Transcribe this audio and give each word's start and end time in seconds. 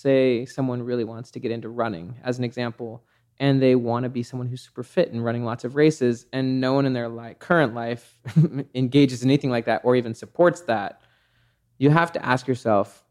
Say 0.00 0.46
someone 0.46 0.82
really 0.82 1.04
wants 1.04 1.30
to 1.32 1.40
get 1.40 1.50
into 1.50 1.68
running, 1.68 2.16
as 2.24 2.38
an 2.38 2.44
example, 2.44 3.04
and 3.38 3.60
they 3.60 3.74
want 3.74 4.04
to 4.04 4.08
be 4.08 4.22
someone 4.22 4.48
who's 4.48 4.62
super 4.62 4.82
fit 4.82 5.12
and 5.12 5.22
running 5.22 5.44
lots 5.44 5.62
of 5.62 5.76
races, 5.76 6.24
and 6.32 6.58
no 6.58 6.72
one 6.72 6.86
in 6.86 6.94
their 6.94 7.10
like 7.10 7.38
current 7.38 7.74
life 7.74 8.18
engages 8.74 9.22
in 9.22 9.28
anything 9.28 9.50
like 9.50 9.66
that 9.66 9.82
or 9.84 9.96
even 9.96 10.14
supports 10.14 10.62
that. 10.62 11.02
You 11.76 11.90
have 11.90 12.12
to 12.12 12.24
ask 12.24 12.48
yourself, 12.48 13.04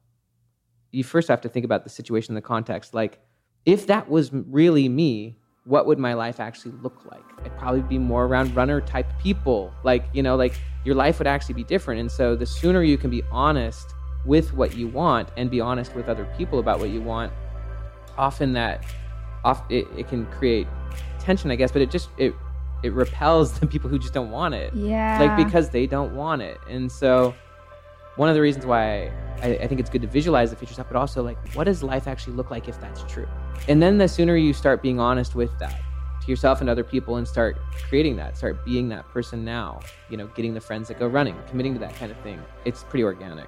you 0.89 1.03
first 1.03 1.27
have 1.27 1.41
to 1.41 1.49
think 1.49 1.63
about 1.63 1.83
the 1.83 1.91
situation, 1.91 2.33
the 2.33 2.41
context. 2.41 2.95
Like, 2.95 3.19
if 3.67 3.85
that 3.85 4.09
was 4.09 4.31
really 4.33 4.89
me, 4.89 5.37
what 5.65 5.85
would 5.85 5.99
my 5.99 6.15
life 6.15 6.39
actually 6.39 6.73
look 6.81 7.05
like? 7.11 7.23
I'd 7.43 7.55
probably 7.59 7.83
be 7.83 7.99
more 7.99 8.25
around 8.25 8.55
runner 8.55 8.81
type 8.81 9.05
people. 9.21 9.71
Like, 9.83 10.05
you 10.13 10.23
know, 10.23 10.35
like 10.35 10.59
your 10.85 10.95
life 10.95 11.19
would 11.19 11.27
actually 11.27 11.53
be 11.53 11.65
different. 11.65 11.99
And 11.99 12.11
so 12.11 12.35
the 12.35 12.47
sooner 12.47 12.81
you 12.81 12.97
can 12.97 13.11
be 13.11 13.21
honest 13.31 13.93
with 14.25 14.53
what 14.53 14.75
you 14.75 14.87
want 14.87 15.29
and 15.37 15.49
be 15.49 15.61
honest 15.61 15.95
with 15.95 16.09
other 16.09 16.25
people 16.37 16.59
about 16.59 16.79
what 16.79 16.89
you 16.89 17.01
want, 17.01 17.31
often 18.17 18.53
that 18.53 18.85
off 19.43 19.63
it, 19.69 19.87
it 19.97 20.07
can 20.07 20.25
create 20.27 20.67
tension, 21.19 21.51
I 21.51 21.55
guess, 21.55 21.71
but 21.71 21.81
it 21.81 21.89
just 21.89 22.09
it 22.17 22.33
it 22.83 22.93
repels 22.93 23.59
the 23.59 23.67
people 23.67 23.89
who 23.89 23.99
just 23.99 24.13
don't 24.13 24.31
want 24.31 24.53
it. 24.55 24.73
Yeah. 24.73 25.19
Like 25.19 25.45
because 25.45 25.69
they 25.69 25.87
don't 25.87 26.15
want 26.15 26.41
it. 26.41 26.57
And 26.69 26.91
so 26.91 27.33
one 28.15 28.29
of 28.29 28.35
the 28.35 28.41
reasons 28.41 28.65
why 28.65 29.11
I, 29.41 29.57
I, 29.61 29.67
think 29.67 29.79
it's 29.79 29.89
good 29.89 30.01
to 30.01 30.07
visualize 30.07 30.49
the 30.49 30.57
future 30.57 30.73
stuff, 30.73 30.87
but 30.89 30.97
also 30.97 31.23
like, 31.23 31.37
what 31.55 31.63
does 31.63 31.81
life 31.81 32.05
actually 32.05 32.33
look 32.33 32.51
like 32.51 32.67
if 32.67 32.79
that's 32.81 33.03
true? 33.03 33.27
And 33.69 33.81
then 33.81 33.97
the 33.97 34.09
sooner 34.09 34.35
you 34.35 34.51
start 34.51 34.81
being 34.81 34.99
honest 34.99 35.35
with 35.35 35.57
that 35.59 35.79
to 36.21 36.27
yourself 36.27 36.59
and 36.59 36.69
other 36.69 36.83
people 36.83 37.15
and 37.15 37.25
start 37.25 37.57
creating 37.87 38.17
that, 38.17 38.35
start 38.35 38.65
being 38.65 38.89
that 38.89 39.07
person 39.07 39.45
now, 39.45 39.79
you 40.09 40.17
know, 40.17 40.27
getting 40.27 40.53
the 40.53 40.59
friends 40.59 40.89
that 40.89 40.99
go 40.99 41.07
running, 41.07 41.35
committing 41.47 41.73
to 41.73 41.79
that 41.79 41.95
kind 41.95 42.11
of 42.11 42.19
thing, 42.19 42.41
it's 42.65 42.83
pretty 42.83 43.03
organic. 43.03 43.47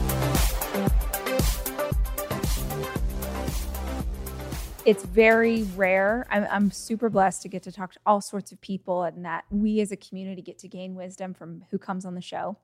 It's 4.85 5.03
very 5.03 5.63
rare. 5.75 6.25
I'm, 6.29 6.47
I'm, 6.49 6.71
super 6.71 7.09
blessed 7.09 7.43
to 7.43 7.47
get 7.47 7.63
to 7.63 7.71
talk 7.71 7.93
to 7.93 7.99
all 8.05 8.21
sorts 8.21 8.51
of 8.51 8.59
people 8.61 9.03
and 9.03 9.25
that 9.25 9.45
we 9.49 9.79
as 9.81 9.91
a 9.91 9.97
community 9.97 10.41
get 10.41 10.57
to 10.59 10.67
gain 10.67 10.95
wisdom 10.95 11.33
from 11.33 11.63
who 11.69 11.77
comes 11.77 12.05
on 12.05 12.15
the 12.15 12.21
show. 12.21 12.57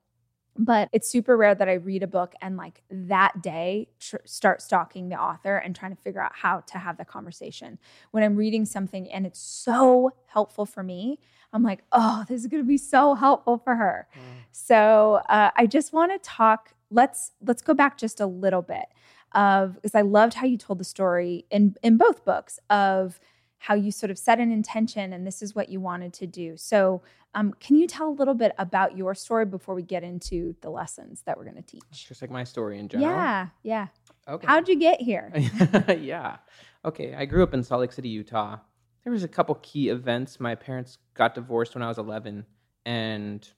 But 0.58 0.90
it's 0.92 1.08
super 1.08 1.38
rare 1.38 1.54
that 1.54 1.70
I 1.70 1.74
read 1.74 2.02
a 2.02 2.08
book 2.08 2.34
and 2.42 2.58
like 2.58 2.82
that 2.90 3.44
day 3.44 3.90
tr- 4.00 4.18
start 4.26 4.62
stalking 4.62 5.10
the 5.10 5.16
author 5.16 5.58
and 5.58 5.76
trying 5.76 5.96
to 5.96 6.02
figure 6.02 6.22
out 6.22 6.32
how 6.34 6.62
to 6.62 6.80
have 6.80 6.98
the 6.98 7.06
conversation. 7.06 7.78
When 8.10 8.24
I'm 8.24 8.36
reading 8.36 8.66
something 8.66 9.12
and 9.12 9.28
it's 9.28 9.40
so 9.40 10.14
helpful 10.26 10.66
for 10.66 10.82
me, 10.82 11.20
I'm 11.54 11.62
like, 11.62 11.84
oh, 11.92 12.26
this 12.28 12.42
is 12.42 12.48
going 12.48 12.64
to 12.64 12.68
be 12.68 12.78
so 12.78 13.14
helpful 13.14 13.60
for 13.60 13.76
her. 13.76 14.08
Mm. 14.16 14.22
So 14.52 15.22
uh, 15.30 15.52
I 15.56 15.68
just 15.68 15.94
want 15.94 16.12
to 16.12 16.20
talk. 16.28 16.74
Let's 16.90 17.32
let's 17.42 17.62
go 17.62 17.74
back 17.74 17.98
just 17.98 18.20
a 18.20 18.26
little 18.26 18.62
bit 18.62 18.86
of 19.34 19.76
because 19.76 19.96
I 19.96 20.02
loved 20.02 20.36
how 20.36 20.46
you 20.46 20.58
told 20.58 20.80
the 20.80 20.86
story 20.86 21.46
in 21.50 21.76
in 21.84 21.98
both 21.98 22.24
books 22.24 22.60
of 22.70 23.20
how 23.60 23.74
you 23.74 23.92
sort 23.92 24.12
of 24.12 24.18
set 24.18 24.40
an 24.40 24.52
intention 24.52 25.14
and 25.14 25.26
this 25.26 25.42
is 25.42 25.56
what 25.56 25.70
you 25.70 25.80
wanted 25.80 26.14
to 26.14 26.28
do. 26.28 26.56
So, 26.58 27.02
um, 27.34 27.54
can 27.60 27.76
you 27.76 27.88
tell 27.88 28.08
a 28.10 28.12
little 28.12 28.34
bit 28.34 28.54
about 28.58 28.96
your 28.96 29.16
story 29.16 29.46
before 29.46 29.76
we 29.76 29.82
get 29.82 30.04
into 30.04 30.56
the 30.62 30.70
lessons 30.70 31.24
that 31.26 31.38
we're 31.38 31.44
going 31.44 31.56
to 31.56 31.62
teach? 31.62 32.08
Just 32.08 32.22
like 32.22 32.32
my 32.32 32.44
story 32.44 32.80
in 32.80 32.88
general. 32.88 33.10
Yeah, 33.10 33.48
yeah. 33.64 33.88
Okay. 34.28 34.48
How'd 34.48 34.68
you 34.68 34.78
get 34.78 35.02
here? 35.02 35.32
yeah. 36.00 36.38
Okay. 36.86 37.16
I 37.16 37.26
grew 37.26 37.44
up 37.44 37.54
in 37.54 37.64
Salt 37.64 37.82
Lake 37.82 37.92
City, 37.92 38.10
Utah. 38.10 38.58
There 39.04 39.14
was 39.14 39.24
a 39.24 39.28
couple 39.28 39.56
key 39.56 39.90
events. 39.90 40.40
My 40.40 40.56
parents 40.56 40.98
got 41.14 41.34
divorced 41.34 41.76
when 41.76 41.82
I 41.82 41.88
was 41.88 41.98
11, 41.98 42.46
and 42.86 43.50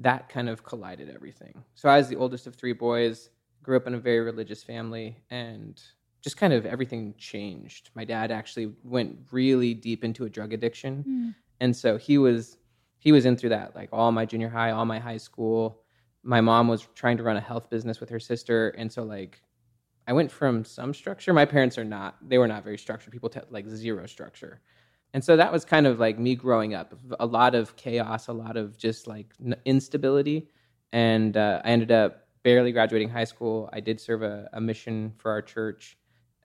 that 0.00 0.28
kind 0.28 0.48
of 0.48 0.64
collided 0.64 1.10
everything. 1.10 1.62
So 1.74 1.88
I 1.88 1.98
was 1.98 2.08
the 2.08 2.16
oldest 2.16 2.46
of 2.46 2.56
three 2.56 2.72
boys 2.72 3.30
grew 3.62 3.76
up 3.76 3.86
in 3.86 3.94
a 3.94 3.98
very 3.98 4.20
religious 4.20 4.62
family 4.62 5.22
and 5.30 5.80
just 6.22 6.36
kind 6.36 6.52
of 6.52 6.66
everything 6.66 7.14
changed. 7.18 7.90
My 7.94 8.04
dad 8.04 8.30
actually 8.30 8.72
went 8.82 9.16
really 9.30 9.74
deep 9.74 10.02
into 10.02 10.24
a 10.24 10.30
drug 10.30 10.52
addiction. 10.52 11.04
Mm. 11.06 11.34
And 11.60 11.76
so 11.76 11.96
he 11.96 12.18
was 12.18 12.56
he 12.98 13.12
was 13.12 13.24
in 13.24 13.36
through 13.36 13.50
that 13.50 13.74
like 13.74 13.88
all 13.92 14.12
my 14.12 14.26
junior 14.26 14.48
high, 14.48 14.70
all 14.70 14.84
my 14.84 14.98
high 14.98 15.16
school. 15.18 15.82
My 16.22 16.40
mom 16.40 16.68
was 16.68 16.86
trying 16.94 17.16
to 17.18 17.22
run 17.22 17.36
a 17.36 17.40
health 17.40 17.70
business 17.70 18.00
with 18.00 18.10
her 18.10 18.20
sister 18.20 18.70
and 18.70 18.90
so 18.90 19.02
like 19.02 19.42
I 20.06 20.12
went 20.12 20.30
from 20.32 20.64
some 20.64 20.92
structure. 20.92 21.32
My 21.32 21.44
parents 21.44 21.76
are 21.78 21.84
not 21.84 22.16
they 22.26 22.38
were 22.38 22.48
not 22.48 22.64
very 22.64 22.78
structured. 22.78 23.12
People 23.12 23.32
like 23.50 23.68
zero 23.68 24.06
structure. 24.06 24.60
And 25.12 25.24
so 25.24 25.36
that 25.36 25.52
was 25.52 25.64
kind 25.64 25.86
of 25.86 25.98
like 25.98 26.18
me 26.18 26.34
growing 26.36 26.74
up. 26.74 26.94
A 27.18 27.26
lot 27.26 27.54
of 27.54 27.76
chaos, 27.76 28.28
a 28.28 28.32
lot 28.32 28.56
of 28.56 28.78
just 28.78 29.06
like 29.06 29.34
instability 29.64 30.48
and 30.92 31.36
uh, 31.36 31.60
I 31.64 31.70
ended 31.70 31.92
up 31.92 32.26
barely 32.42 32.72
graduating 32.72 33.08
high 33.08 33.24
school, 33.24 33.68
I 33.72 33.80
did 33.80 34.00
serve 34.00 34.22
a, 34.22 34.48
a 34.52 34.60
mission 34.60 35.12
for 35.18 35.30
our 35.30 35.42
church. 35.42 35.96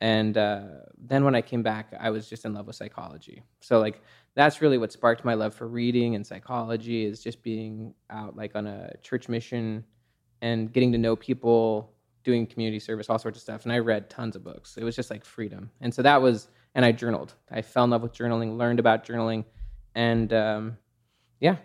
And 0.01 0.37
uh, 0.37 0.63
then 0.97 1.23
when 1.23 1.35
I 1.35 1.41
came 1.41 1.63
back, 1.63 1.93
I 1.97 2.09
was 2.09 2.27
just 2.27 2.43
in 2.45 2.53
love 2.53 2.67
with 2.67 2.75
psychology. 2.75 3.43
So, 3.61 3.79
like, 3.79 4.01
that's 4.35 4.61
really 4.61 4.77
what 4.77 4.91
sparked 4.91 5.23
my 5.23 5.33
love 5.33 5.55
for 5.55 5.67
reading 5.67 6.15
and 6.15 6.27
psychology 6.27 7.05
is 7.05 7.23
just 7.23 7.41
being 7.41 7.93
out, 8.09 8.35
like, 8.35 8.55
on 8.55 8.67
a 8.67 8.91
church 9.01 9.29
mission 9.29 9.85
and 10.41 10.71
getting 10.73 10.91
to 10.91 10.97
know 10.97 11.15
people 11.15 11.93
doing 12.25 12.45
community 12.45 12.79
service, 12.79 13.09
all 13.09 13.17
sorts 13.17 13.37
of 13.37 13.41
stuff. 13.41 13.63
And 13.63 13.71
I 13.71 13.79
read 13.79 14.09
tons 14.09 14.35
of 14.35 14.43
books. 14.43 14.75
It 14.77 14.83
was 14.83 14.95
just 14.95 15.09
like 15.09 15.23
freedom. 15.23 15.71
And 15.79 15.93
so 15.93 16.01
that 16.01 16.21
was, 16.21 16.49
and 16.75 16.85
I 16.85 16.91
journaled. 16.91 17.33
I 17.49 17.61
fell 17.61 17.85
in 17.85 17.89
love 17.89 18.03
with 18.03 18.13
journaling, 18.13 18.57
learned 18.57 18.79
about 18.79 19.05
journaling, 19.05 19.45
and 19.95 20.31
um, 20.33 20.77
yeah, 21.39 21.55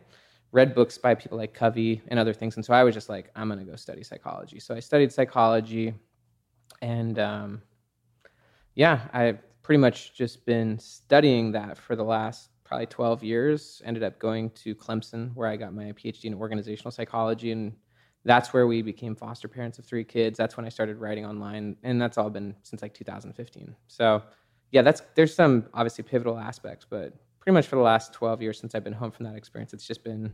read 0.52 0.74
books 0.74 0.96
by 0.96 1.14
people 1.14 1.36
like 1.36 1.52
Covey 1.52 2.00
and 2.08 2.18
other 2.18 2.32
things. 2.32 2.56
And 2.56 2.64
so 2.64 2.72
I 2.72 2.84
was 2.84 2.94
just 2.94 3.08
like, 3.08 3.30
I'm 3.36 3.48
to 3.50 3.64
go 3.64 3.76
study 3.76 4.04
psychology. 4.04 4.60
So 4.60 4.74
I 4.74 4.80
studied 4.80 5.12
psychology, 5.12 5.92
and 6.80 7.18
um, 7.18 7.62
yeah, 8.74 9.08
I've 9.12 9.40
pretty 9.62 9.78
much 9.78 10.14
just 10.14 10.46
been 10.46 10.78
studying 10.78 11.52
that 11.52 11.76
for 11.76 11.96
the 11.96 12.04
last 12.04 12.50
probably 12.64 12.86
12 12.86 13.24
years. 13.24 13.82
Ended 13.84 14.04
up 14.04 14.18
going 14.18 14.50
to 14.50 14.74
Clemson, 14.74 15.34
where 15.34 15.48
I 15.48 15.56
got 15.56 15.74
my 15.74 15.92
PhD 15.92 16.26
in 16.26 16.34
organizational 16.34 16.92
psychology 16.92 17.50
and 17.52 17.72
that's 18.24 18.52
where 18.52 18.66
we 18.66 18.82
became 18.82 19.14
foster 19.14 19.48
parents 19.48 19.78
of 19.78 19.84
three 19.84 20.04
kids. 20.04 20.36
That's 20.36 20.56
when 20.56 20.66
I 20.66 20.68
started 20.68 20.98
writing 20.98 21.24
online, 21.24 21.76
and 21.82 22.00
that's 22.00 22.18
all 22.18 22.28
been 22.30 22.54
since 22.62 22.82
like 22.82 22.92
2015. 22.92 23.74
So, 23.86 24.22
yeah, 24.72 24.82
that's 24.82 25.02
there's 25.14 25.34
some 25.34 25.66
obviously 25.74 26.04
pivotal 26.04 26.38
aspects, 26.38 26.86
but 26.88 27.14
pretty 27.40 27.54
much 27.54 27.66
for 27.66 27.76
the 27.76 27.82
last 27.82 28.12
12 28.12 28.42
years 28.42 28.60
since 28.60 28.74
I've 28.74 28.84
been 28.84 28.92
home 28.92 29.10
from 29.10 29.26
that 29.26 29.34
experience, 29.34 29.72
it's 29.72 29.86
just 29.86 30.04
been 30.04 30.32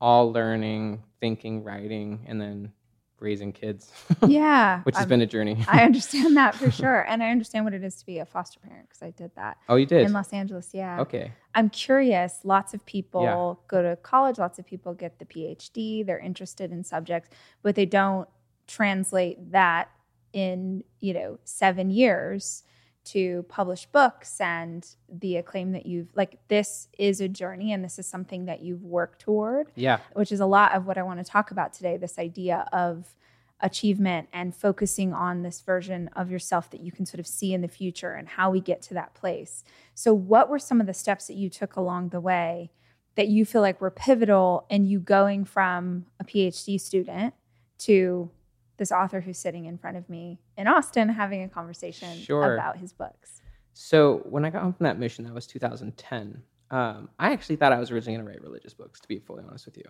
all 0.00 0.32
learning, 0.32 1.02
thinking, 1.20 1.62
writing, 1.62 2.24
and 2.26 2.40
then 2.40 2.72
raising 3.20 3.52
kids. 3.52 3.92
Yeah. 4.26 4.82
which 4.82 4.96
has 4.96 5.06
been 5.06 5.20
a 5.20 5.26
journey. 5.26 5.64
I 5.68 5.84
understand 5.84 6.36
that 6.36 6.54
for 6.54 6.70
sure. 6.70 7.02
And 7.08 7.22
I 7.22 7.30
understand 7.30 7.64
what 7.64 7.72
it 7.72 7.84
is 7.84 7.96
to 7.96 8.06
be 8.06 8.18
a 8.18 8.26
foster 8.26 8.58
parent 8.60 8.88
because 8.88 9.02
I 9.02 9.10
did 9.10 9.30
that. 9.36 9.58
Oh, 9.68 9.76
you 9.76 9.86
did? 9.86 10.06
In 10.06 10.12
Los 10.12 10.32
Angeles, 10.32 10.70
yeah. 10.72 11.00
Okay. 11.00 11.32
I'm 11.54 11.70
curious. 11.70 12.40
Lots 12.42 12.74
of 12.74 12.84
people 12.84 13.22
yeah. 13.22 13.68
go 13.68 13.82
to 13.82 13.96
college, 13.96 14.38
lots 14.38 14.58
of 14.58 14.66
people 14.66 14.92
get 14.94 15.18
the 15.18 15.24
PhD, 15.24 16.04
they're 16.04 16.18
interested 16.18 16.72
in 16.72 16.82
subjects, 16.84 17.30
but 17.62 17.74
they 17.74 17.86
don't 17.86 18.28
translate 18.66 19.52
that 19.52 19.90
in, 20.32 20.82
you 21.00 21.14
know, 21.14 21.38
seven 21.44 21.90
years 21.90 22.64
to 23.04 23.44
publish 23.48 23.86
books 23.86 24.40
and 24.40 24.86
the 25.08 25.36
acclaim 25.36 25.72
that 25.72 25.86
you've 25.86 26.08
like 26.14 26.38
this 26.48 26.88
is 26.98 27.20
a 27.20 27.28
journey 27.28 27.72
and 27.72 27.84
this 27.84 27.98
is 27.98 28.06
something 28.06 28.46
that 28.46 28.62
you've 28.62 28.84
worked 28.84 29.20
toward. 29.20 29.72
Yeah. 29.74 29.98
Which 30.14 30.32
is 30.32 30.40
a 30.40 30.46
lot 30.46 30.74
of 30.74 30.86
what 30.86 30.98
i 30.98 31.02
want 31.02 31.24
to 31.24 31.30
talk 31.30 31.50
about 31.50 31.72
today 31.72 31.96
this 31.96 32.18
idea 32.18 32.68
of 32.72 33.16
achievement 33.62 34.28
and 34.32 34.54
focusing 34.54 35.12
on 35.12 35.42
this 35.42 35.60
version 35.60 36.10
of 36.16 36.30
yourself 36.30 36.70
that 36.70 36.80
you 36.80 36.90
can 36.90 37.06
sort 37.06 37.20
of 37.20 37.26
see 37.26 37.54
in 37.54 37.60
the 37.60 37.68
future 37.68 38.12
and 38.12 38.28
how 38.28 38.50
we 38.50 38.60
get 38.60 38.82
to 38.82 38.94
that 38.94 39.14
place. 39.14 39.62
So 39.94 40.12
what 40.12 40.48
were 40.48 40.58
some 40.58 40.80
of 40.80 40.86
the 40.86 40.94
steps 40.94 41.28
that 41.28 41.36
you 41.36 41.48
took 41.48 41.76
along 41.76 42.08
the 42.08 42.20
way 42.20 42.72
that 43.14 43.28
you 43.28 43.44
feel 43.44 43.60
like 43.60 43.80
were 43.80 43.90
pivotal 43.90 44.66
in 44.68 44.86
you 44.86 44.98
going 44.98 45.44
from 45.44 46.06
a 46.18 46.24
phd 46.24 46.80
student 46.80 47.34
to 47.78 48.30
this 48.76 48.92
author 48.92 49.20
who's 49.20 49.38
sitting 49.38 49.66
in 49.66 49.78
front 49.78 49.96
of 49.96 50.08
me 50.08 50.38
in 50.56 50.66
Austin 50.66 51.08
having 51.08 51.42
a 51.42 51.48
conversation 51.48 52.18
sure. 52.18 52.54
about 52.54 52.76
his 52.76 52.92
books. 52.92 53.42
So 53.74 54.22
when 54.24 54.44
I 54.44 54.50
got 54.50 54.62
home 54.62 54.72
from 54.72 54.84
that 54.84 54.98
mission, 54.98 55.24
that 55.24 55.34
was 55.34 55.46
2010. 55.46 56.42
Um, 56.70 57.08
I 57.18 57.32
actually 57.32 57.56
thought 57.56 57.72
I 57.72 57.78
was 57.78 57.90
originally 57.90 58.16
going 58.16 58.26
to 58.26 58.32
write 58.32 58.42
religious 58.42 58.74
books, 58.74 59.00
to 59.00 59.08
be 59.08 59.18
fully 59.18 59.44
honest 59.46 59.66
with 59.66 59.76
you. 59.76 59.84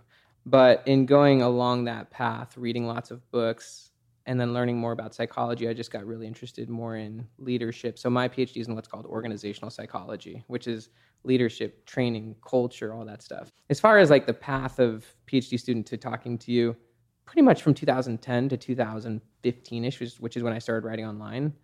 But 0.44 0.82
in 0.86 1.06
going 1.06 1.42
along 1.42 1.84
that 1.84 2.10
path, 2.10 2.56
reading 2.56 2.86
lots 2.86 3.10
of 3.10 3.28
books, 3.30 3.90
and 4.26 4.40
then 4.40 4.52
learning 4.52 4.78
more 4.78 4.92
about 4.92 5.14
psychology, 5.14 5.68
I 5.68 5.74
just 5.74 5.90
got 5.90 6.04
really 6.06 6.26
interested 6.26 6.68
more 6.68 6.96
in 6.96 7.26
leadership. 7.38 7.98
So 7.98 8.08
my 8.08 8.28
PhD 8.28 8.60
is 8.60 8.68
in 8.68 8.74
what's 8.74 8.88
called 8.88 9.06
organizational 9.06 9.70
psychology, 9.70 10.44
which 10.46 10.66
is 10.66 10.90
leadership, 11.24 11.84
training, 11.86 12.36
culture, 12.46 12.94
all 12.94 13.04
that 13.04 13.22
stuff. 13.22 13.50
As 13.70 13.80
far 13.80 13.98
as 13.98 14.10
like 14.10 14.26
the 14.26 14.34
path 14.34 14.78
of 14.78 15.06
PhD 15.26 15.58
student 15.58 15.86
to 15.86 15.96
talking 15.96 16.38
to 16.38 16.52
you, 16.52 16.76
pretty 17.24 17.42
much 17.42 17.62
from 17.62 17.74
2010 17.74 18.48
to 18.50 18.56
2015ish, 18.56 20.20
which 20.20 20.36
is 20.36 20.42
when 20.42 20.52
I 20.52 20.58
started 20.58 20.86
writing 20.86 21.06
online. 21.06 21.54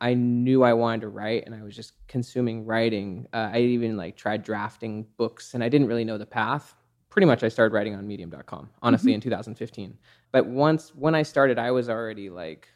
I 0.00 0.14
knew 0.14 0.62
I 0.62 0.72
wanted 0.74 1.00
to 1.02 1.08
write, 1.08 1.44
and 1.46 1.54
I 1.54 1.62
was 1.62 1.74
just 1.74 1.92
consuming 2.06 2.64
writing. 2.64 3.26
Uh, 3.32 3.50
I 3.52 3.60
even 3.60 3.96
like 3.96 4.16
tried 4.16 4.44
drafting 4.44 5.06
books, 5.16 5.54
and 5.54 5.64
I 5.64 5.68
didn't 5.68 5.88
really 5.88 6.04
know 6.04 6.18
the 6.18 6.26
path. 6.26 6.74
Pretty 7.10 7.26
much, 7.26 7.42
I 7.42 7.48
started 7.48 7.74
writing 7.74 7.94
on 7.94 8.06
Medium.com, 8.06 8.70
honestly, 8.80 9.10
mm-hmm. 9.10 9.16
in 9.16 9.20
2015. 9.22 9.98
But 10.30 10.46
once 10.46 10.94
when 10.94 11.14
I 11.14 11.22
started, 11.22 11.58
I 11.58 11.72
was 11.72 11.88
already 11.88 12.30
like, 12.30 12.68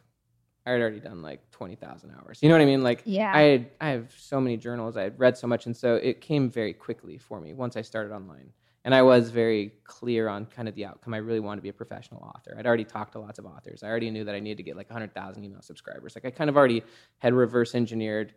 I 0.66 0.72
had 0.72 0.80
already 0.80 1.00
done 1.00 1.22
like 1.22 1.48
20,000 1.52 2.10
hours. 2.10 2.38
You 2.42 2.48
know 2.48 2.56
what 2.56 2.62
I 2.62 2.66
mean? 2.66 2.82
Like, 2.82 3.02
yeah, 3.04 3.30
I 3.32 3.42
had, 3.42 3.70
I 3.80 3.88
have 3.90 4.12
so 4.16 4.40
many 4.40 4.56
journals. 4.56 4.96
I 4.96 5.02
had 5.02 5.18
read 5.18 5.38
so 5.38 5.46
much, 5.46 5.66
and 5.66 5.76
so 5.76 5.94
it 5.96 6.20
came 6.20 6.50
very 6.50 6.72
quickly 6.72 7.18
for 7.18 7.40
me 7.40 7.52
once 7.52 7.76
I 7.76 7.82
started 7.82 8.12
online 8.12 8.52
and 8.84 8.94
I 8.94 9.02
was 9.02 9.30
very 9.30 9.72
clear 9.84 10.28
on 10.28 10.46
kind 10.46 10.68
of 10.68 10.74
the 10.74 10.84
outcome. 10.84 11.14
I 11.14 11.18
really 11.18 11.40
wanted 11.40 11.56
to 11.56 11.62
be 11.62 11.68
a 11.68 11.72
professional 11.72 12.20
author. 12.22 12.56
I'd 12.58 12.66
already 12.66 12.84
talked 12.84 13.12
to 13.12 13.20
lots 13.20 13.38
of 13.38 13.46
authors. 13.46 13.82
I 13.82 13.88
already 13.88 14.10
knew 14.10 14.24
that 14.24 14.34
I 14.34 14.40
needed 14.40 14.56
to 14.56 14.62
get 14.64 14.76
like 14.76 14.90
100,000 14.90 15.44
email 15.44 15.62
subscribers. 15.62 16.14
Like 16.16 16.24
I 16.24 16.30
kind 16.30 16.50
of 16.50 16.56
already 16.56 16.82
had 17.18 17.32
reverse 17.32 17.74
engineered 17.74 18.34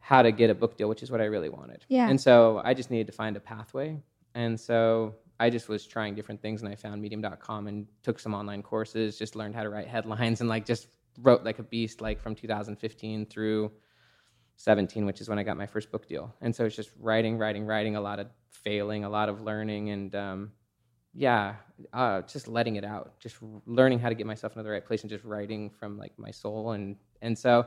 how 0.00 0.22
to 0.22 0.32
get 0.32 0.48
a 0.48 0.54
book 0.54 0.78
deal, 0.78 0.88
which 0.88 1.02
is 1.02 1.10
what 1.10 1.20
I 1.20 1.24
really 1.24 1.50
wanted. 1.50 1.84
Yeah. 1.88 2.08
And 2.08 2.20
so 2.20 2.62
I 2.64 2.72
just 2.72 2.90
needed 2.90 3.08
to 3.08 3.12
find 3.12 3.36
a 3.36 3.40
pathway. 3.40 4.00
And 4.34 4.58
so 4.58 5.16
I 5.38 5.50
just 5.50 5.68
was 5.68 5.86
trying 5.86 6.14
different 6.14 6.40
things 6.40 6.62
and 6.62 6.70
I 6.70 6.74
found 6.74 7.02
medium.com 7.02 7.66
and 7.66 7.86
took 8.02 8.18
some 8.18 8.34
online 8.34 8.62
courses, 8.62 9.18
just 9.18 9.36
learned 9.36 9.54
how 9.54 9.64
to 9.64 9.70
write 9.70 9.86
headlines 9.86 10.40
and 10.40 10.48
like 10.48 10.64
just 10.64 10.88
wrote 11.20 11.44
like 11.44 11.58
a 11.58 11.62
beast 11.62 12.00
like 12.00 12.20
from 12.20 12.34
2015 12.34 13.26
through 13.26 13.70
17, 14.58 15.06
which 15.06 15.20
is 15.20 15.28
when 15.28 15.38
I 15.38 15.44
got 15.44 15.56
my 15.56 15.66
first 15.66 15.90
book 15.90 16.08
deal. 16.08 16.34
And 16.40 16.54
so 16.54 16.64
it's 16.64 16.76
just 16.76 16.90
writing, 16.98 17.38
writing, 17.38 17.64
writing, 17.64 17.96
a 17.96 18.00
lot 18.00 18.18
of 18.18 18.26
failing, 18.50 19.04
a 19.04 19.08
lot 19.08 19.28
of 19.28 19.40
learning, 19.40 19.90
and 19.90 20.14
um, 20.14 20.52
yeah, 21.14 21.54
uh, 21.92 22.22
just 22.22 22.48
letting 22.48 22.74
it 22.76 22.84
out, 22.84 23.18
just 23.20 23.36
learning 23.66 24.00
how 24.00 24.08
to 24.08 24.16
get 24.16 24.26
myself 24.26 24.52
into 24.54 24.64
the 24.64 24.70
right 24.70 24.84
place, 24.84 25.02
and 25.02 25.10
just 25.10 25.24
writing 25.24 25.70
from 25.70 25.96
like 25.96 26.12
my 26.18 26.32
soul. 26.32 26.72
And 26.72 26.96
and 27.22 27.38
so, 27.38 27.66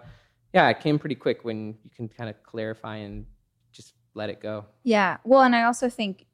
yeah, 0.53 0.67
it 0.69 0.81
came 0.81 0.99
pretty 0.99 1.15
quick 1.15 1.43
when 1.43 1.77
you 1.83 1.89
can 1.95 2.09
kind 2.09 2.29
of 2.29 2.43
clarify 2.43 2.97
and 2.97 3.25
just 3.71 3.93
let 4.13 4.29
it 4.29 4.41
go. 4.41 4.65
Yeah. 4.83 5.17
Well, 5.23 5.43
and 5.43 5.55
I 5.55 5.63
also 5.63 5.89
think 5.89 6.25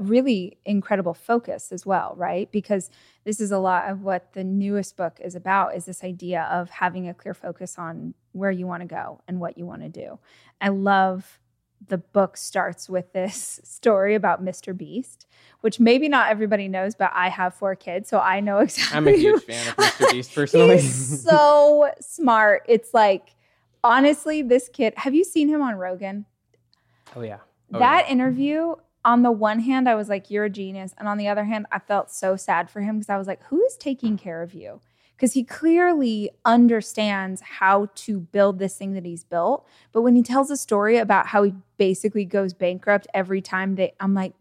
really 0.00 0.58
incredible 0.64 1.14
focus 1.14 1.72
as 1.72 1.86
well, 1.86 2.14
right? 2.16 2.50
Because 2.52 2.90
this 3.24 3.40
is 3.40 3.50
a 3.50 3.58
lot 3.58 3.88
of 3.88 4.02
what 4.02 4.32
the 4.32 4.44
newest 4.44 4.96
book 4.96 5.18
is 5.22 5.34
about 5.34 5.74
is 5.74 5.84
this 5.84 6.04
idea 6.04 6.42
of 6.50 6.70
having 6.70 7.08
a 7.08 7.14
clear 7.14 7.34
focus 7.34 7.78
on 7.78 8.14
where 8.32 8.50
you 8.50 8.66
want 8.66 8.82
to 8.82 8.86
go 8.86 9.20
and 9.26 9.40
what 9.40 9.56
you 9.56 9.66
want 9.66 9.82
to 9.82 9.88
do. 9.88 10.18
I 10.60 10.68
love 10.68 11.38
the 11.88 11.98
book 11.98 12.36
starts 12.36 12.88
with 12.88 13.12
this 13.12 13.60
story 13.64 14.14
about 14.14 14.44
Mr. 14.44 14.76
Beast, 14.76 15.26
which 15.60 15.80
maybe 15.80 16.08
not 16.08 16.30
everybody 16.30 16.68
knows, 16.68 16.94
but 16.94 17.10
I 17.14 17.28
have 17.28 17.54
four 17.54 17.74
kids, 17.74 18.08
so 18.08 18.20
I 18.20 18.40
know 18.40 18.58
exactly. 18.60 18.96
I'm 18.96 19.08
a 19.08 19.16
huge 19.16 19.42
fan 19.44 19.68
of 19.68 19.76
Mr. 19.76 20.10
Beast 20.10 20.34
personally. 20.34 20.76
He's 20.76 21.22
so 21.22 21.90
smart. 22.00 22.64
It's 22.68 22.92
like 22.94 23.34
honestly, 23.84 24.42
this 24.42 24.68
kid, 24.68 24.94
have 24.96 25.14
you 25.14 25.24
seen 25.24 25.48
him 25.48 25.62
on 25.62 25.74
Rogan? 25.74 26.26
Oh 27.16 27.22
yeah. 27.22 27.38
Oh, 27.72 27.78
that 27.78 28.06
yeah. 28.06 28.12
interview 28.12 28.74
on 29.04 29.22
the 29.22 29.32
one 29.32 29.60
hand, 29.60 29.88
I 29.88 29.94
was 29.94 30.08
like, 30.08 30.30
you're 30.30 30.44
a 30.44 30.50
genius. 30.50 30.94
And 30.98 31.08
on 31.08 31.18
the 31.18 31.28
other 31.28 31.44
hand, 31.44 31.66
I 31.72 31.78
felt 31.78 32.10
so 32.10 32.36
sad 32.36 32.70
for 32.70 32.80
him 32.80 32.98
because 32.98 33.08
I 33.08 33.18
was 33.18 33.26
like, 33.26 33.42
who 33.44 33.64
is 33.64 33.76
taking 33.76 34.16
care 34.16 34.42
of 34.42 34.54
you? 34.54 34.80
Because 35.16 35.34
he 35.34 35.44
clearly 35.44 36.30
understands 36.44 37.40
how 37.40 37.88
to 37.94 38.20
build 38.20 38.58
this 38.58 38.76
thing 38.76 38.92
that 38.94 39.04
he's 39.04 39.24
built. 39.24 39.66
But 39.92 40.02
when 40.02 40.16
he 40.16 40.22
tells 40.22 40.50
a 40.50 40.56
story 40.56 40.98
about 40.98 41.28
how 41.28 41.42
he 41.42 41.54
basically 41.76 42.24
goes 42.24 42.52
bankrupt 42.54 43.06
every 43.14 43.40
time 43.40 43.74
they, 43.74 43.94
I'm 44.00 44.14
like, 44.14 44.32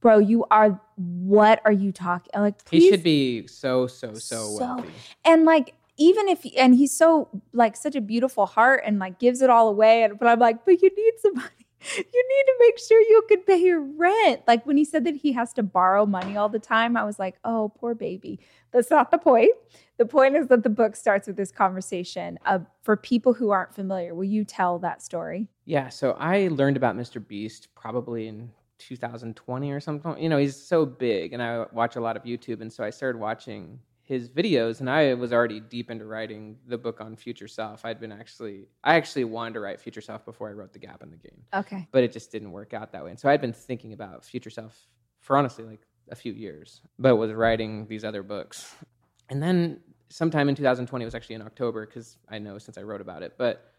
bro, 0.00 0.18
you 0.18 0.44
are, 0.50 0.80
what 0.96 1.60
are 1.64 1.72
you 1.72 1.92
talking? 1.92 2.30
Like, 2.34 2.64
please. 2.64 2.84
he 2.84 2.90
should 2.90 3.02
be 3.02 3.46
so, 3.46 3.86
so, 3.86 4.14
so, 4.14 4.56
so 4.56 4.56
wealthy. 4.58 4.90
And 5.24 5.44
like, 5.44 5.74
even 5.98 6.28
if 6.28 6.46
and 6.56 6.74
he's 6.76 6.96
so 6.96 7.28
like 7.52 7.76
such 7.76 7.96
a 7.96 8.00
beautiful 8.00 8.46
heart 8.46 8.82
and 8.86 8.98
like 8.98 9.18
gives 9.18 9.42
it 9.42 9.50
all 9.50 9.68
away 9.68 10.04
and 10.04 10.18
but 10.18 10.28
I'm 10.28 10.38
like 10.38 10.64
but 10.64 10.80
you 10.80 10.90
need 10.96 11.12
somebody 11.18 11.66
you 11.96 12.02
need 12.02 12.44
to 12.46 12.54
make 12.60 12.78
sure 12.78 13.00
you 13.00 13.22
can 13.28 13.40
pay 13.42 13.58
your 13.58 13.80
rent. 13.80 14.42
Like 14.46 14.66
when 14.66 14.76
he 14.76 14.84
said 14.84 15.04
that 15.04 15.16
he 15.16 15.32
has 15.32 15.52
to 15.54 15.62
borrow 15.62 16.06
money 16.06 16.36
all 16.36 16.48
the 16.48 16.58
time, 16.58 16.96
I 16.96 17.04
was 17.04 17.18
like, 17.18 17.36
oh, 17.44 17.72
poor 17.78 17.94
baby. 17.94 18.40
That's 18.72 18.90
not 18.90 19.10
the 19.10 19.18
point. 19.18 19.52
The 19.96 20.06
point 20.06 20.36
is 20.36 20.48
that 20.48 20.62
the 20.62 20.70
book 20.70 20.94
starts 20.96 21.26
with 21.26 21.36
this 21.36 21.50
conversation. 21.50 22.38
For 22.82 22.96
people 22.96 23.32
who 23.32 23.50
aren't 23.50 23.74
familiar, 23.74 24.14
will 24.14 24.24
you 24.24 24.44
tell 24.44 24.78
that 24.80 25.02
story? 25.02 25.48
Yeah. 25.64 25.88
So 25.88 26.12
I 26.12 26.48
learned 26.48 26.76
about 26.76 26.96
Mr. 26.96 27.26
Beast 27.26 27.68
probably 27.74 28.28
in 28.28 28.50
2020 28.78 29.72
or 29.72 29.80
something. 29.80 30.22
You 30.22 30.28
know, 30.28 30.38
he's 30.38 30.56
so 30.56 30.86
big, 30.86 31.32
and 31.32 31.42
I 31.42 31.66
watch 31.72 31.96
a 31.96 32.00
lot 32.00 32.16
of 32.16 32.22
YouTube. 32.22 32.60
And 32.60 32.72
so 32.72 32.84
I 32.84 32.90
started 32.90 33.18
watching 33.18 33.80
his 34.08 34.30
videos 34.30 34.80
and 34.80 34.88
I 34.88 35.12
was 35.12 35.34
already 35.34 35.60
deep 35.60 35.90
into 35.90 36.06
writing 36.06 36.56
the 36.66 36.78
book 36.78 36.98
on 37.02 37.14
future 37.14 37.46
self. 37.46 37.84
I'd 37.84 38.00
been 38.00 38.10
actually 38.10 38.66
I 38.82 38.94
actually 38.94 39.24
wanted 39.24 39.52
to 39.52 39.60
write 39.60 39.78
future 39.82 40.00
self 40.00 40.24
before 40.24 40.48
I 40.48 40.52
wrote 40.52 40.72
the 40.72 40.78
Gap 40.78 41.02
and 41.02 41.12
the 41.12 41.18
Gain. 41.18 41.42
Okay. 41.52 41.86
But 41.92 42.04
it 42.04 42.12
just 42.12 42.32
didn't 42.32 42.50
work 42.50 42.72
out 42.72 42.90
that 42.92 43.04
way. 43.04 43.10
And 43.10 43.20
so 43.20 43.28
I'd 43.28 43.42
been 43.42 43.52
thinking 43.52 43.92
about 43.92 44.24
future 44.24 44.48
self 44.48 44.74
for 45.20 45.36
honestly 45.36 45.62
like 45.62 45.82
a 46.10 46.14
few 46.14 46.32
years, 46.32 46.80
but 46.98 47.16
was 47.16 47.32
writing 47.32 47.86
these 47.86 48.02
other 48.02 48.22
books. 48.22 48.74
And 49.28 49.42
then 49.42 49.80
sometime 50.08 50.48
in 50.48 50.54
2020 50.54 51.02
it 51.02 51.06
was 51.06 51.14
actually 51.14 51.34
in 51.34 51.42
October 51.42 51.84
cuz 51.84 52.16
I 52.30 52.38
know 52.38 52.56
since 52.56 52.78
I 52.78 52.84
wrote 52.84 53.02
about 53.02 53.22
it, 53.22 53.34
but 53.36 53.70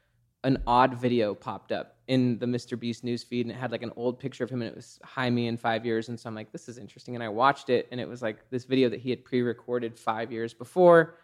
an 0.44 0.62
odd 0.66 0.94
video 0.96 1.36
popped 1.36 1.72
up 1.72 1.98
in 2.08 2.40
the 2.40 2.46
Mr. 2.46 2.80
Beast 2.80 3.04
news 3.04 3.24
feed 3.24 3.46
and 3.46 3.54
it 3.56 3.60
had 3.60 3.72
like 3.72 3.84
an 3.84 3.92
old 3.96 4.20
picture 4.20 4.44
of 4.44 4.50
him 4.50 4.62
and 4.62 4.72
it 4.72 4.76
was 4.76 5.00
hi 5.04 5.30
me 5.30 5.48
in 5.48 5.58
five 5.58 5.86
years. 5.86 6.10
And 6.10 6.20
so 6.20 6.30
I'm 6.30 6.36
like, 6.36 6.52
this 6.52 6.70
is 6.70 6.78
interesting. 6.78 7.16
And 7.16 7.24
I 7.24 7.28
watched 7.30 7.70
it 7.70 7.88
and 7.92 8.00
it 8.00 8.08
was 8.08 8.22
like 8.22 8.50
this 8.50 8.64
video 8.66 8.90
that 8.90 9.00
he 9.00 9.10
had 9.10 9.26
pre 9.26 9.42
recorded 9.42 9.98
five 10.00 10.32
years 10.32 10.54
before. 10.54 11.18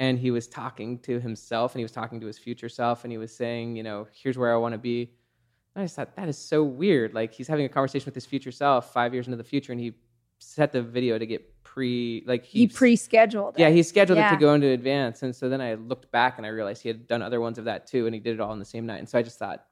and 0.00 0.18
he 0.18 0.30
was 0.30 0.46
talking 0.46 0.98
to 1.00 1.18
himself 1.18 1.74
and 1.74 1.80
he 1.80 1.84
was 1.84 1.92
talking 1.92 2.20
to 2.20 2.26
his 2.26 2.38
future 2.38 2.68
self 2.68 3.04
and 3.04 3.12
he 3.12 3.18
was 3.18 3.34
saying, 3.34 3.76
you 3.76 3.82
know, 3.82 4.06
here's 4.12 4.38
where 4.38 4.54
I 4.54 4.56
want 4.56 4.72
to 4.74 4.78
be. 4.78 5.10
And 5.74 5.82
I 5.82 5.84
just 5.84 5.96
thought 5.96 6.14
that 6.16 6.28
is 6.28 6.38
so 6.38 6.62
weird. 6.62 7.14
Like 7.14 7.32
he's 7.32 7.48
having 7.48 7.64
a 7.64 7.68
conversation 7.68 8.04
with 8.04 8.14
his 8.14 8.26
future 8.26 8.52
self 8.52 8.92
five 8.92 9.12
years 9.14 9.26
into 9.26 9.36
the 9.36 9.44
future, 9.44 9.72
and 9.72 9.80
he 9.80 9.94
set 10.38 10.72
the 10.72 10.82
video 10.82 11.18
to 11.18 11.26
get 11.26 11.52
pre 11.78 12.24
like 12.26 12.44
he, 12.44 12.60
he 12.60 12.66
pre-scheduled. 12.66 13.54
Yeah, 13.56 13.70
he 13.70 13.84
scheduled 13.84 14.18
yeah. 14.18 14.28
it 14.28 14.34
to 14.34 14.40
go 14.40 14.54
into 14.54 14.66
advance, 14.66 15.22
and 15.22 15.34
so 15.34 15.48
then 15.48 15.60
I 15.60 15.74
looked 15.74 16.10
back 16.10 16.38
and 16.38 16.46
I 16.46 16.50
realized 16.50 16.82
he 16.82 16.88
had 16.88 17.06
done 17.06 17.22
other 17.22 17.40
ones 17.40 17.56
of 17.56 17.64
that 17.66 17.86
too, 17.86 18.06
and 18.06 18.14
he 18.14 18.20
did 18.20 18.34
it 18.34 18.40
all 18.40 18.52
in 18.52 18.58
the 18.58 18.64
same 18.64 18.84
night. 18.84 18.98
And 18.98 19.08
so 19.08 19.16
I 19.16 19.22
just 19.22 19.38
thought 19.38 19.64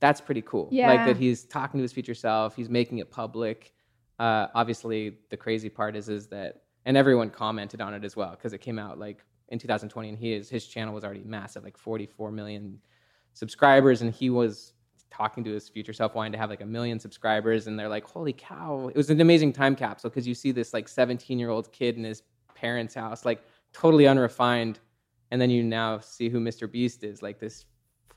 that's 0.00 0.20
pretty 0.20 0.42
cool. 0.42 0.68
Yeah. 0.72 0.88
Like 0.88 1.06
that 1.06 1.16
he's 1.16 1.44
talking 1.44 1.78
to 1.78 1.82
his 1.82 1.92
future 1.92 2.14
self, 2.14 2.56
he's 2.56 2.68
making 2.68 2.98
it 2.98 3.10
public. 3.10 3.72
Uh, 4.18 4.48
obviously, 4.54 5.18
the 5.30 5.36
crazy 5.36 5.68
part 5.68 5.94
is 5.94 6.08
is 6.08 6.26
that, 6.28 6.62
and 6.86 6.96
everyone 6.96 7.30
commented 7.30 7.80
on 7.80 7.94
it 7.94 8.04
as 8.04 8.16
well 8.16 8.30
because 8.30 8.52
it 8.52 8.60
came 8.60 8.78
out 8.78 8.98
like 8.98 9.24
in 9.48 9.58
2020, 9.58 10.08
and 10.08 10.18
his 10.18 10.50
his 10.50 10.66
channel 10.66 10.92
was 10.92 11.04
already 11.04 11.22
massive, 11.24 11.62
like 11.62 11.78
44 11.78 12.32
million 12.32 12.80
subscribers, 13.32 14.02
and 14.02 14.12
he 14.12 14.28
was 14.28 14.73
talking 15.16 15.44
to 15.44 15.50
his 15.50 15.68
future 15.68 15.92
self, 15.92 16.14
wanting 16.14 16.32
to 16.32 16.38
have 16.38 16.50
like 16.50 16.60
a 16.60 16.66
million 16.66 16.98
subscribers, 16.98 17.66
and 17.66 17.78
they're 17.78 17.88
like, 17.88 18.04
"Holy 18.04 18.32
cow!" 18.32 18.88
It 18.88 18.96
was 18.96 19.10
an 19.10 19.20
amazing 19.20 19.52
time 19.52 19.76
capsule 19.76 20.10
because 20.10 20.26
you 20.26 20.34
see 20.34 20.52
this 20.52 20.74
like 20.74 20.88
17 20.88 21.38
year 21.38 21.50
old 21.50 21.70
kid 21.72 21.96
in 21.96 22.04
his 22.04 22.22
parents' 22.54 22.94
house, 22.94 23.24
like 23.24 23.42
totally 23.72 24.06
unrefined, 24.06 24.80
and 25.30 25.40
then 25.40 25.50
you 25.50 25.62
now 25.62 25.98
see 25.98 26.28
who 26.28 26.40
Mr. 26.40 26.70
Beast 26.70 27.04
is, 27.04 27.22
like 27.22 27.38
this 27.38 27.66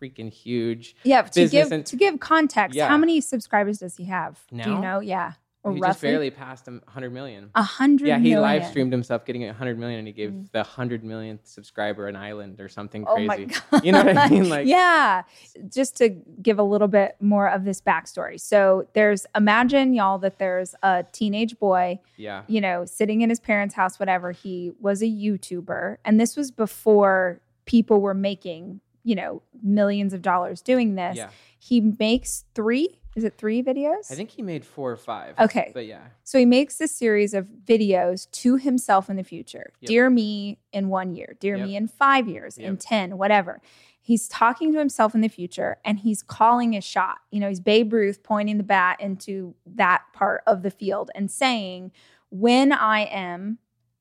freaking 0.02 0.32
huge. 0.32 0.96
Yeah, 1.04 1.22
to 1.22 1.48
give 1.48 1.72
and, 1.72 1.86
to 1.86 1.96
give 1.96 2.20
context, 2.20 2.76
yeah. 2.76 2.88
how 2.88 2.98
many 2.98 3.22
subscribers 3.22 3.80
does 3.80 3.96
he 3.98 4.06
have? 4.06 4.40
Now? 4.52 4.64
Do 4.64 4.70
you 4.72 4.80
know? 4.80 5.00
Yeah. 5.00 5.34
Or 5.64 5.74
he 5.74 5.80
roughly? 5.80 5.92
just 5.92 6.02
barely 6.02 6.30
passed 6.32 6.68
100 6.68 7.12
million. 7.12 7.50
100 7.54 8.08
Yeah, 8.08 8.18
he 8.18 8.30
million. 8.30 8.42
live 8.42 8.66
streamed 8.66 8.92
himself 8.92 9.26
getting 9.26 9.46
100 9.46 9.78
million 9.78 10.00
and 10.00 10.08
he 10.08 10.14
gave 10.14 10.32
mm. 10.32 10.52
the 10.52 10.60
100 10.60 11.04
millionth 11.04 11.46
subscriber 11.46 12.08
an 12.08 12.16
island 12.16 12.62
or 12.62 12.70
something 12.70 13.04
crazy. 13.04 13.24
Oh 13.24 13.26
my 13.26 13.44
God. 13.44 13.84
You 13.84 13.92
know 13.92 14.04
what 14.04 14.18
I 14.18 14.30
mean? 14.30 14.50
Like 14.50 14.68
Yeah. 14.68 15.24
Just 15.68 15.98
to 15.98 16.10
give 16.42 16.60
a 16.60 16.64
little 16.64 16.88
bit 16.88 17.16
more 17.20 17.50
of 17.50 17.66
this 17.66 17.82
backstory. 17.82 18.40
So 18.40 18.88
there's 18.94 19.26
imagine 19.36 19.94
y'all 19.94 20.20
that 20.20 20.40
there's 20.40 20.76
a 20.84 21.04
teenage 21.12 21.58
boy, 21.60 22.00
yeah. 22.16 22.44
you 22.48 22.62
know, 22.62 22.86
sitting 22.86 23.22
in 23.22 23.30
his 23.30 23.40
parents' 23.40 23.76
house, 23.76 24.00
whatever. 24.00 24.32
He 24.32 24.72
was 24.80 25.02
a 25.02 25.08
YouTuber. 25.08 25.98
And 26.06 26.20
this 26.20 26.38
was 26.38 26.52
before 26.52 27.42
people 27.66 28.00
were 28.00 28.14
making, 28.14 28.80
you 29.04 29.16
know, 29.16 29.42
millions 29.62 30.14
of 30.14 30.22
dollars 30.22 30.62
doing 30.62 30.96
this. 30.96 31.18
Yeah. 31.18 31.30
He 31.60 31.82
makes 31.82 32.46
three 32.56 33.00
is 33.18 33.24
it 33.24 33.36
three 33.36 33.64
videos? 33.64 34.12
I 34.12 34.16
think 34.16 34.30
he 34.30 34.44
made 34.44 34.64
four 34.64 34.92
or 34.92 34.96
five. 34.96 35.34
Okay. 35.40 35.72
But 35.74 35.88
yeah. 35.88 36.02
So 36.24 36.38
he 36.38 36.46
makes 36.46 36.78
this 36.78 36.92
series 36.92 37.34
of 37.34 37.48
videos 37.66 38.30
to 38.30 38.58
himself 38.58 39.10
in 39.10 39.16
the 39.16 39.24
future. 39.24 39.74
Yep. 39.82 39.88
Dear 39.88 40.10
me 40.12 40.60
in 40.72 40.90
one 40.90 41.16
year, 41.16 41.36
dear 41.40 41.56
yep. 41.56 41.66
me 41.66 41.76
in 41.76 41.88
five 41.88 42.28
years, 42.28 42.60
yep. 42.60 42.70
in 42.70 42.78
10, 42.78 43.18
whatever. 43.18 43.60
He's 44.00 44.28
talking 44.28 44.72
to 44.72 44.78
himself 44.78 45.16
in 45.16 45.22
the 45.22 45.30
future 45.30 45.78
and 45.84 45.98
he's 45.98 46.22
calling 46.22 46.76
a 46.76 46.82
shot. 46.82 47.18
You 47.32 47.40
know, 47.40 47.50
he's 47.50 47.60
Babe 47.60 47.92
Ruth 47.92 48.22
pointing 48.22 48.60
the 48.60 48.64
bat 48.64 49.02
into 49.02 49.56
that 49.66 50.04
part 50.14 50.44
of 50.46 50.62
the 50.62 50.72
field 50.72 51.10
and 51.16 51.32
saying, 51.32 51.92
when 52.30 52.72
I 52.72 53.06
am 53.06 53.58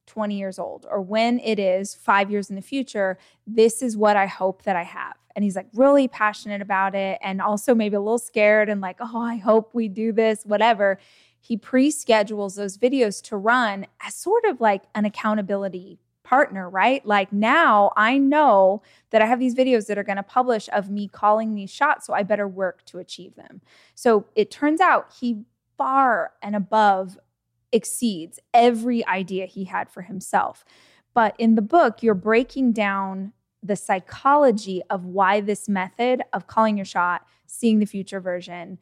20 0.07 0.39
years 0.39 0.59
old 0.59 0.87
or 0.91 1.01
when 1.01 1.39
it 1.41 1.59
is 1.59 1.95
five 1.95 2.31
years 2.31 2.51
in 2.51 2.57
the 2.57 2.63
future, 2.63 3.19
this 3.47 3.83
is 3.83 3.97
what 3.97 4.17
I 4.17 4.27
hope 4.27 4.63
that 4.63 4.77
I 4.77 4.85
have 4.85 5.17
and 5.37 5.45
he's 5.45 5.55
like 5.55 5.69
really 5.75 6.09
passionate 6.09 6.63
about 6.63 6.95
it 6.95 7.19
and 7.23 7.43
also 7.43 7.75
maybe 7.75 7.95
a 7.95 8.01
little 8.01 8.19
scared 8.19 8.71
and 8.71 8.81
like, 8.81 8.97
oh, 9.01 9.21
I 9.21 9.37
hope 9.37 9.75
we 9.75 9.87
do 9.87 10.11
this, 10.11 10.45
whatever. 10.45 10.99
He 11.39 11.59
pre 11.59 11.91
schedules 11.91 12.57
those 12.57 12.79
videos 12.79 13.23
to 13.25 13.37
run 13.37 13.87
as 14.01 14.15
sort 14.15 14.47
of 14.47 14.61
like 14.61 14.85
an 14.95 15.05
accountability 15.05 15.99
partner, 16.25 16.69
right? 16.69 17.05
Like 17.07 17.33
now 17.33 17.93
I 17.97 18.17
know 18.17 18.83
that 19.11 19.23
I 19.23 19.27
have 19.27 19.39
these 19.39 19.55
videos 19.55 19.87
that 19.87 19.99
are 19.99 20.03
going 20.03 20.17
to 20.17 20.23
publish 20.23 20.69
of 20.73 20.91
me 20.91 21.07
calling 21.07 21.55
these 21.55 21.71
shots, 21.71 22.07
so 22.07 22.15
I 22.15 22.23
better 22.23 22.49
work 22.49 22.85
to 22.87 22.99
achieve 22.99 23.37
them. 23.37 23.61
So 23.95 24.27
it 24.35 24.51
turns 24.51 24.81
out 24.81 25.13
he 25.21 25.45
far 25.77 26.33
and 26.43 26.57
above 26.57 27.19
exceeds 27.73 28.39
every 28.55 29.07
idea 29.07 29.47
he 29.47 29.65
had 29.65 29.91
for 29.91 30.03
himself. 30.03 30.65
But 31.15 31.35
in 31.39 31.55
the 31.55 31.63
book, 31.63 32.03
you're 32.03 32.15
breaking 32.15 32.73
down 32.73 33.33
the 33.63 33.77
psychology 33.77 34.83
of 34.91 35.05
why 35.05 35.41
this 35.41 35.69
method 35.69 36.23
of 36.33 36.47
calling 36.47 36.77
your 36.77 36.85
shot, 36.85 37.27
seeing 37.47 37.79
the 37.79 37.87
future 37.87 38.21
version 38.21 38.79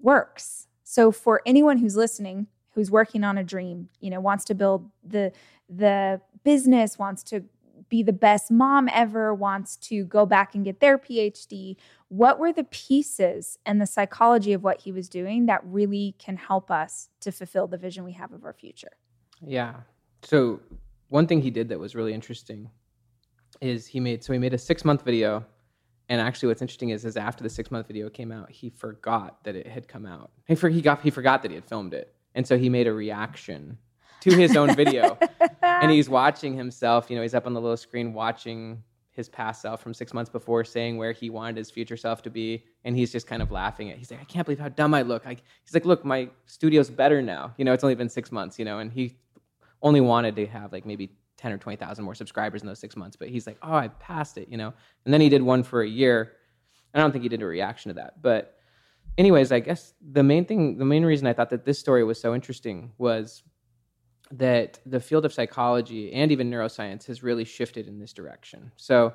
works. 0.00 0.68
So 0.84 1.10
for 1.10 1.42
anyone 1.44 1.78
who's 1.78 1.96
listening, 1.96 2.46
who's 2.74 2.90
working 2.90 3.24
on 3.24 3.38
a 3.38 3.44
dream, 3.44 3.88
you 4.00 4.10
know, 4.10 4.20
wants 4.20 4.44
to 4.46 4.54
build 4.54 4.90
the 5.02 5.32
the 5.68 6.20
business, 6.44 6.98
wants 6.98 7.22
to 7.24 7.44
be 7.94 8.02
the 8.02 8.12
best 8.12 8.50
mom 8.50 8.88
ever, 8.92 9.32
wants 9.32 9.76
to 9.76 10.04
go 10.06 10.26
back 10.26 10.56
and 10.56 10.64
get 10.64 10.80
their 10.80 10.98
PhD, 10.98 11.76
what 12.08 12.40
were 12.40 12.52
the 12.52 12.64
pieces 12.64 13.56
and 13.64 13.80
the 13.80 13.86
psychology 13.86 14.52
of 14.52 14.64
what 14.64 14.80
he 14.80 14.90
was 14.90 15.08
doing 15.08 15.46
that 15.46 15.60
really 15.64 16.16
can 16.18 16.36
help 16.36 16.72
us 16.72 17.08
to 17.20 17.30
fulfill 17.30 17.68
the 17.68 17.78
vision 17.78 18.02
we 18.02 18.10
have 18.10 18.32
of 18.32 18.44
our 18.44 18.52
future? 18.52 18.90
Yeah. 19.40 19.74
So 20.22 20.58
one 21.06 21.28
thing 21.28 21.40
he 21.40 21.52
did 21.52 21.68
that 21.68 21.78
was 21.78 21.94
really 21.94 22.12
interesting 22.12 22.68
is 23.60 23.86
he 23.86 24.00
made 24.00 24.24
so 24.24 24.32
he 24.32 24.40
made 24.40 24.54
a 24.54 24.58
six 24.58 24.84
month 24.84 25.04
video 25.04 25.44
and 26.08 26.20
actually 26.20 26.48
what's 26.48 26.62
interesting 26.62 26.88
is 26.88 27.04
is 27.04 27.16
after 27.16 27.44
the 27.44 27.48
six 27.48 27.70
month 27.70 27.86
video 27.86 28.10
came 28.10 28.32
out 28.32 28.50
he 28.50 28.68
forgot 28.70 29.44
that 29.44 29.54
it 29.54 29.68
had 29.68 29.86
come 29.86 30.04
out 30.04 30.32
he, 30.48 30.56
for, 30.56 30.68
he, 30.68 30.82
got, 30.82 31.00
he 31.00 31.10
forgot 31.10 31.40
that 31.42 31.52
he 31.52 31.54
had 31.54 31.64
filmed 31.64 31.94
it 31.94 32.12
and 32.34 32.44
so 32.44 32.58
he 32.58 32.68
made 32.68 32.88
a 32.88 32.92
reaction 32.92 33.78
to 34.24 34.36
his 34.36 34.56
own 34.56 34.74
video 34.74 35.18
and 35.62 35.90
he's 35.90 36.08
watching 36.08 36.56
himself 36.56 37.10
you 37.10 37.16
know 37.16 37.22
he's 37.22 37.34
up 37.34 37.46
on 37.46 37.52
the 37.52 37.60
little 37.60 37.76
screen 37.76 38.12
watching 38.12 38.82
his 39.10 39.28
past 39.28 39.62
self 39.62 39.80
from 39.80 39.94
six 39.94 40.12
months 40.12 40.28
before 40.28 40.64
saying 40.64 40.96
where 40.96 41.12
he 41.12 41.30
wanted 41.30 41.56
his 41.56 41.70
future 41.70 41.96
self 41.96 42.22
to 42.22 42.30
be 42.30 42.64
and 42.84 42.96
he's 42.96 43.12
just 43.12 43.26
kind 43.26 43.42
of 43.42 43.50
laughing 43.50 43.90
at 43.90 43.98
he's 43.98 44.10
like 44.10 44.20
i 44.20 44.24
can't 44.24 44.44
believe 44.44 44.58
how 44.58 44.68
dumb 44.68 44.92
i 44.94 45.02
look 45.02 45.26
I, 45.26 45.36
he's 45.64 45.74
like 45.74 45.84
look 45.84 46.04
my 46.04 46.28
studio's 46.46 46.90
better 46.90 47.22
now 47.22 47.54
you 47.56 47.64
know 47.64 47.72
it's 47.72 47.84
only 47.84 47.94
been 47.94 48.08
six 48.08 48.32
months 48.32 48.58
you 48.58 48.64
know 48.64 48.78
and 48.80 48.92
he 48.92 49.14
only 49.82 50.00
wanted 50.00 50.34
to 50.36 50.46
have 50.46 50.72
like 50.72 50.86
maybe 50.86 51.10
10 51.36 51.52
or 51.52 51.58
20,000 51.58 52.04
more 52.04 52.14
subscribers 52.14 52.62
in 52.62 52.66
those 52.66 52.78
six 52.78 52.96
months. 52.96 53.16
But 53.16 53.28
he's 53.28 53.46
like, 53.46 53.58
oh, 53.62 53.74
I 53.74 53.88
passed 53.88 54.38
it, 54.38 54.48
you 54.48 54.56
know? 54.56 54.72
And 55.04 55.12
then 55.12 55.20
he 55.20 55.28
did 55.28 55.42
one 55.42 55.62
for 55.62 55.82
a 55.82 55.88
year. 55.88 56.32
I 56.94 57.00
don't 57.00 57.12
think 57.12 57.22
he 57.22 57.28
did 57.28 57.42
a 57.42 57.46
reaction 57.46 57.90
to 57.90 57.94
that. 57.94 58.22
But, 58.22 58.56
anyways, 59.18 59.52
I 59.52 59.60
guess 59.60 59.92
the 60.00 60.22
main 60.22 60.44
thing, 60.44 60.78
the 60.78 60.84
main 60.84 61.04
reason 61.04 61.26
I 61.26 61.32
thought 61.32 61.50
that 61.50 61.66
this 61.66 61.78
story 61.78 62.02
was 62.02 62.20
so 62.20 62.34
interesting 62.34 62.92
was 62.96 63.42
that 64.30 64.78
the 64.86 65.00
field 65.00 65.24
of 65.24 65.32
psychology 65.32 66.12
and 66.12 66.32
even 66.32 66.50
neuroscience 66.50 67.06
has 67.06 67.22
really 67.22 67.44
shifted 67.44 67.86
in 67.88 67.98
this 67.98 68.12
direction. 68.12 68.72
So, 68.76 69.12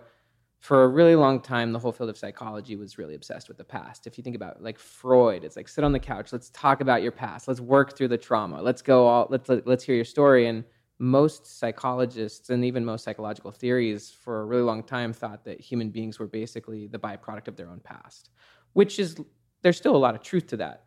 for 0.59 0.83
a 0.83 0.87
really 0.89 1.15
long 1.15 1.39
time, 1.39 1.71
the 1.71 1.79
whole 1.79 1.93
field 1.93 2.09
of 2.09 2.17
psychology 2.17 2.75
was 2.75 2.97
really 2.97 3.15
obsessed 3.15 3.47
with 3.47 3.57
the 3.57 3.63
past. 3.63 4.05
If 4.05 4.17
you 4.17 4.23
think 4.23 4.35
about 4.35 4.61
like 4.61 4.77
Freud, 4.77 5.45
it's 5.45 5.55
like 5.55 5.69
sit 5.69 5.85
on 5.85 5.93
the 5.93 5.99
couch, 5.99 6.33
let's 6.33 6.49
talk 6.49 6.81
about 6.81 7.01
your 7.01 7.13
past, 7.13 7.47
let's 7.47 7.61
work 7.61 7.95
through 7.95 8.09
the 8.09 8.17
trauma, 8.17 8.61
let's 8.61 8.81
go 8.81 9.07
all, 9.07 9.27
let's 9.29 9.47
let, 9.47 9.65
us 9.65 9.83
hear 9.83 9.95
your 9.95 10.03
story. 10.03 10.47
And 10.47 10.65
most 10.99 11.59
psychologists 11.59 12.49
and 12.49 12.65
even 12.65 12.83
most 12.83 13.05
psychological 13.05 13.51
theories 13.51 14.11
for 14.11 14.41
a 14.41 14.45
really 14.45 14.63
long 14.63 14.83
time 14.83 15.13
thought 15.13 15.45
that 15.45 15.61
human 15.61 15.91
beings 15.91 16.19
were 16.19 16.27
basically 16.27 16.87
the 16.87 16.99
byproduct 16.99 17.47
of 17.47 17.55
their 17.55 17.69
own 17.69 17.79
past, 17.79 18.29
which 18.73 18.99
is, 18.99 19.15
there's 19.61 19.77
still 19.77 19.95
a 19.95 19.97
lot 19.97 20.13
of 20.13 20.21
truth 20.21 20.47
to 20.47 20.57
that. 20.57 20.83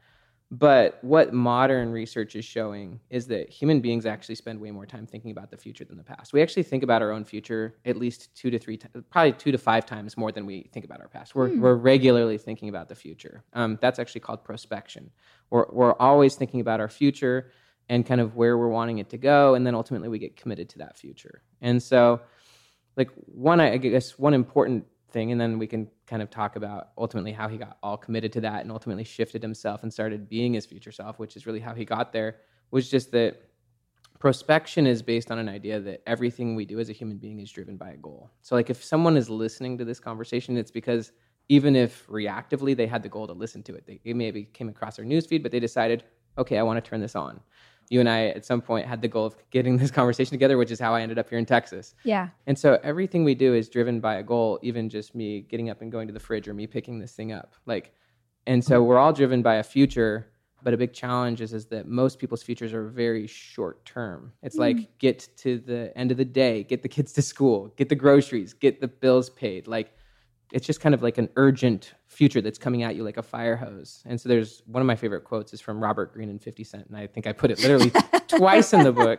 But 0.55 0.99
what 1.01 1.33
modern 1.33 1.93
research 1.93 2.37
is 2.37 2.45
showing 2.45 3.01
is 3.09 3.27
that 3.29 3.49
human 3.49 3.81
beings 3.81 4.05
actually 4.05 4.35
spend 4.35 4.61
way 4.61 4.71
more 4.71 4.85
time 4.85 5.07
thinking 5.07 5.31
about 5.31 5.51
the 5.51 5.57
future 5.57 5.83
than 5.87 5.97
the 5.97 6.05
past. 6.05 6.35
We 6.35 6.43
actually 6.43 6.65
think 6.65 6.83
about 6.83 7.01
our 7.01 7.11
own 7.11 7.25
future 7.25 7.77
at 7.87 7.97
least 7.97 8.37
two 8.37 8.51
to 8.51 8.59
three, 8.59 8.79
probably 9.09 9.33
two 9.33 9.51
to 9.51 9.57
five 9.57 9.87
times 9.87 10.15
more 10.19 10.31
than 10.31 10.45
we 10.45 10.69
think 10.71 10.85
about 10.85 11.01
our 11.01 11.09
past. 11.09 11.35
We're, 11.35 11.49
hmm. 11.49 11.61
we're 11.63 11.77
regularly 11.77 12.37
thinking 12.37 12.69
about 12.69 12.91
the 12.91 12.95
future. 12.95 13.43
Um, 13.55 13.79
that's 13.81 13.99
actually 13.99 14.21
called 14.21 14.45
prospection. 14.45 15.09
We're, 15.49 15.65
we're 15.71 15.95
always 15.95 16.35
thinking 16.35 16.61
about 16.61 16.81
our 16.81 16.89
future 16.91 17.51
and 17.89 18.05
kind 18.05 18.21
of 18.21 18.37
where 18.37 18.59
we're 18.59 18.69
wanting 18.69 18.99
it 18.99 19.09
to 19.11 19.17
go 19.17 19.55
and 19.55 19.67
then 19.67 19.75
ultimately 19.75 20.11
we 20.11 20.19
get 20.19 20.37
committed 20.37 20.69
to 20.69 20.79
that 20.79 20.97
future 20.97 21.43
and 21.61 21.83
so 21.83 22.21
like 22.97 23.11
one 23.27 23.61
i 23.61 23.77
guess 23.77 24.19
one 24.19 24.35
important 24.35 24.87
thing 25.13 25.33
and 25.33 25.41
then 25.41 25.59
we 25.59 25.67
can 25.67 25.89
kind 26.07 26.23
of 26.23 26.31
talk 26.31 26.57
about 26.57 26.89
ultimately 26.99 27.33
how 27.33 27.49
he 27.49 27.57
got 27.57 27.79
all 27.83 27.97
committed 27.97 28.33
to 28.33 28.41
that 28.41 28.63
and 28.63 28.71
ultimately 28.71 29.05
shifted 29.05 29.43
himself 29.43 29.83
and 29.83 29.93
started 29.93 30.29
being 30.29 30.55
his 30.55 30.67
future 30.67 30.93
self 30.93 31.19
which 31.19 31.37
is 31.37 31.47
really 31.47 31.61
how 31.61 31.75
he 31.75 31.85
got 31.85 32.13
there 32.13 32.37
was 32.71 32.91
just 32.91 33.13
that 33.13 33.43
prospection 34.19 34.87
is 34.87 35.03
based 35.03 35.31
on 35.31 35.39
an 35.39 35.49
idea 35.49 35.81
that 35.81 36.01
everything 36.07 36.55
we 36.55 36.65
do 36.65 36.79
as 36.79 36.89
a 36.89 36.93
human 36.93 37.19
being 37.19 37.41
is 37.41 37.51
driven 37.51 37.77
by 37.77 37.91
a 37.91 37.97
goal. 37.97 38.31
So 38.43 38.55
like 38.55 38.71
if 38.71 38.83
someone 38.83 39.17
is 39.17 39.29
listening 39.29 39.77
to 39.79 39.85
this 39.85 39.99
conversation 39.99 40.57
it's 40.57 40.71
because 40.71 41.13
even 41.49 41.75
if 41.75 42.07
reactively 42.07 42.77
they 42.77 42.87
had 42.87 43.03
the 43.03 43.09
goal 43.09 43.27
to 43.27 43.33
listen 43.33 43.63
to 43.65 43.75
it 43.75 43.87
they, 43.87 44.13
maybe 44.13 44.45
came 44.45 44.69
across 44.69 44.99
our 44.99 45.05
newsfeed 45.05 45.43
but 45.43 45.53
they 45.53 45.61
decided 45.61 46.05
okay 46.39 46.59
i 46.59 46.63
want 46.63 46.83
to 46.83 46.89
turn 46.89 47.01
this 47.01 47.17
on 47.17 47.41
you 47.93 48.01
and 48.01 48.09
I 48.09 48.29
at 48.29 48.47
some 48.47 48.63
point 48.63 48.87
had 48.87 49.03
the 49.03 49.09
goal 49.09 49.27
of 49.27 49.37
getting 49.51 49.77
this 49.77 49.91
conversation 49.91 50.31
together, 50.31 50.57
which 50.57 50.71
is 50.71 50.81
how 50.81 50.95
I 50.95 51.03
ended 51.03 51.19
up 51.19 51.29
here 51.29 51.39
in 51.39 51.45
Texas. 51.45 51.95
Yeah. 52.05 52.31
And 52.47 52.59
so 52.59 52.79
everything 52.83 53.23
we 53.23 53.35
do 53.35 53.53
is 53.55 53.69
driven 53.69 54.01
by 54.01 54.15
a 54.15 54.23
goal, 54.23 54.59
even 54.63 54.89
just 54.89 55.15
me 55.15 55.43
getting 55.43 55.69
up 55.69 55.83
and 55.83 55.93
going 55.93 56.07
to 56.09 56.15
the 56.15 56.21
fridge 56.21 56.49
or 56.49 56.55
me 56.55 56.67
picking 56.67 56.99
this 56.99 57.13
thing 57.13 57.33
up. 57.33 57.55
Like, 57.67 57.93
and 58.47 58.65
so 58.65 58.83
we're 58.83 58.99
all 58.99 59.13
driven 59.13 59.43
by 59.43 59.57
a 59.57 59.63
future 59.63 60.33
But 60.63 60.75
a 60.75 60.77
big 60.77 60.93
challenge 60.93 61.41
is, 61.41 61.53
is 61.53 61.67
that 61.67 61.89
most 61.89 62.19
people's 62.19 62.43
futures 62.43 62.73
are 62.73 62.87
very 62.89 63.27
short 63.27 63.85
term. 63.85 64.33
It's 64.43 64.57
mm. 64.57 64.61
like 64.61 64.99
get 64.99 65.29
to 65.39 65.59
the 65.59 65.93
end 65.97 66.11
of 66.11 66.17
the 66.17 66.25
day, 66.25 66.63
get 66.63 66.83
the 66.83 66.89
kids 66.89 67.13
to 67.15 67.23
school, 67.23 67.73
get 67.77 67.89
the 67.89 67.95
groceries, 67.97 68.53
get 68.53 68.81
the 68.81 68.89
bills 68.89 69.29
paid. 69.31 69.67
Like 69.67 69.93
it's 70.53 70.67
just 70.67 70.81
kind 70.81 70.95
of 70.95 71.03
like 71.03 71.17
an 71.17 71.31
urgent 71.37 71.95
future 72.07 72.43
that's 72.43 72.59
coming 72.59 72.83
at 72.83 72.95
you 72.95 73.03
like 73.03 73.17
a 73.17 73.23
fire 73.23 73.57
hose. 73.57 74.03
And 74.07 74.21
so 74.21 74.29
there's 74.29 74.63
one 74.67 74.83
of 74.83 74.87
my 74.87 74.95
favorite 74.95 75.25
quotes 75.25 75.55
is 75.55 75.63
from 75.63 75.83
Robert 75.83 76.13
Greene 76.13 76.29
and 76.29 76.41
50 76.41 76.63
Cent. 76.63 76.87
And 76.89 76.97
I 76.97 77.07
think 77.07 77.27
I 77.27 77.33
put 77.33 77.51
it 77.51 77.61
literally 77.61 77.91
twice 78.29 78.75
in 78.75 78.85
the 78.85 78.93
book. 78.93 79.19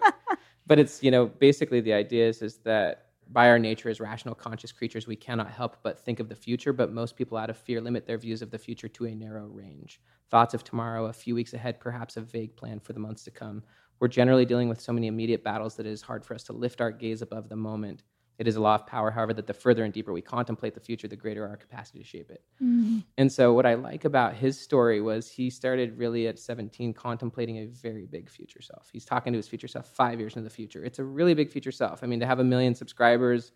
But 0.68 0.80
it's, 0.80 1.02
you 1.02 1.10
know, 1.10 1.26
basically 1.26 1.82
the 1.82 1.94
idea 1.94 2.28
is, 2.28 2.42
is 2.44 2.58
that 2.60 3.08
by 3.32 3.50
our 3.50 3.58
nature 3.58 3.90
as 3.90 4.00
rational 4.00 4.36
conscious 4.36 4.72
creatures, 4.72 5.08
we 5.08 5.16
cannot 5.16 5.50
help 5.50 5.78
but 5.82 6.00
think 6.00 6.20
of 6.20 6.30
the 6.30 6.36
future. 6.36 6.72
But 6.72 6.94
most 6.94 7.16
people 7.16 7.38
out 7.38 7.50
of 7.50 7.58
fear 7.58 7.82
limit 7.82 8.06
their 8.06 8.20
views 8.20 8.44
of 8.44 8.52
the 8.52 8.60
future 8.60 8.88
to 8.90 9.06
a 9.06 9.16
narrow 9.16 9.48
range. 9.48 10.00
Thoughts 10.30 10.54
of 10.54 10.64
tomorrow, 10.64 11.08
a 11.08 11.14
few 11.14 11.34
weeks 11.34 11.54
ahead, 11.54 11.80
perhaps 11.80 12.16
a 12.16 12.22
vague 12.22 12.56
plan 12.56 12.80
for 12.80 12.94
the 12.94 13.00
months 13.00 13.24
to 13.24 13.32
come. 13.32 13.64
We're 14.00 14.08
generally 14.08 14.46
dealing 14.46 14.70
with 14.70 14.82
so 14.82 14.94
many 14.94 15.08
immediate 15.08 15.44
battles 15.44 15.76
that 15.76 15.88
it 15.88 15.92
is 15.92 16.02
hard 16.02 16.24
for 16.24 16.36
us 16.36 16.44
to 16.44 16.54
lift 16.54 16.80
our 16.80 16.92
gaze 16.92 17.24
above 17.24 17.50
the 17.50 17.56
moment 17.56 18.04
it 18.40 18.48
is 18.48 18.56
a 18.56 18.62
law 18.62 18.76
of 18.76 18.88
power, 18.88 19.12
however, 19.12 19.34
that 19.34 19.46
the 19.46 19.54
further 19.54 19.84
and 19.84 19.94
deeper 19.94 20.12
we 20.12 20.22
contemplate 20.22 20.74
the 20.74 20.80
future, 20.80 21.08
the 21.08 21.16
greater 21.16 21.48
our 21.48 21.56
capacity 21.56 22.00
to 22.00 22.06
shape 22.06 22.32
it. 22.32 22.42
Mm-hmm. 22.62 23.00
And 23.18 23.32
so, 23.32 23.54
what 23.54 23.66
I 23.66 23.76
like 23.76 24.06
about 24.06 24.34
his 24.34 24.60
story 24.60 25.02
was 25.02 25.30
he 25.30 25.50
started 25.50 25.98
really 25.98 26.28
at 26.28 26.40
17 26.40 26.94
contemplating 26.94 27.58
a 27.60 27.66
very 27.66 28.06
big 28.06 28.30
future 28.30 28.62
self. 28.62 28.90
He's 28.92 29.06
talking 29.06 29.34
to 29.34 29.38
his 29.38 29.48
future 29.48 29.68
self 29.68 29.88
five 29.88 30.20
years 30.20 30.36
into 30.36 30.50
the 30.50 30.54
future. 30.54 30.84
It's 30.84 31.00
a 31.00 31.04
really 31.04 31.36
big 31.36 31.52
future 31.52 31.72
self. 31.72 32.04
I 32.04 32.08
mean, 32.08 32.20
to 32.22 32.26
have 32.26 32.40
a 32.40 32.44
million 32.44 32.74
subscribers 32.74 33.52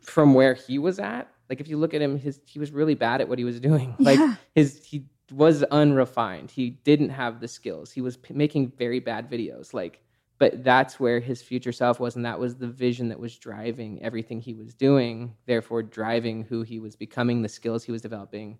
from 0.00 0.34
where 0.34 0.54
he 0.54 0.78
was 0.78 1.00
at, 1.00 1.28
like 1.50 1.60
if 1.60 1.68
you 1.68 1.78
look 1.78 1.94
at 1.94 2.00
him, 2.00 2.16
his 2.18 2.40
he 2.46 2.58
was 2.58 2.70
really 2.70 2.94
bad 2.94 3.20
at 3.20 3.28
what 3.28 3.38
he 3.38 3.44
was 3.44 3.58
doing. 3.60 3.96
Like 3.98 4.18
yeah. 4.18 4.36
his 4.54 4.84
he 4.84 5.04
was 5.32 5.62
unrefined. 5.64 6.50
He 6.50 6.70
didn't 6.70 7.10
have 7.10 7.40
the 7.40 7.48
skills. 7.48 7.90
He 7.90 8.00
was 8.00 8.16
p- 8.16 8.34
making 8.34 8.72
very 8.78 9.00
bad 9.00 9.30
videos. 9.30 9.74
Like 9.74 10.00
but 10.38 10.62
that's 10.62 11.00
where 11.00 11.20
his 11.20 11.42
future 11.42 11.72
self 11.72 11.98
was 11.98 12.16
and 12.16 12.24
that 12.24 12.38
was 12.38 12.56
the 12.56 12.68
vision 12.68 13.08
that 13.08 13.18
was 13.18 13.36
driving 13.36 14.02
everything 14.02 14.40
he 14.40 14.54
was 14.54 14.74
doing 14.74 15.34
therefore 15.46 15.82
driving 15.82 16.44
who 16.44 16.62
he 16.62 16.78
was 16.78 16.96
becoming 16.96 17.42
the 17.42 17.48
skills 17.48 17.84
he 17.84 17.92
was 17.92 18.02
developing. 18.02 18.58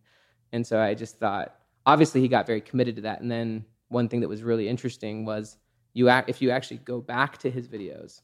And 0.52 0.66
so 0.66 0.80
i 0.80 0.94
just 0.94 1.18
thought 1.18 1.56
obviously 1.86 2.20
he 2.20 2.28
got 2.28 2.46
very 2.46 2.60
committed 2.60 2.96
to 2.96 3.02
that 3.02 3.20
and 3.20 3.30
then 3.30 3.64
one 3.88 4.08
thing 4.08 4.20
that 4.20 4.28
was 4.28 4.42
really 4.42 4.68
interesting 4.68 5.24
was 5.24 5.56
you 5.94 6.08
act, 6.08 6.28
if 6.28 6.42
you 6.42 6.50
actually 6.50 6.78
go 6.78 7.00
back 7.00 7.38
to 7.38 7.50
his 7.50 7.68
videos 7.68 8.22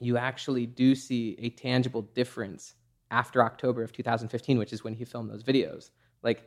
you 0.00 0.16
actually 0.16 0.66
do 0.66 0.94
see 0.94 1.36
a 1.40 1.50
tangible 1.50 2.02
difference 2.02 2.74
after 3.10 3.42
october 3.42 3.82
of 3.82 3.92
2015 3.92 4.58
which 4.58 4.72
is 4.72 4.84
when 4.84 4.94
he 4.94 5.04
filmed 5.04 5.30
those 5.30 5.44
videos. 5.44 5.90
Like 6.22 6.44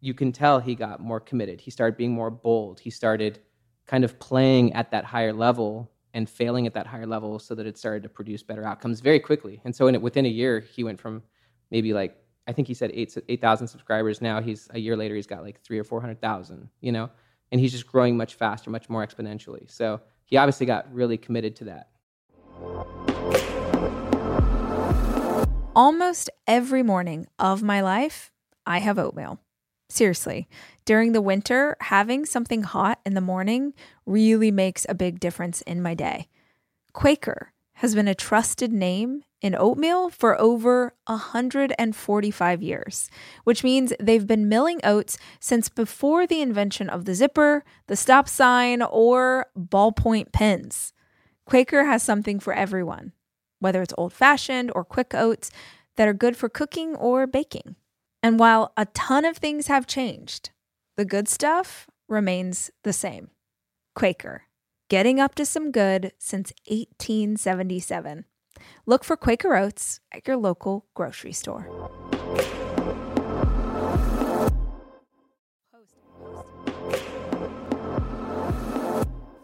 you 0.00 0.14
can 0.14 0.32
tell 0.32 0.58
he 0.58 0.74
got 0.74 1.00
more 1.00 1.20
committed. 1.20 1.60
He 1.60 1.70
started 1.70 1.96
being 1.96 2.12
more 2.12 2.30
bold. 2.30 2.80
He 2.80 2.90
started 2.90 3.40
kind 3.86 4.04
of 4.04 4.18
playing 4.18 4.72
at 4.72 4.90
that 4.90 5.04
higher 5.04 5.32
level 5.32 5.90
and 6.14 6.28
failing 6.28 6.66
at 6.66 6.74
that 6.74 6.86
higher 6.86 7.06
level 7.06 7.38
so 7.38 7.54
that 7.54 7.66
it 7.66 7.78
started 7.78 8.02
to 8.02 8.08
produce 8.08 8.42
better 8.42 8.64
outcomes 8.64 9.00
very 9.00 9.18
quickly. 9.18 9.60
And 9.64 9.74
so 9.74 9.86
in 9.86 9.94
it, 9.94 10.02
within 10.02 10.26
a 10.26 10.28
year, 10.28 10.60
he 10.60 10.84
went 10.84 11.00
from 11.00 11.22
maybe 11.70 11.92
like 11.92 12.16
I 12.46 12.52
think 12.52 12.68
he 12.68 12.74
said 12.74 12.90
eight 12.92 13.16
eight 13.28 13.40
thousand 13.40 13.68
subscribers. 13.68 14.20
Now 14.20 14.40
he's 14.40 14.68
a 14.72 14.78
year 14.78 14.96
later, 14.96 15.14
he's 15.14 15.26
got 15.26 15.42
like 15.42 15.60
three 15.60 15.78
or 15.78 15.84
four 15.84 16.00
hundred 16.00 16.20
thousand. 16.20 16.68
You 16.80 16.92
know, 16.92 17.10
and 17.50 17.60
he's 17.60 17.72
just 17.72 17.86
growing 17.86 18.16
much 18.16 18.34
faster, 18.34 18.70
much 18.70 18.88
more 18.88 19.06
exponentially. 19.06 19.70
So 19.70 20.00
he 20.24 20.36
obviously 20.36 20.66
got 20.66 20.92
really 20.92 21.16
committed 21.16 21.56
to 21.56 21.64
that. 21.64 21.88
Almost 25.74 26.28
every 26.46 26.82
morning 26.82 27.26
of 27.38 27.62
my 27.62 27.80
life, 27.80 28.30
I 28.66 28.78
have 28.80 28.98
oatmeal. 28.98 29.40
Seriously, 29.92 30.48
during 30.86 31.12
the 31.12 31.20
winter, 31.20 31.76
having 31.82 32.24
something 32.24 32.62
hot 32.62 32.98
in 33.04 33.12
the 33.12 33.20
morning 33.20 33.74
really 34.06 34.50
makes 34.50 34.86
a 34.88 34.94
big 34.94 35.20
difference 35.20 35.60
in 35.60 35.82
my 35.82 35.92
day. 35.92 36.28
Quaker 36.94 37.52
has 37.74 37.94
been 37.94 38.08
a 38.08 38.14
trusted 38.14 38.72
name 38.72 39.22
in 39.42 39.54
oatmeal 39.54 40.08
for 40.08 40.40
over 40.40 40.94
145 41.08 42.62
years, 42.62 43.10
which 43.44 43.62
means 43.62 43.92
they've 44.00 44.26
been 44.26 44.48
milling 44.48 44.80
oats 44.82 45.18
since 45.40 45.68
before 45.68 46.26
the 46.26 46.40
invention 46.40 46.88
of 46.88 47.04
the 47.04 47.14
zipper, 47.14 47.62
the 47.86 47.94
stop 47.94 48.30
sign, 48.30 48.80
or 48.80 49.44
ballpoint 49.54 50.32
pens. 50.32 50.94
Quaker 51.44 51.84
has 51.84 52.02
something 52.02 52.40
for 52.40 52.54
everyone, 52.54 53.12
whether 53.58 53.82
it's 53.82 53.92
old 53.98 54.14
fashioned 54.14 54.72
or 54.74 54.86
quick 54.86 55.12
oats 55.12 55.50
that 55.96 56.08
are 56.08 56.14
good 56.14 56.34
for 56.34 56.48
cooking 56.48 56.96
or 56.96 57.26
baking. 57.26 57.76
And 58.22 58.38
while 58.38 58.72
a 58.76 58.86
ton 58.86 59.24
of 59.24 59.36
things 59.36 59.66
have 59.66 59.86
changed, 59.86 60.50
the 60.96 61.04
good 61.04 61.28
stuff 61.28 61.88
remains 62.08 62.70
the 62.84 62.92
same. 62.92 63.30
Quaker, 63.96 64.44
getting 64.88 65.18
up 65.18 65.34
to 65.34 65.44
some 65.44 65.72
good 65.72 66.12
since 66.18 66.52
1877. 66.68 68.24
Look 68.86 69.02
for 69.02 69.16
Quaker 69.16 69.56
Oats 69.56 70.00
at 70.12 70.26
your 70.28 70.36
local 70.36 70.86
grocery 70.94 71.32
store. 71.32 71.66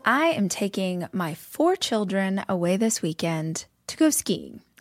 I 0.05 0.29
am 0.29 0.49
taking 0.49 1.07
my 1.13 1.35
four 1.35 1.75
children 1.75 2.45
away 2.49 2.77
this 2.77 3.03
weekend 3.03 3.67
to 3.89 3.97
go 3.97 4.09
skiing. 4.11 4.63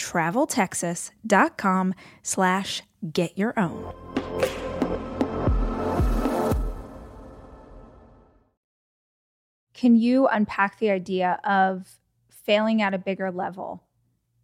traveltexas.com 0.00 1.94
slash 2.22 2.82
get 3.12 3.36
your 3.36 3.58
own. 3.58 3.92
Can 9.74 9.96
you 9.96 10.26
unpack 10.26 10.78
the 10.78 10.90
idea 10.90 11.38
of 11.44 11.88
failing 12.28 12.82
at 12.82 12.92
a 12.92 12.98
bigger 12.98 13.30
level, 13.30 13.84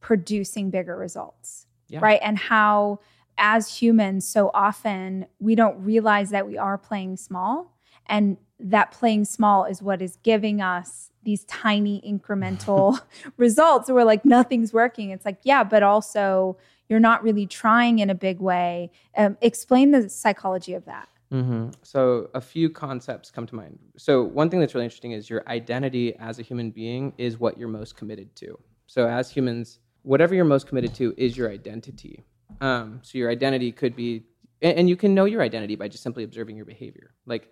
producing 0.00 0.70
bigger 0.70 0.96
results? 0.96 1.66
Yeah. 1.88 2.00
Right. 2.02 2.20
And 2.22 2.38
how, 2.38 3.00
as 3.38 3.76
humans, 3.76 4.26
so 4.26 4.50
often 4.54 5.26
we 5.38 5.54
don't 5.54 5.84
realize 5.84 6.30
that 6.30 6.46
we 6.46 6.56
are 6.58 6.78
playing 6.78 7.16
small 7.16 7.76
and 8.06 8.38
that 8.58 8.90
playing 8.90 9.24
small 9.24 9.64
is 9.64 9.82
what 9.82 10.00
is 10.00 10.16
giving 10.22 10.60
us 10.60 11.10
these 11.22 11.44
tiny 11.44 12.00
incremental 12.06 13.00
results. 13.36 13.90
We're 13.90 14.04
like, 14.04 14.24
nothing's 14.24 14.72
working. 14.72 15.10
It's 15.10 15.24
like, 15.24 15.38
yeah, 15.42 15.64
but 15.64 15.82
also 15.82 16.56
you're 16.88 17.00
not 17.00 17.22
really 17.22 17.46
trying 17.46 17.98
in 17.98 18.10
a 18.10 18.14
big 18.14 18.40
way. 18.40 18.90
Um, 19.16 19.36
explain 19.40 19.90
the 19.90 20.08
psychology 20.08 20.74
of 20.74 20.84
that. 20.86 21.08
Mm-hmm. 21.32 21.70
So, 21.82 22.30
a 22.34 22.40
few 22.40 22.70
concepts 22.70 23.32
come 23.32 23.46
to 23.48 23.54
mind. 23.56 23.78
So, 23.96 24.22
one 24.22 24.48
thing 24.48 24.60
that's 24.60 24.74
really 24.74 24.84
interesting 24.84 25.10
is 25.10 25.28
your 25.28 25.42
identity 25.48 26.14
as 26.16 26.38
a 26.38 26.42
human 26.42 26.70
being 26.70 27.12
is 27.18 27.40
what 27.40 27.58
you're 27.58 27.68
most 27.68 27.96
committed 27.96 28.34
to. 28.36 28.56
So, 28.86 29.08
as 29.08 29.28
humans, 29.28 29.80
whatever 30.02 30.36
you're 30.36 30.44
most 30.44 30.68
committed 30.68 30.94
to 30.94 31.12
is 31.16 31.36
your 31.36 31.50
identity. 31.50 32.24
Um, 32.60 33.00
so, 33.02 33.18
your 33.18 33.28
identity 33.28 33.72
could 33.72 33.96
be, 33.96 34.22
and, 34.62 34.78
and 34.78 34.88
you 34.88 34.94
can 34.94 35.14
know 35.14 35.24
your 35.24 35.42
identity 35.42 35.74
by 35.74 35.88
just 35.88 36.04
simply 36.04 36.22
observing 36.22 36.54
your 36.54 36.64
behavior. 36.64 37.12
Like, 37.26 37.50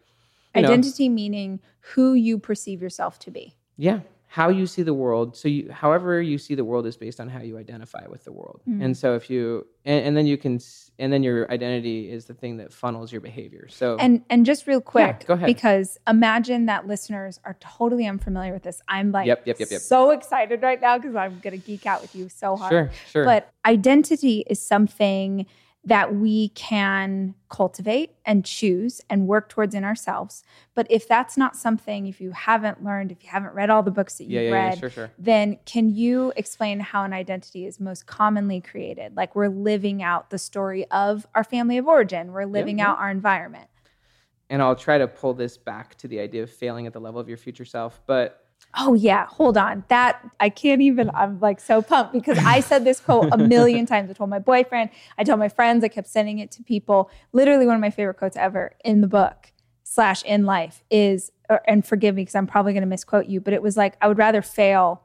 you 0.54 0.62
know, 0.62 0.68
Identity 0.68 1.08
meaning 1.08 1.60
who 1.80 2.14
you 2.14 2.38
perceive 2.38 2.80
yourself 2.82 3.18
to 3.20 3.30
be. 3.30 3.54
yeah, 3.76 4.00
how 4.26 4.48
you 4.48 4.66
see 4.66 4.82
the 4.82 4.92
world. 4.94 5.36
So, 5.36 5.46
you, 5.46 5.70
however 5.70 6.20
you 6.20 6.38
see 6.38 6.56
the 6.56 6.64
world 6.64 6.86
is 6.86 6.96
based 6.96 7.20
on 7.20 7.28
how 7.28 7.40
you 7.40 7.56
identify 7.56 8.04
with 8.08 8.24
the 8.24 8.32
world. 8.32 8.62
Mm. 8.68 8.84
And 8.84 8.96
so, 8.96 9.14
if 9.14 9.30
you, 9.30 9.64
and, 9.84 10.06
and 10.06 10.16
then 10.16 10.26
you 10.26 10.36
can, 10.36 10.58
and 10.98 11.12
then 11.12 11.22
your 11.22 11.48
identity 11.52 12.10
is 12.10 12.24
the 12.24 12.34
thing 12.34 12.56
that 12.56 12.72
funnels 12.72 13.12
your 13.12 13.20
behavior. 13.20 13.68
So, 13.68 13.96
And 14.00 14.24
and 14.28 14.44
just 14.44 14.66
real 14.66 14.80
quick, 14.80 15.24
go 15.28 15.34
ahead. 15.34 15.46
because 15.46 15.98
imagine 16.08 16.66
that 16.66 16.88
listeners 16.88 17.38
are 17.44 17.56
totally 17.60 18.06
unfamiliar 18.06 18.52
with 18.52 18.64
this. 18.64 18.82
I'm 18.88 19.12
like 19.12 19.28
Yep, 19.28 19.46
yep, 19.46 19.60
yep, 19.60 19.70
yep. 19.70 19.80
so 19.80 20.10
excited 20.10 20.62
right 20.62 20.80
now 20.80 20.98
because 20.98 21.14
I'm 21.14 21.38
gonna 21.40 21.56
geek 21.58 21.86
out 21.86 22.02
with 22.02 22.16
you 22.16 22.28
so 22.28 22.56
hard. 22.56 22.70
sure, 22.72 22.90
sure. 23.12 23.24
But 23.24 23.52
identity 23.64 24.42
is 24.48 24.60
something 24.60 25.46
that 25.86 26.14
we 26.14 26.48
can 26.48 27.34
cultivate 27.50 28.12
and 28.24 28.44
choose 28.44 29.02
and 29.10 29.26
work 29.26 29.50
towards 29.50 29.74
in 29.74 29.84
ourselves. 29.84 30.42
But 30.74 30.86
if 30.88 31.06
that's 31.06 31.36
not 31.36 31.56
something, 31.56 32.06
if 32.06 32.20
you 32.20 32.30
haven't 32.30 32.82
learned, 32.82 33.12
if 33.12 33.22
you 33.22 33.28
haven't 33.28 33.52
read 33.52 33.68
all 33.68 33.82
the 33.82 33.90
books 33.90 34.16
that 34.18 34.24
you've 34.24 34.44
yeah, 34.44 34.50
read, 34.50 34.74
yeah, 34.74 34.80
sure, 34.80 34.90
sure. 34.90 35.10
then 35.18 35.58
can 35.66 35.94
you 35.94 36.32
explain 36.36 36.80
how 36.80 37.04
an 37.04 37.12
identity 37.12 37.66
is 37.66 37.78
most 37.80 38.06
commonly 38.06 38.62
created? 38.62 39.14
Like 39.14 39.36
we're 39.36 39.48
living 39.48 40.02
out 40.02 40.30
the 40.30 40.38
story 40.38 40.90
of 40.90 41.26
our 41.34 41.44
family 41.44 41.76
of 41.76 41.86
origin, 41.86 42.32
we're 42.32 42.46
living 42.46 42.78
yeah. 42.78 42.90
out 42.90 42.98
our 42.98 43.10
environment. 43.10 43.68
and 44.50 44.62
I'll 44.62 44.76
try 44.76 44.98
to 44.98 45.08
pull 45.08 45.34
this 45.34 45.56
back 45.56 45.96
to 45.96 46.08
the 46.08 46.20
idea 46.20 46.42
of 46.42 46.50
failing 46.50 46.86
at 46.86 46.92
the 46.92 47.00
level 47.00 47.20
of 47.20 47.28
your 47.28 47.38
future 47.38 47.64
self. 47.64 48.00
But 48.06 48.43
Oh 48.76 48.94
yeah, 48.94 49.26
hold 49.26 49.56
on. 49.56 49.84
That 49.88 50.20
I 50.40 50.48
can't 50.48 50.82
even. 50.82 51.10
I'm 51.14 51.38
like 51.40 51.60
so 51.60 51.80
pumped 51.82 52.12
because 52.12 52.38
I 52.38 52.60
said 52.60 52.84
this 52.84 53.00
quote 53.00 53.28
a 53.32 53.38
million 53.38 53.86
times. 53.92 54.10
I 54.10 54.14
told 54.14 54.30
my 54.30 54.38
boyfriend, 54.40 54.90
I 55.16 55.24
told 55.24 55.38
my 55.38 55.48
friends, 55.48 55.84
I 55.84 55.88
kept 55.88 56.08
sending 56.08 56.38
it 56.40 56.50
to 56.52 56.62
people. 56.62 57.10
Literally 57.32 57.66
one 57.66 57.76
of 57.76 57.80
my 57.80 57.90
favorite 57.90 58.14
quotes 58.14 58.36
ever 58.36 58.74
in 58.84 59.00
the 59.00 59.06
book 59.06 59.52
slash 59.84 60.22
in 60.24 60.44
life 60.44 60.82
is, 60.90 61.30
or, 61.48 61.60
and 61.68 61.86
forgive 61.86 62.16
me 62.16 62.22
because 62.22 62.34
I'm 62.34 62.46
probably 62.48 62.72
going 62.72 62.82
to 62.82 62.88
misquote 62.88 63.26
you, 63.26 63.40
but 63.40 63.52
it 63.54 63.62
was 63.62 63.76
like 63.76 63.96
I 64.00 64.08
would 64.08 64.18
rather 64.18 64.42
fail 64.42 65.02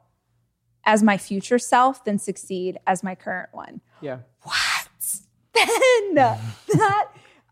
as 0.84 1.02
my 1.02 1.16
future 1.18 1.58
self 1.58 2.04
than 2.04 2.18
succeed 2.18 2.78
as 2.86 3.02
my 3.04 3.14
current 3.14 3.50
one. 3.52 3.80
yeah, 4.00 4.18
What? 4.42 4.88
Then 5.54 6.14
that 6.14 7.08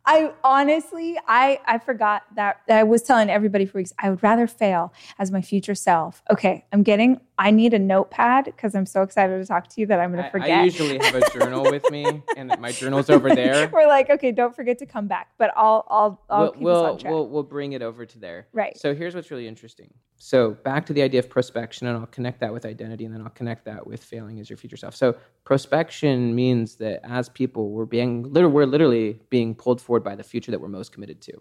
I 0.08 0.32
honestly, 0.42 1.18
I 1.28 1.60
I 1.66 1.78
forgot 1.78 2.22
that 2.34 2.62
I 2.66 2.82
was 2.82 3.02
telling 3.02 3.28
everybody 3.28 3.66
for 3.66 3.76
weeks. 3.76 3.92
I 3.98 4.08
would 4.08 4.22
rather 4.22 4.46
fail 4.46 4.92
as 5.18 5.30
my 5.30 5.42
future 5.42 5.74
self. 5.74 6.22
Okay, 6.30 6.64
I'm 6.72 6.82
getting. 6.82 7.20
I 7.40 7.52
need 7.52 7.72
a 7.72 7.78
notepad 7.78 8.46
because 8.46 8.74
I'm 8.74 8.84
so 8.84 9.02
excited 9.02 9.38
to 9.38 9.46
talk 9.46 9.68
to 9.68 9.80
you 9.80 9.86
that 9.86 10.00
I'm 10.00 10.12
going 10.12 10.24
to 10.24 10.30
forget. 10.30 10.58
I 10.58 10.64
usually 10.64 10.98
have 10.98 11.14
a 11.14 11.30
journal 11.30 11.62
with 11.62 11.88
me, 11.88 12.20
and 12.36 12.52
my 12.58 12.72
journal's 12.72 13.08
over 13.08 13.32
there. 13.32 13.68
We're 13.72 13.86
like, 13.86 14.10
okay, 14.10 14.32
don't 14.32 14.54
forget 14.56 14.78
to 14.80 14.86
come 14.86 15.06
back. 15.06 15.28
But 15.38 15.52
I'll 15.56 15.86
I'll 15.88 16.24
I'll 16.28 16.40
We'll 16.40 16.52
keep 16.52 16.62
we'll, 16.62 16.84
on 16.86 16.98
track. 16.98 17.12
we'll 17.12 17.28
we'll 17.28 17.42
bring 17.44 17.72
it 17.74 17.82
over 17.82 18.04
to 18.04 18.18
there. 18.18 18.48
Right. 18.52 18.76
So 18.76 18.92
here's 18.92 19.14
what's 19.14 19.30
really 19.30 19.46
interesting. 19.46 19.94
So 20.16 20.50
back 20.50 20.84
to 20.86 20.92
the 20.92 21.02
idea 21.02 21.20
of 21.20 21.28
prospection, 21.28 21.86
and 21.86 21.96
I'll 21.96 22.06
connect 22.06 22.40
that 22.40 22.52
with 22.52 22.66
identity, 22.66 23.04
and 23.04 23.14
then 23.14 23.22
I'll 23.22 23.30
connect 23.30 23.64
that 23.66 23.86
with 23.86 24.02
failing 24.02 24.40
as 24.40 24.50
your 24.50 24.56
future 24.56 24.76
self. 24.76 24.96
So 24.96 25.16
prospection 25.44 26.34
means 26.34 26.74
that 26.76 27.00
as 27.04 27.28
people, 27.28 27.70
we're 27.70 27.84
being 27.84 28.32
we're 28.32 28.66
literally 28.66 29.20
being 29.30 29.54
pulled 29.54 29.80
forward 29.80 30.02
by 30.02 30.16
the 30.16 30.24
future 30.24 30.50
that 30.50 30.60
we're 30.60 30.68
most 30.68 30.92
committed 30.92 31.20
to. 31.22 31.40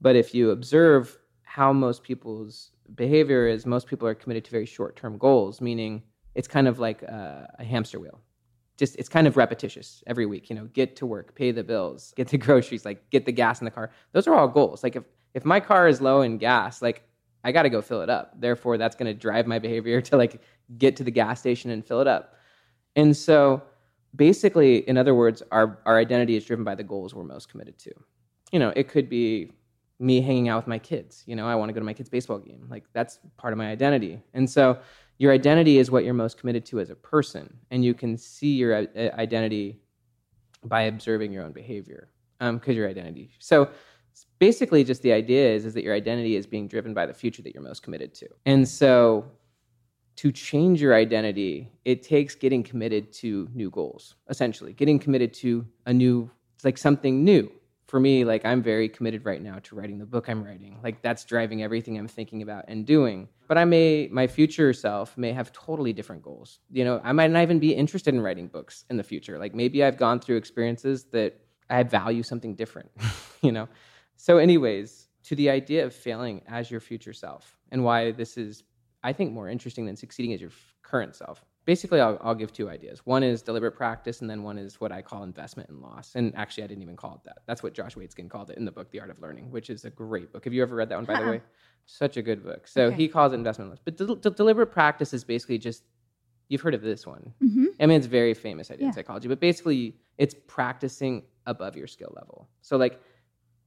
But 0.00 0.14
if 0.14 0.32
you 0.32 0.50
observe 0.50 1.18
how 1.42 1.72
most 1.72 2.04
people's 2.04 2.70
behavior 2.94 3.46
is, 3.46 3.66
most 3.66 3.86
people 3.86 4.06
are 4.08 4.14
committed 4.14 4.44
to 4.44 4.50
very 4.50 4.66
short-term 4.66 5.18
goals, 5.18 5.60
meaning 5.60 6.02
it's 6.34 6.48
kind 6.48 6.68
of 6.68 6.78
like 6.78 7.02
a, 7.02 7.54
a 7.58 7.64
hamster 7.64 7.98
wheel. 7.98 8.20
Just 8.76 8.96
it's 8.96 9.08
kind 9.08 9.26
of 9.26 9.36
repetitious 9.36 10.02
every 10.06 10.26
week. 10.26 10.50
You 10.50 10.56
know, 10.56 10.64
get 10.66 10.96
to 10.96 11.06
work, 11.06 11.34
pay 11.36 11.52
the 11.52 11.62
bills, 11.62 12.12
get 12.16 12.28
the 12.28 12.38
groceries, 12.46 12.84
like 12.84 13.08
get 13.10 13.24
the 13.24 13.32
gas 13.32 13.60
in 13.60 13.64
the 13.64 13.70
car. 13.70 13.90
Those 14.12 14.26
are 14.26 14.34
all 14.34 14.48
goals. 14.48 14.82
Like 14.82 14.96
if 14.96 15.04
if 15.32 15.44
my 15.44 15.60
car 15.60 15.86
is 15.86 16.00
low 16.00 16.22
in 16.22 16.38
gas, 16.38 16.82
like 16.82 17.04
I 17.44 17.52
got 17.52 17.62
to 17.62 17.70
go 17.70 17.82
fill 17.82 18.00
it 18.00 18.10
up. 18.10 18.40
Therefore, 18.40 18.78
that's 18.78 18.96
going 18.96 19.06
to 19.06 19.14
drive 19.14 19.46
my 19.46 19.58
behavior 19.58 20.00
to 20.08 20.16
like 20.16 20.40
get 20.78 20.96
to 20.96 21.04
the 21.04 21.10
gas 21.10 21.40
station 21.40 21.70
and 21.70 21.86
fill 21.86 22.00
it 22.00 22.08
up. 22.08 22.34
And 22.96 23.16
so, 23.16 23.62
basically, 24.16 24.88
in 24.88 24.96
other 24.96 25.14
words, 25.14 25.42
our 25.52 25.78
our 25.86 25.98
identity 25.98 26.36
is 26.36 26.44
driven 26.44 26.64
by 26.64 26.74
the 26.74 26.84
goals 26.84 27.14
we're 27.14 27.24
most 27.24 27.48
committed 27.48 27.78
to. 27.80 27.92
You 28.50 28.58
know, 28.58 28.72
it 28.74 28.88
could 28.88 29.08
be 29.08 29.52
me 30.04 30.20
hanging 30.20 30.48
out 30.48 30.58
with 30.58 30.66
my 30.66 30.78
kids. 30.78 31.24
You 31.26 31.34
know, 31.34 31.46
I 31.46 31.54
want 31.54 31.70
to 31.70 31.72
go 31.72 31.80
to 31.80 31.86
my 31.86 31.94
kid's 31.94 32.10
baseball 32.10 32.38
game. 32.38 32.66
Like 32.70 32.84
that's 32.92 33.18
part 33.36 33.52
of 33.52 33.58
my 33.58 33.68
identity. 33.68 34.22
And 34.34 34.48
so, 34.48 34.78
your 35.18 35.32
identity 35.32 35.78
is 35.78 35.92
what 35.92 36.04
you're 36.04 36.12
most 36.12 36.38
committed 36.38 36.66
to 36.66 36.80
as 36.80 36.90
a 36.90 36.96
person, 36.96 37.56
and 37.70 37.84
you 37.84 37.94
can 37.94 38.16
see 38.16 38.54
your 38.54 38.74
uh, 38.74 38.86
identity 39.16 39.80
by 40.64 40.82
observing 40.82 41.32
your 41.32 41.44
own 41.44 41.52
behavior 41.52 42.08
because 42.40 42.74
your 42.74 42.88
identity. 42.88 43.30
So 43.38 43.70
basically, 44.40 44.82
just 44.82 45.02
the 45.02 45.12
idea 45.12 45.54
is 45.54 45.66
is 45.66 45.74
that 45.74 45.84
your 45.84 45.94
identity 45.94 46.34
is 46.34 46.46
being 46.46 46.66
driven 46.66 46.94
by 46.94 47.06
the 47.06 47.14
future 47.14 47.42
that 47.42 47.54
you're 47.54 47.62
most 47.62 47.82
committed 47.82 48.12
to, 48.14 48.28
and 48.44 48.68
so 48.68 49.24
to 50.16 50.30
change 50.30 50.80
your 50.80 50.94
identity, 50.94 51.70
it 51.84 52.02
takes 52.02 52.34
getting 52.34 52.62
committed 52.62 53.12
to 53.12 53.48
new 53.54 53.70
goals. 53.70 54.16
Essentially, 54.28 54.72
getting 54.72 54.98
committed 54.98 55.32
to 55.34 55.66
a 55.86 55.92
new, 55.92 56.30
it's 56.54 56.64
like 56.64 56.78
something 56.78 57.24
new. 57.24 57.50
For 57.86 58.00
me, 58.00 58.24
like 58.24 58.44
I'm 58.44 58.62
very 58.62 58.88
committed 58.88 59.26
right 59.26 59.42
now 59.42 59.58
to 59.64 59.74
writing 59.74 59.98
the 59.98 60.06
book 60.06 60.28
I'm 60.28 60.42
writing. 60.42 60.78
Like 60.82 61.02
that's 61.02 61.24
driving 61.24 61.62
everything 61.62 61.98
I'm 61.98 62.08
thinking 62.08 62.42
about 62.42 62.64
and 62.68 62.86
doing. 62.86 63.28
But 63.46 63.58
I 63.58 63.64
may, 63.64 64.08
my 64.10 64.26
future 64.26 64.72
self 64.72 65.16
may 65.18 65.32
have 65.32 65.52
totally 65.52 65.92
different 65.92 66.22
goals. 66.22 66.60
You 66.70 66.84
know, 66.84 67.00
I 67.04 67.12
might 67.12 67.30
not 67.30 67.42
even 67.42 67.58
be 67.58 67.74
interested 67.74 68.14
in 68.14 68.20
writing 68.20 68.48
books 68.48 68.84
in 68.88 68.96
the 68.96 69.02
future. 69.02 69.38
Like 69.38 69.54
maybe 69.54 69.84
I've 69.84 69.98
gone 69.98 70.18
through 70.18 70.36
experiences 70.36 71.04
that 71.12 71.38
I 71.68 71.82
value 71.82 72.22
something 72.22 72.54
different. 72.54 72.90
you 73.42 73.52
know, 73.52 73.68
so 74.16 74.38
anyways, 74.38 75.08
to 75.24 75.34
the 75.34 75.50
idea 75.50 75.84
of 75.84 75.94
failing 75.94 76.42
as 76.46 76.70
your 76.70 76.80
future 76.80 77.12
self 77.12 77.56
and 77.70 77.84
why 77.84 78.12
this 78.12 78.36
is 78.36 78.62
I 79.02 79.12
think 79.12 79.32
more 79.32 79.48
interesting 79.50 79.84
than 79.84 79.96
succeeding 79.96 80.32
as 80.32 80.40
your 80.40 80.50
current 80.82 81.14
self. 81.14 81.44
Basically, 81.64 81.98
I'll, 82.00 82.18
I'll 82.22 82.34
give 82.34 82.52
two 82.52 82.68
ideas. 82.68 83.06
One 83.06 83.22
is 83.22 83.40
deliberate 83.40 83.72
practice, 83.72 84.20
and 84.20 84.28
then 84.28 84.42
one 84.42 84.58
is 84.58 84.80
what 84.80 84.92
I 84.92 85.00
call 85.00 85.22
investment 85.22 85.70
and 85.70 85.80
loss. 85.80 86.12
And 86.14 86.34
actually, 86.36 86.64
I 86.64 86.66
didn't 86.66 86.82
even 86.82 86.96
call 86.96 87.14
it 87.14 87.20
that. 87.24 87.38
That's 87.46 87.62
what 87.62 87.72
Josh 87.72 87.94
Waitzkin 87.94 88.28
called 88.28 88.50
it 88.50 88.58
in 88.58 88.64
the 88.66 88.72
book, 88.72 88.90
The 88.90 89.00
Art 89.00 89.08
of 89.10 89.18
Learning, 89.20 89.50
which 89.50 89.70
is 89.70 89.84
a 89.86 89.90
great 89.90 90.30
book. 90.32 90.44
Have 90.44 90.52
you 90.52 90.60
ever 90.62 90.76
read 90.76 90.90
that 90.90 90.96
one, 90.96 91.04
by 91.06 91.14
the 91.14 91.20
Uh-uh. 91.24 91.30
way? 91.32 91.42
Such 91.86 92.16
a 92.18 92.22
good 92.22 92.42
book. 92.44 92.66
So 92.68 92.86
Okay. 92.86 92.96
he 92.96 93.08
calls 93.08 93.32
it 93.32 93.36
investment 93.36 93.70
and 93.70 93.78
loss. 93.78 93.82
But 93.84 93.96
del- 93.96 94.16
del- 94.16 94.32
deliberate 94.32 94.66
practice 94.72 95.14
is 95.14 95.24
basically 95.24 95.56
just, 95.58 95.84
you've 96.48 96.60
heard 96.60 96.74
of 96.74 96.82
this 96.82 97.06
one. 97.06 97.32
Mhm. 97.42 97.66
I 97.80 97.86
mean, 97.86 97.96
it's 97.96 98.06
very 98.06 98.34
famous 98.34 98.70
idea 98.70 98.86
in 98.88 98.92
psychology, 98.92 99.28
but 99.28 99.40
basically, 99.40 99.96
it's 100.18 100.34
practicing 100.46 101.24
above 101.46 101.76
your 101.76 101.86
skill 101.86 102.12
level. 102.14 102.48
So, 102.60 102.76
like, 102.76 103.00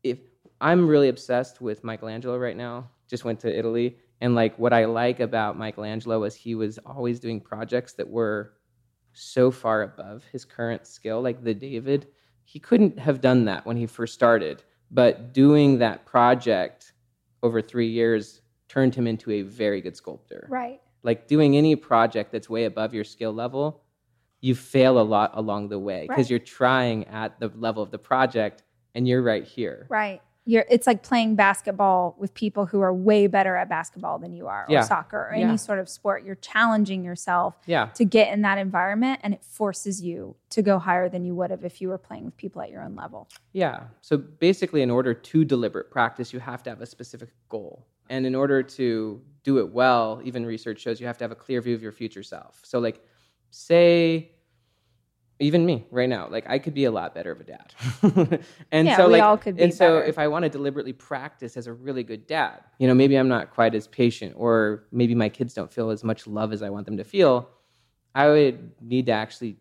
if 0.03 0.19
I'm 0.61 0.87
really 0.87 1.09
obsessed 1.09 1.61
with 1.61 1.83
Michelangelo 1.83 2.37
right 2.37 2.55
now, 2.57 2.89
just 3.07 3.25
went 3.25 3.39
to 3.41 3.55
Italy, 3.57 3.97
and 4.21 4.35
like 4.35 4.57
what 4.57 4.73
I 4.73 4.85
like 4.85 5.19
about 5.19 5.57
Michelangelo 5.57 6.23
is 6.23 6.35
he 6.35 6.55
was 6.55 6.77
always 6.85 7.19
doing 7.19 7.39
projects 7.39 7.93
that 7.93 8.09
were 8.09 8.53
so 9.13 9.51
far 9.51 9.83
above 9.83 10.23
his 10.31 10.45
current 10.45 10.85
skill, 10.87 11.21
like 11.21 11.43
the 11.43 11.53
David. 11.53 12.07
He 12.45 12.59
couldn't 12.59 12.97
have 12.99 13.19
done 13.21 13.45
that 13.45 13.65
when 13.65 13.77
he 13.77 13.85
first 13.85 14.13
started, 14.13 14.63
but 14.91 15.33
doing 15.33 15.79
that 15.79 16.05
project 16.05 16.93
over 17.43 17.61
three 17.61 17.87
years 17.89 18.41
turned 18.67 18.95
him 18.95 19.07
into 19.07 19.31
a 19.31 19.41
very 19.43 19.81
good 19.81 19.95
sculptor 19.95 20.47
Right. 20.49 20.81
like 21.03 21.27
doing 21.27 21.55
any 21.55 21.75
project 21.75 22.31
that's 22.31 22.49
way 22.49 22.65
above 22.65 22.93
your 22.93 23.03
skill 23.03 23.31
level, 23.33 23.83
you 24.41 24.55
fail 24.55 24.99
a 24.99 25.01
lot 25.03 25.31
along 25.35 25.69
the 25.69 25.79
way 25.79 26.01
because 26.07 26.25
Right. 26.25 26.29
you're 26.31 26.39
trying 26.39 27.05
at 27.07 27.39
the 27.39 27.49
level 27.55 27.81
of 27.83 27.91
the 27.91 27.97
project 27.99 28.63
and 28.95 29.07
you're 29.07 29.21
right 29.21 29.43
here. 29.43 29.87
Right. 29.89 30.21
You're 30.49 30.65
it's 30.69 30.87
like 30.87 31.03
playing 31.03 31.35
basketball 31.35 32.15
with 32.17 32.33
people 32.33 32.65
who 32.65 32.79
are 32.79 32.93
way 32.93 33.27
better 33.27 33.57
at 33.57 33.67
basketball 33.67 34.17
than 34.17 34.31
you 34.33 34.47
are 34.47 34.63
or 34.63 34.71
Yeah. 34.71 34.81
soccer 34.81 35.27
or 35.29 35.35
Yeah. 35.35 35.47
any 35.49 35.57
sort 35.57 35.77
of 35.77 35.89
sport 35.89 36.23
you're 36.23 36.35
challenging 36.35 37.03
yourself 37.03 37.55
Yeah. 37.65 37.87
to 37.95 38.05
get 38.05 38.31
in 38.33 38.41
that 38.43 38.57
environment 38.57 39.19
and 39.23 39.33
it 39.33 39.43
forces 39.43 40.01
you 40.01 40.35
to 40.51 40.61
go 40.61 40.79
higher 40.79 41.09
than 41.09 41.25
you 41.25 41.35
would 41.35 41.51
have 41.51 41.65
if 41.65 41.81
you 41.81 41.89
were 41.89 41.97
playing 41.97 42.23
with 42.25 42.37
people 42.37 42.61
at 42.61 42.69
your 42.71 42.81
own 42.81 42.95
level 42.95 43.27
Yeah. 43.51 43.87
So 44.01 44.17
basically, 44.17 44.81
in 44.81 44.89
order 44.89 45.13
to 45.13 45.43
deliberate 45.43 45.91
practice, 45.91 46.31
you 46.31 46.39
have 46.39 46.63
to 46.63 46.69
have 46.69 46.81
a 46.81 46.85
specific 46.85 47.29
goal. 47.49 47.85
And 48.09 48.25
in 48.25 48.35
order 48.35 48.63
to 48.63 49.21
do 49.43 49.57
it 49.59 49.73
well, 49.73 50.21
even 50.23 50.45
research 50.45 50.79
shows 50.79 51.01
you 51.01 51.07
have 51.07 51.17
to 51.17 51.23
have 51.25 51.31
a 51.31 51.35
clear 51.35 51.59
view 51.61 51.75
of 51.75 51.81
your 51.83 51.91
future 51.91 52.23
self. 52.23 52.61
So, 52.63 52.79
like, 52.79 53.03
say, 53.51 54.31
even 55.39 55.65
me 55.65 55.85
right 55.91 56.09
now, 56.09 56.27
like, 56.29 56.45
I 56.49 56.57
could 56.59 56.73
be 56.73 56.85
a 56.85 56.91
lot 56.91 57.13
better 57.13 57.31
of 57.31 57.39
a 57.39 57.43
dad. 57.43 57.73
and 58.71 58.87
Yeah, 58.87 58.97
so, 58.97 59.07
we 59.07 59.13
like, 59.13 59.23
all 59.23 59.37
could 59.37 59.55
be 59.55 59.63
and 59.63 59.73
so, 59.73 59.99
better. 59.99 60.05
if 60.05 60.17
I 60.17 60.27
want 60.27 60.43
to 60.43 60.49
deliberately 60.49 60.93
practice 60.93 61.57
as 61.57 61.67
a 61.67 61.73
really 61.73 62.03
good 62.03 62.25
dad, 62.25 62.63
you 62.79 62.87
know, 62.87 62.93
maybe 62.95 63.15
I'm 63.15 63.27
not 63.27 63.51
quite 63.51 63.75
as 63.75 63.87
patient, 63.87 64.33
or 64.35 64.85
maybe 64.91 65.13
my 65.15 65.29
kids 65.29 65.53
don't 65.53 65.71
feel 65.71 65.89
as 65.91 66.03
much 66.03 66.25
love 66.27 66.53
as 66.53 66.61
I 66.63 66.69
want 66.69 66.85
them 66.85 66.97
to 66.97 67.03
feel. 67.03 67.49
I 68.15 68.29
would 68.29 68.71
need 68.81 69.05
to 69.07 69.11
actually 69.11 69.57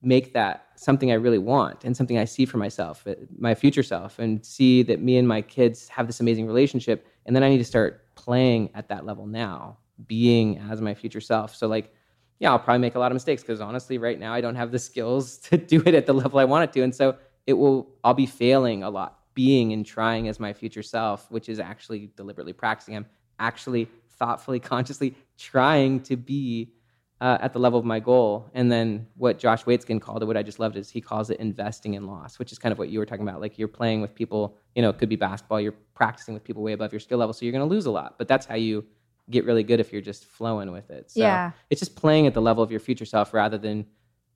make 0.00 0.32
that 0.34 0.66
something 0.76 1.10
I 1.10 1.14
really 1.14 1.38
want 1.38 1.84
and 1.84 1.96
something 1.96 2.18
I 2.18 2.24
see 2.24 2.44
for 2.44 2.58
myself, 2.58 3.04
uh, 3.06 3.14
my 3.36 3.56
future 3.56 3.82
self, 3.82 4.20
and 4.20 4.44
see 4.46 4.84
that 4.84 5.00
me 5.00 5.16
and 5.18 5.26
my 5.26 5.42
kids 5.42 5.88
have 5.88 6.06
this 6.06 6.20
amazing 6.20 6.46
relationship. 6.46 7.06
And 7.26 7.34
then 7.34 7.42
I 7.42 7.48
need 7.48 7.58
to 7.58 7.64
start 7.64 8.14
playing 8.14 8.70
at 8.74 8.88
that 8.90 9.04
level 9.04 9.26
now, 9.26 9.78
being 10.06 10.58
as 10.70 10.80
my 10.80 10.94
future 10.94 11.20
self. 11.20 11.56
So, 11.56 11.66
like, 11.66 11.92
yeah, 12.38 12.50
I'll 12.50 12.58
probably 12.58 12.80
make 12.80 12.94
a 12.94 12.98
lot 12.98 13.10
of 13.10 13.14
mistakes 13.14 13.42
because 13.42 13.60
honestly, 13.60 13.98
right 13.98 14.18
now, 14.18 14.32
I 14.32 14.40
don't 14.40 14.54
have 14.54 14.70
the 14.70 14.78
skills 14.78 15.38
to 15.48 15.56
do 15.56 15.82
it 15.84 15.94
at 15.94 16.06
the 16.06 16.14
level 16.14 16.38
I 16.38 16.44
want 16.44 16.64
it 16.64 16.72
to. 16.74 16.82
And 16.82 16.94
so, 16.94 17.16
it 17.46 17.54
will, 17.54 17.88
I'll 18.04 18.14
be 18.14 18.26
failing 18.26 18.82
a 18.82 18.90
lot, 18.90 19.20
being 19.32 19.72
and 19.72 19.84
trying 19.84 20.28
as 20.28 20.38
my 20.38 20.52
future 20.52 20.82
self, 20.82 21.30
which 21.30 21.48
is 21.48 21.58
actually 21.58 22.10
deliberately 22.14 22.52
practicing. 22.52 22.94
I'm 22.94 23.06
actually 23.38 23.88
thoughtfully, 24.18 24.60
consciously 24.74 25.14
trying 25.38 26.00
to 26.00 26.16
be 26.16 26.72
uh, 27.20 27.38
at 27.40 27.52
the 27.52 27.58
level 27.58 27.78
of 27.78 27.84
my 27.84 28.00
goal. 28.00 28.50
And 28.54 28.70
then 28.70 29.06
what 29.16 29.38
Josh 29.38 29.64
Waitzkin 29.64 30.00
called 30.00 30.22
it, 30.22 30.26
what 30.26 30.36
I 30.36 30.42
just 30.42 30.60
loved 30.60 30.76
is 30.76 30.90
he 30.90 31.00
calls 31.00 31.30
it 31.30 31.40
investing 31.40 31.94
in 31.94 32.06
loss, 32.06 32.38
which 32.38 32.52
is 32.52 32.58
kind 32.58 32.70
of 32.70 32.78
what 32.78 32.90
you 32.90 32.98
were 32.98 33.06
talking 33.06 33.26
about. 33.26 33.40
Like 33.40 33.58
you're 33.58 33.66
playing 33.66 34.00
with 34.00 34.14
people, 34.14 34.56
you 34.74 34.82
know, 34.82 34.90
it 34.90 34.98
could 34.98 35.08
be 35.08 35.16
basketball, 35.16 35.60
you're 35.60 35.74
practicing 35.94 36.34
with 36.34 36.44
people 36.44 36.62
way 36.62 36.72
above 36.72 36.92
your 36.92 37.00
skill 37.00 37.18
level. 37.18 37.32
So 37.32 37.44
you're 37.44 37.52
going 37.52 37.66
to 37.66 37.74
lose 37.74 37.86
a 37.86 37.90
lot. 37.90 38.16
But 38.18 38.28
that's 38.28 38.46
how 38.46 38.54
you 38.54 38.84
get 39.30 39.44
really 39.44 39.62
good 39.62 39.80
if 39.80 39.92
you're 39.92 40.02
just 40.02 40.24
flowing 40.24 40.70
with 40.72 40.90
it. 40.90 41.10
So 41.10 41.20
Yeah. 41.20 41.52
it's 41.70 41.80
just 41.80 41.96
playing 41.96 42.26
at 42.26 42.34
the 42.34 42.40
level 42.42 42.62
of 42.62 42.70
your 42.70 42.80
future 42.80 43.04
self 43.04 43.34
rather 43.34 43.58
than 43.58 43.86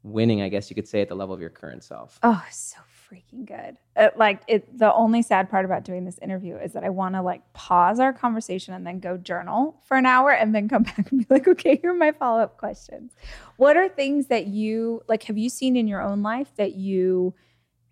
winning, 0.02 0.42
I 0.42 0.48
guess 0.48 0.68
you 0.68 0.74
could 0.74 0.88
say, 0.88 1.00
at 1.00 1.08
the 1.08 1.14
level 1.14 1.34
of 1.34 1.40
your 1.40 1.50
current 1.50 1.84
self. 1.84 2.18
oh 2.22 2.44
so 2.50 2.78
freaking 3.10 3.44
good 3.46 3.76
Uh, 3.94 4.08
like 4.16 4.40
it 4.48 4.78
the 4.78 4.90
only 4.94 5.20
sad 5.20 5.50
part 5.50 5.64
about 5.66 5.84
doing 5.84 6.04
this 6.06 6.18
interview 6.22 6.56
is 6.56 6.72
that 6.72 6.82
i 6.82 6.88
want 6.88 7.14
to 7.14 7.20
like 7.20 7.42
pause 7.52 8.00
our 8.00 8.10
conversation 8.10 8.72
and 8.72 8.86
then 8.86 9.00
go 9.00 9.18
journal 9.18 9.78
for 9.84 9.98
an 9.98 10.06
hour 10.06 10.30
and 10.30 10.54
then 10.54 10.66
come 10.66 10.82
back 10.90 11.10
and 11.10 11.20
be 11.20 11.26
like 11.28 11.46
okay 11.46 11.76
here 11.76 11.90
are 11.90 11.94
my 11.94 12.10
follow-up 12.10 12.56
questions 12.56 13.12
what 13.58 13.76
are 13.76 13.86
things 13.86 14.28
that 14.28 14.46
you 14.46 15.02
like 15.08 15.24
have 15.24 15.36
you 15.36 15.50
seen 15.50 15.76
in 15.76 15.86
your 15.86 16.00
own 16.00 16.22
life 16.22 16.50
that 16.56 16.74
you 16.74 17.34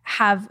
have 0.03 0.49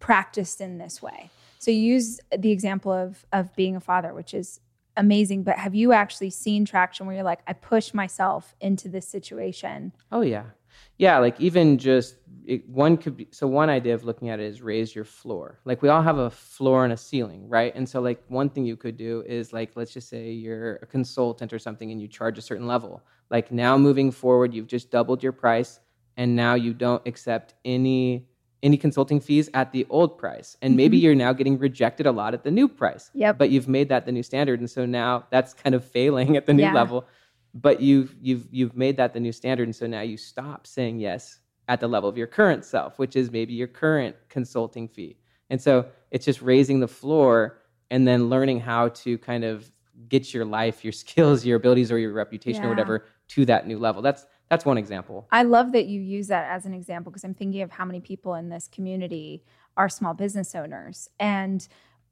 practiced 0.00 0.60
in 0.60 0.78
this 0.78 1.00
way 1.00 1.30
so 1.60 1.70
you 1.70 1.78
use 1.78 2.20
the 2.36 2.50
example 2.50 2.92
of 2.92 3.24
of 3.32 3.54
being 3.54 3.76
a 3.76 3.80
father 3.80 4.12
which 4.12 4.34
is 4.34 4.58
amazing 4.98 5.42
but 5.42 5.56
have 5.56 5.74
you 5.74 5.92
actually 5.92 6.30
seen 6.30 6.64
traction 6.64 7.06
where 7.06 7.14
you're 7.14 7.24
like 7.24 7.40
i 7.46 7.52
push 7.52 7.94
myself 7.94 8.54
into 8.60 8.88
this 8.88 9.08
situation 9.08 9.92
Oh 10.10 10.22
yeah, 10.22 10.44
yeah. 10.96 11.18
Like 11.18 11.40
even 11.40 11.78
just 11.78 12.16
it, 12.46 12.68
one 12.68 12.96
could 12.96 13.16
be. 13.16 13.28
So 13.30 13.46
one 13.46 13.68
idea 13.68 13.94
of 13.94 14.04
looking 14.04 14.30
at 14.30 14.40
it 14.40 14.46
is 14.46 14.62
raise 14.62 14.94
your 14.94 15.04
floor. 15.04 15.60
Like 15.64 15.82
we 15.82 15.88
all 15.88 16.02
have 16.02 16.18
a 16.18 16.30
floor 16.30 16.84
and 16.84 16.92
a 16.92 16.96
ceiling, 16.96 17.48
right? 17.48 17.74
And 17.74 17.88
so 17.88 18.00
like 18.00 18.22
one 18.28 18.48
thing 18.48 18.64
you 18.64 18.76
could 18.76 18.96
do 18.96 19.22
is 19.26 19.52
like 19.52 19.72
let's 19.76 19.92
just 19.92 20.08
say 20.08 20.30
you're 20.30 20.76
a 20.76 20.86
consultant 20.86 21.52
or 21.52 21.58
something 21.58 21.90
and 21.90 22.00
you 22.00 22.08
charge 22.08 22.38
a 22.38 22.42
certain 22.42 22.66
level. 22.66 23.02
Like 23.30 23.52
now 23.52 23.76
moving 23.76 24.10
forward, 24.10 24.54
you've 24.54 24.66
just 24.66 24.90
doubled 24.90 25.22
your 25.22 25.32
price, 25.32 25.80
and 26.16 26.34
now 26.34 26.54
you 26.54 26.72
don't 26.72 27.06
accept 27.06 27.54
any 27.64 28.26
any 28.62 28.76
consulting 28.76 29.20
fees 29.20 29.48
at 29.54 29.72
the 29.72 29.86
old 29.88 30.18
price. 30.18 30.56
And 30.62 30.76
maybe 30.76 30.98
Mhm. 30.98 31.02
you're 31.02 31.14
now 31.14 31.32
getting 31.32 31.58
rejected 31.58 32.06
a 32.06 32.12
lot 32.12 32.34
at 32.34 32.42
the 32.42 32.50
new 32.50 32.66
price. 32.68 33.10
Yep. 33.14 33.38
But 33.38 33.50
you've 33.50 33.68
made 33.68 33.88
that 33.90 34.04
the 34.04 34.12
new 34.12 34.22
standard, 34.22 34.58
and 34.60 34.68
so 34.68 34.84
now 34.84 35.26
that's 35.30 35.54
kind 35.54 35.74
of 35.74 35.84
failing 35.84 36.36
at 36.36 36.46
the 36.46 36.54
new 36.54 36.62
Yeah. 36.64 36.72
level 36.74 37.04
but 37.54 37.80
you've 37.80 38.14
you've 38.20 38.46
you've 38.50 38.76
made 38.76 38.98
that 38.98 39.14
the 39.14 39.18
new 39.20 39.32
standard 39.32 39.66
and 39.66 39.74
so 39.74 39.86
now 39.86 40.02
you 40.02 40.18
stop 40.18 40.66
saying 40.66 40.98
yes 40.98 41.40
at 41.66 41.80
the 41.80 41.88
level 41.88 42.06
of 42.06 42.16
your 42.18 42.26
current 42.26 42.62
self 42.62 42.98
which 42.98 43.16
is 43.16 43.30
maybe 43.32 43.54
your 43.54 43.66
current 43.66 44.14
consulting 44.28 44.86
fee 44.86 45.16
and 45.48 45.58
so 45.60 45.86
it's 46.10 46.26
just 46.26 46.42
raising 46.42 46.78
the 46.78 46.86
floor 46.86 47.62
and 47.90 48.06
then 48.06 48.28
learning 48.28 48.60
how 48.60 48.88
to 48.90 49.16
kind 49.16 49.44
of 49.44 49.72
get 50.10 50.34
your 50.34 50.44
life 50.44 50.84
your 50.84 50.92
skills 51.04 51.44
your 51.46 51.56
abilities 51.56 51.90
or 51.90 51.98
your 51.98 52.12
reputation 52.12 52.66
or 52.66 52.68
whatever 52.68 53.06
to 53.28 53.46
that 53.46 53.66
new 53.66 53.78
level 53.78 54.02
that's 54.02 54.26
that's 54.48 54.64
one 54.64 54.78
example 54.78 55.26
I 55.30 55.42
love 55.42 55.72
that 55.72 55.86
you 55.86 56.00
use 56.00 56.28
that 56.28 56.50
as 56.50 56.66
an 56.66 56.74
example 56.74 57.10
because 57.10 57.24
I'm 57.24 57.34
thinking 57.34 57.62
of 57.62 57.70
how 57.70 57.84
many 57.84 58.00
people 58.00 58.34
in 58.34 58.48
this 58.48 58.68
community 58.68 59.44
are 59.76 59.88
small 59.88 60.14
business 60.14 60.54
owners. 60.54 61.08
And 61.20 61.66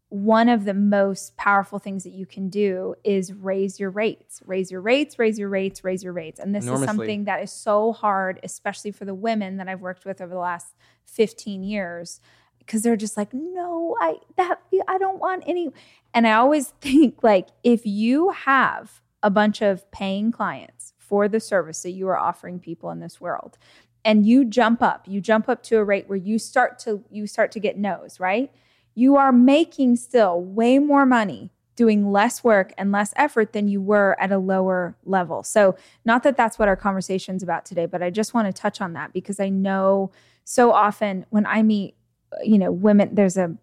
one 0.09 0.49
of 0.49 0.65
the 0.65 0.75
most 0.75 1.37
powerful 1.37 1.81
things 1.81 2.05
that 2.05 2.13
you 2.13 2.27
can 2.27 2.49
do 2.49 2.95
is 3.03 3.33
raise 3.33 3.81
your 3.81 3.91
rates, 3.91 4.41
raise 4.47 4.71
your 4.71 4.81
rates, 4.81 5.19
raise 5.19 5.37
your 5.37 5.49
rates, 5.49 5.83
raise 5.83 6.05
your 6.05 6.13
rates. 6.13 6.39
And 6.39 6.55
this 6.55 6.65
Enormously. 6.65 6.85
is 6.85 6.87
something 6.87 7.25
that 7.25 7.43
is 7.43 7.51
so 7.51 7.93
hard, 7.93 8.39
especially 8.45 8.93
for 8.93 9.05
the 9.05 9.15
women 9.15 9.57
that 9.57 9.69
I've 9.69 9.81
worked 9.81 10.05
with 10.05 10.21
over 10.21 10.33
the 10.33 10.39
last 10.39 10.77
15 11.07 11.65
years 11.65 12.21
because 12.67 12.83
they're 12.83 12.97
just 12.97 13.17
like 13.17 13.33
no 13.33 13.97
i 14.01 14.17
that 14.37 14.61
i 14.89 14.99
don't 14.99 15.21
want 15.21 15.43
any 15.47 15.71
and 16.13 16.27
i 16.27 16.33
always 16.33 16.69
think 16.81 17.23
like 17.23 17.49
if 17.63 17.87
you 17.87 18.31
have 18.31 19.01
a 19.23 19.31
bunch 19.31 19.63
of 19.63 19.91
paying 19.91 20.31
clients 20.31 20.76
for 21.09 21.29
the 21.29 21.41
service 21.41 21.83
that 21.83 21.91
you 21.91 22.09
are 22.09 22.17
offering 22.17 22.59
people 22.59 22.91
in 22.91 23.01
this 23.01 23.21
world. 23.21 23.59
And 24.05 24.25
you 24.25 24.45
jump 24.45 24.83
up. 24.83 25.07
You 25.09 25.21
jump 25.21 25.49
up 25.49 25.63
to 25.65 25.79
a 25.79 25.85
rate 25.85 26.09
where 26.09 26.19
you 26.19 26.39
start 26.39 26.79
to 26.81 27.03
you 27.11 27.27
start 27.27 27.51
to 27.53 27.61
get 27.61 27.77
no's 27.77 28.21
right? 28.21 28.53
You 28.95 29.17
are 29.17 29.33
making 29.33 29.97
still 29.97 30.41
way 30.41 30.79
more 30.79 31.05
money 31.05 31.51
doing 31.75 32.11
less 32.11 32.43
work 32.43 32.73
and 32.79 32.91
less 32.91 33.13
effort 33.17 33.53
than 33.53 33.69
you 33.69 33.81
were 33.81 34.17
at 34.19 34.33
a 34.33 34.39
lower 34.39 34.97
level. 35.05 35.43
So 35.43 35.77
not 36.05 36.23
that 36.23 36.37
that's 36.37 36.59
what 36.59 36.69
our 36.69 36.77
conversation's 36.77 37.43
about 37.43 37.65
today 37.65 37.87
but 37.87 38.03
i 38.03 38.11
just 38.11 38.33
want 38.35 38.47
to 38.47 38.53
touch 38.53 38.81
on 38.81 38.95
that 38.95 39.13
because 39.13 39.39
i 39.39 39.49
know 39.49 40.11
so 40.45 40.73
often 40.73 41.27
when 41.31 41.45
i 41.47 41.63
meet 41.63 41.95
you 42.43 42.59
know 42.59 42.73
women 42.73 43.15
there's 43.15 43.37
a 43.37 43.55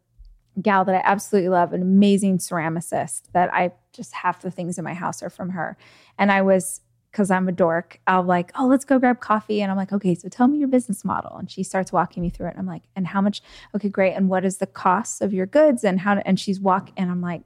gal 0.61 0.85
that 0.85 0.95
i 0.95 1.01
absolutely 1.03 1.49
love 1.49 1.73
an 1.73 1.81
amazing 1.81 2.37
ceramicist 2.37 3.23
that 3.33 3.51
i 3.53 3.71
just 3.91 4.13
half 4.13 4.41
the 4.41 4.51
things 4.51 4.77
in 4.77 4.83
my 4.83 4.93
house 4.93 5.23
are 5.23 5.29
from 5.29 5.49
her. 5.49 5.77
And 6.17 6.31
i 6.31 6.41
was 6.41 6.81
because 7.13 7.31
i'm 7.31 7.47
a 7.47 7.51
dork 7.51 7.99
i'll 8.07 8.23
like 8.23 8.51
oh 8.55 8.65
let's 8.65 8.83
go 8.83 8.99
grab 8.99 9.21
coffee 9.21 9.61
and 9.61 9.71
i'm 9.71 9.77
like 9.77 9.93
okay 9.93 10.15
so 10.15 10.27
tell 10.27 10.47
me 10.47 10.57
your 10.57 10.67
business 10.67 11.05
model 11.05 11.37
and 11.37 11.49
she 11.49 11.63
starts 11.63 11.93
walking 11.93 12.21
me 12.21 12.29
through 12.29 12.47
it 12.47 12.51
and 12.51 12.59
i'm 12.59 12.67
like 12.67 12.83
and 12.95 13.07
how 13.07 13.21
much 13.21 13.41
okay 13.73 13.87
great 13.87 14.13
and 14.13 14.27
what 14.27 14.43
is 14.43 14.57
the 14.57 14.67
cost 14.67 15.21
of 15.21 15.33
your 15.33 15.45
goods 15.45 15.83
and 15.83 16.01
how 16.01 16.19
and 16.25 16.39
she's 16.39 16.59
walking 16.59 16.93
and 16.97 17.09
i'm 17.09 17.21
like 17.21 17.43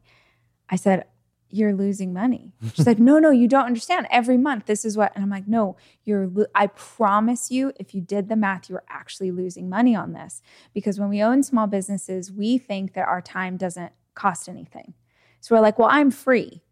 i 0.70 0.76
said 0.76 1.06
you're 1.50 1.74
losing 1.74 2.12
money. 2.12 2.52
She's 2.74 2.86
like 2.86 3.00
no 3.00 3.20
no 3.20 3.30
you 3.32 3.48
don't 3.48 3.66
understand. 3.66 4.08
Every 4.12 4.38
month 4.38 4.66
this 4.66 4.84
is 4.84 4.98
what 4.98 5.14
and 5.16 5.24
i'm 5.24 5.30
like 5.30 5.48
no 5.48 5.78
you're 6.04 6.28
lo- 6.28 6.46
i 6.54 6.68
promise 6.68 7.52
you 7.52 7.72
if 7.78 7.96
you 7.96 8.02
did 8.02 8.28
the 8.28 8.36
math 8.36 8.70
you're 8.70 8.84
actually 8.90 9.32
losing 9.32 9.70
money 9.70 9.96
on 9.96 10.14
this 10.14 10.42
because 10.74 11.00
when 11.00 11.10
we 11.10 11.22
own 11.22 11.44
small 11.44 11.68
businesses 11.68 12.32
we 12.32 12.58
think 12.58 12.94
that 12.94 13.08
our 13.08 13.22
time 13.22 13.58
doesn't 13.58 13.94
cost 14.14 14.50
anything. 14.50 14.94
So 15.40 15.56
we're 15.56 15.62
like 15.62 15.80
well 15.80 15.90
i'm 15.90 16.12
free. 16.12 16.64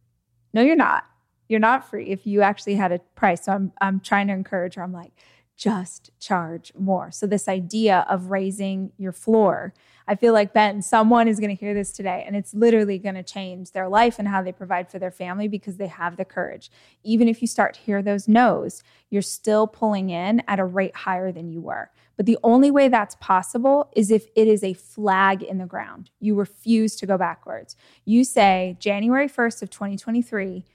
No 0.54 0.62
you're 0.62 0.76
not 0.76 1.06
you're 1.48 1.60
not 1.60 1.90
free 1.90 2.08
if 2.08 2.26
you 2.26 2.42
actually 2.42 2.76
had 2.76 2.92
a 2.92 3.00
price 3.16 3.46
so 3.46 3.52
i'm 3.52 3.72
i'm 3.82 4.00
trying 4.00 4.28
to 4.28 4.34
encourage 4.34 4.76
her 4.76 4.84
i'm 4.84 4.94
like 4.94 5.12
just 5.58 6.12
charge 6.20 6.74
more 6.78 7.12
so 7.12 7.26
this 7.26 7.48
idea 7.48 8.06
of 8.10 8.30
raising 8.30 8.92
your 8.98 9.12
floor 9.12 9.74
I 10.08 10.16
feel 10.16 10.34
like 10.34 10.54
Ben, 10.54 10.82
someone 10.82 11.28
is 11.28 11.40
going 11.40 11.56
to 11.56 11.60
hear 11.60 11.74
this 11.74 11.92
today 11.92 12.24
and 12.28 12.36
it's 12.36 12.54
literally 12.54 13.00
going 13.00 13.16
to 13.16 13.24
change 13.24 13.72
their 13.72 13.90
life 13.90 14.20
and 14.20 14.28
how 14.28 14.42
they 14.44 14.52
provide 14.52 14.90
for 14.90 15.00
their 15.00 15.12
family 15.12 15.48
because 15.48 15.78
they 15.78 15.88
have 15.88 16.18
the 16.18 16.26
courage. 16.26 16.70
Even 17.04 17.28
if 17.28 17.42
you 17.42 17.48
start 17.48 17.74
to 17.74 17.80
hear 17.82 18.04
those 18.04 18.28
no's, 18.28 18.84
you're 19.10 19.24
still 19.24 19.66
pulling 19.66 20.12
in 20.12 20.44
at 20.48 20.60
a 20.60 20.66
rate 20.66 20.96
higher 20.96 21.32
than 21.32 21.50
you 21.50 21.60
were. 21.60 21.90
But 22.18 22.28
the 22.28 22.38
only 22.44 22.70
way 22.70 22.88
that's 22.88 23.16
possible 23.20 23.90
is 23.96 24.12
if 24.12 24.28
it 24.36 24.48
is 24.48 24.64
a 24.64 24.74
flag 24.74 25.42
in 25.42 25.58
the 25.58 25.66
ground. 25.66 26.12
You 26.20 26.36
refuse 26.36 26.96
to 26.98 27.08
go 27.08 27.18
backwards. 27.18 27.76
You 28.06 28.24
say, 28.24 28.78
January 28.80 29.28
1st 29.28 29.64
of 29.64 29.70
2023, 29.70 30.66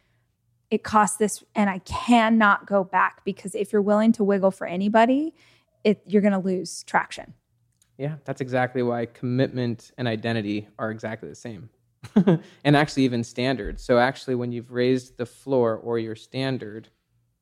it 0.70 0.84
costs 0.84 1.16
this 1.16 1.42
and 1.54 1.68
I 1.68 1.78
cannot 1.80 2.66
go 2.66 2.84
back 2.84 3.24
because 3.24 3.54
if 3.54 3.72
you're 3.72 3.82
willing 3.82 4.12
to 4.12 4.24
wiggle 4.24 4.50
for 4.50 4.66
anybody, 4.66 5.34
it, 5.84 6.02
you're 6.06 6.22
going 6.22 6.32
to 6.32 6.38
lose 6.38 6.84
traction. 6.84 7.34
Yeah, 7.98 8.16
that's 8.24 8.40
exactly 8.40 8.82
why 8.82 9.06
commitment 9.06 9.92
and 9.98 10.08
identity 10.08 10.68
are 10.78 10.90
exactly 10.90 11.28
the 11.28 11.34
same. 11.34 11.68
and 12.64 12.76
actually, 12.76 13.02
even 13.02 13.22
standards. 13.22 13.84
So, 13.84 13.98
actually, 13.98 14.34
when 14.36 14.52
you've 14.52 14.70
raised 14.70 15.18
the 15.18 15.26
floor 15.26 15.76
or 15.76 15.98
your 15.98 16.16
standard, 16.16 16.88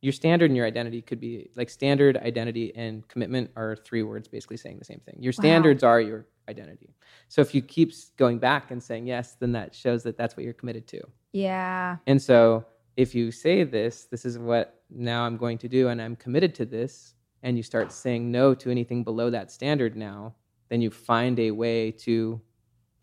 your 0.01 0.13
standard 0.13 0.51
and 0.51 0.57
your 0.57 0.67
identity 0.67 1.01
could 1.01 1.21
be 1.21 1.51
like 1.55 1.71
standard, 1.71 2.17
identity, 2.17 2.75
and 2.75 3.07
commitment 3.07 3.53
are 3.55 3.77
three 3.77 4.03
words 4.03 4.27
basically 4.27 4.57
saying 4.57 4.81
the 4.81 4.85
same 4.85 5.01
thing. 5.07 5.17
Your 5.21 5.31
Wow. 5.31 5.43
standards 5.43 5.85
are 5.85 6.01
your 6.01 6.27
identity. 6.49 6.93
So 7.29 7.41
if 7.41 7.55
you 7.55 7.63
keep 7.63 7.93
going 8.17 8.39
back 8.39 8.73
and 8.73 8.83
saying 8.83 9.07
yes, 9.07 9.37
then 9.39 9.53
that 9.53 9.77
shows 9.77 10.03
that 10.05 10.17
that's 10.17 10.37
what 10.37 10.43
you're 10.43 10.55
committed 10.55 10.89
to. 10.89 11.03
Yeah. 11.33 11.99
And 12.07 12.21
so 12.21 12.65
if 12.99 13.15
you 13.15 13.31
say 13.31 13.63
this, 13.63 14.07
this 14.07 14.25
is 14.25 14.39
what 14.39 14.83
now 14.91 15.25
I'm 15.25 15.37
going 15.37 15.57
to 15.59 15.69
do 15.69 15.87
and 15.87 16.03
I'm 16.03 16.17
committed 16.17 16.53
to 16.57 16.65
this, 16.65 17.15
and 17.45 17.57
you 17.57 17.63
start 17.63 17.93
saying 17.93 18.29
no 18.29 18.55
to 18.57 18.73
anything 18.73 19.05
below 19.05 19.31
that 19.31 19.53
standard 19.53 19.95
now, 19.95 20.35
then 20.69 20.81
you 20.81 20.91
find 20.91 21.39
a 21.39 21.53
way 21.53 21.93
to 21.93 22.41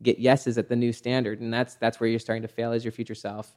get 0.04 0.20
yeses 0.20 0.58
at 0.58 0.68
the 0.68 0.76
new 0.76 0.92
standard. 0.92 1.40
And 1.40 1.54
that's 1.54 1.76
that's 1.76 2.02
where 2.02 2.10
you're 2.10 2.20
starting 2.20 2.42
to 2.42 2.50
fail 2.50 2.74
as 2.74 2.84
your 2.84 2.92
future 2.92 3.16
self. 3.16 3.56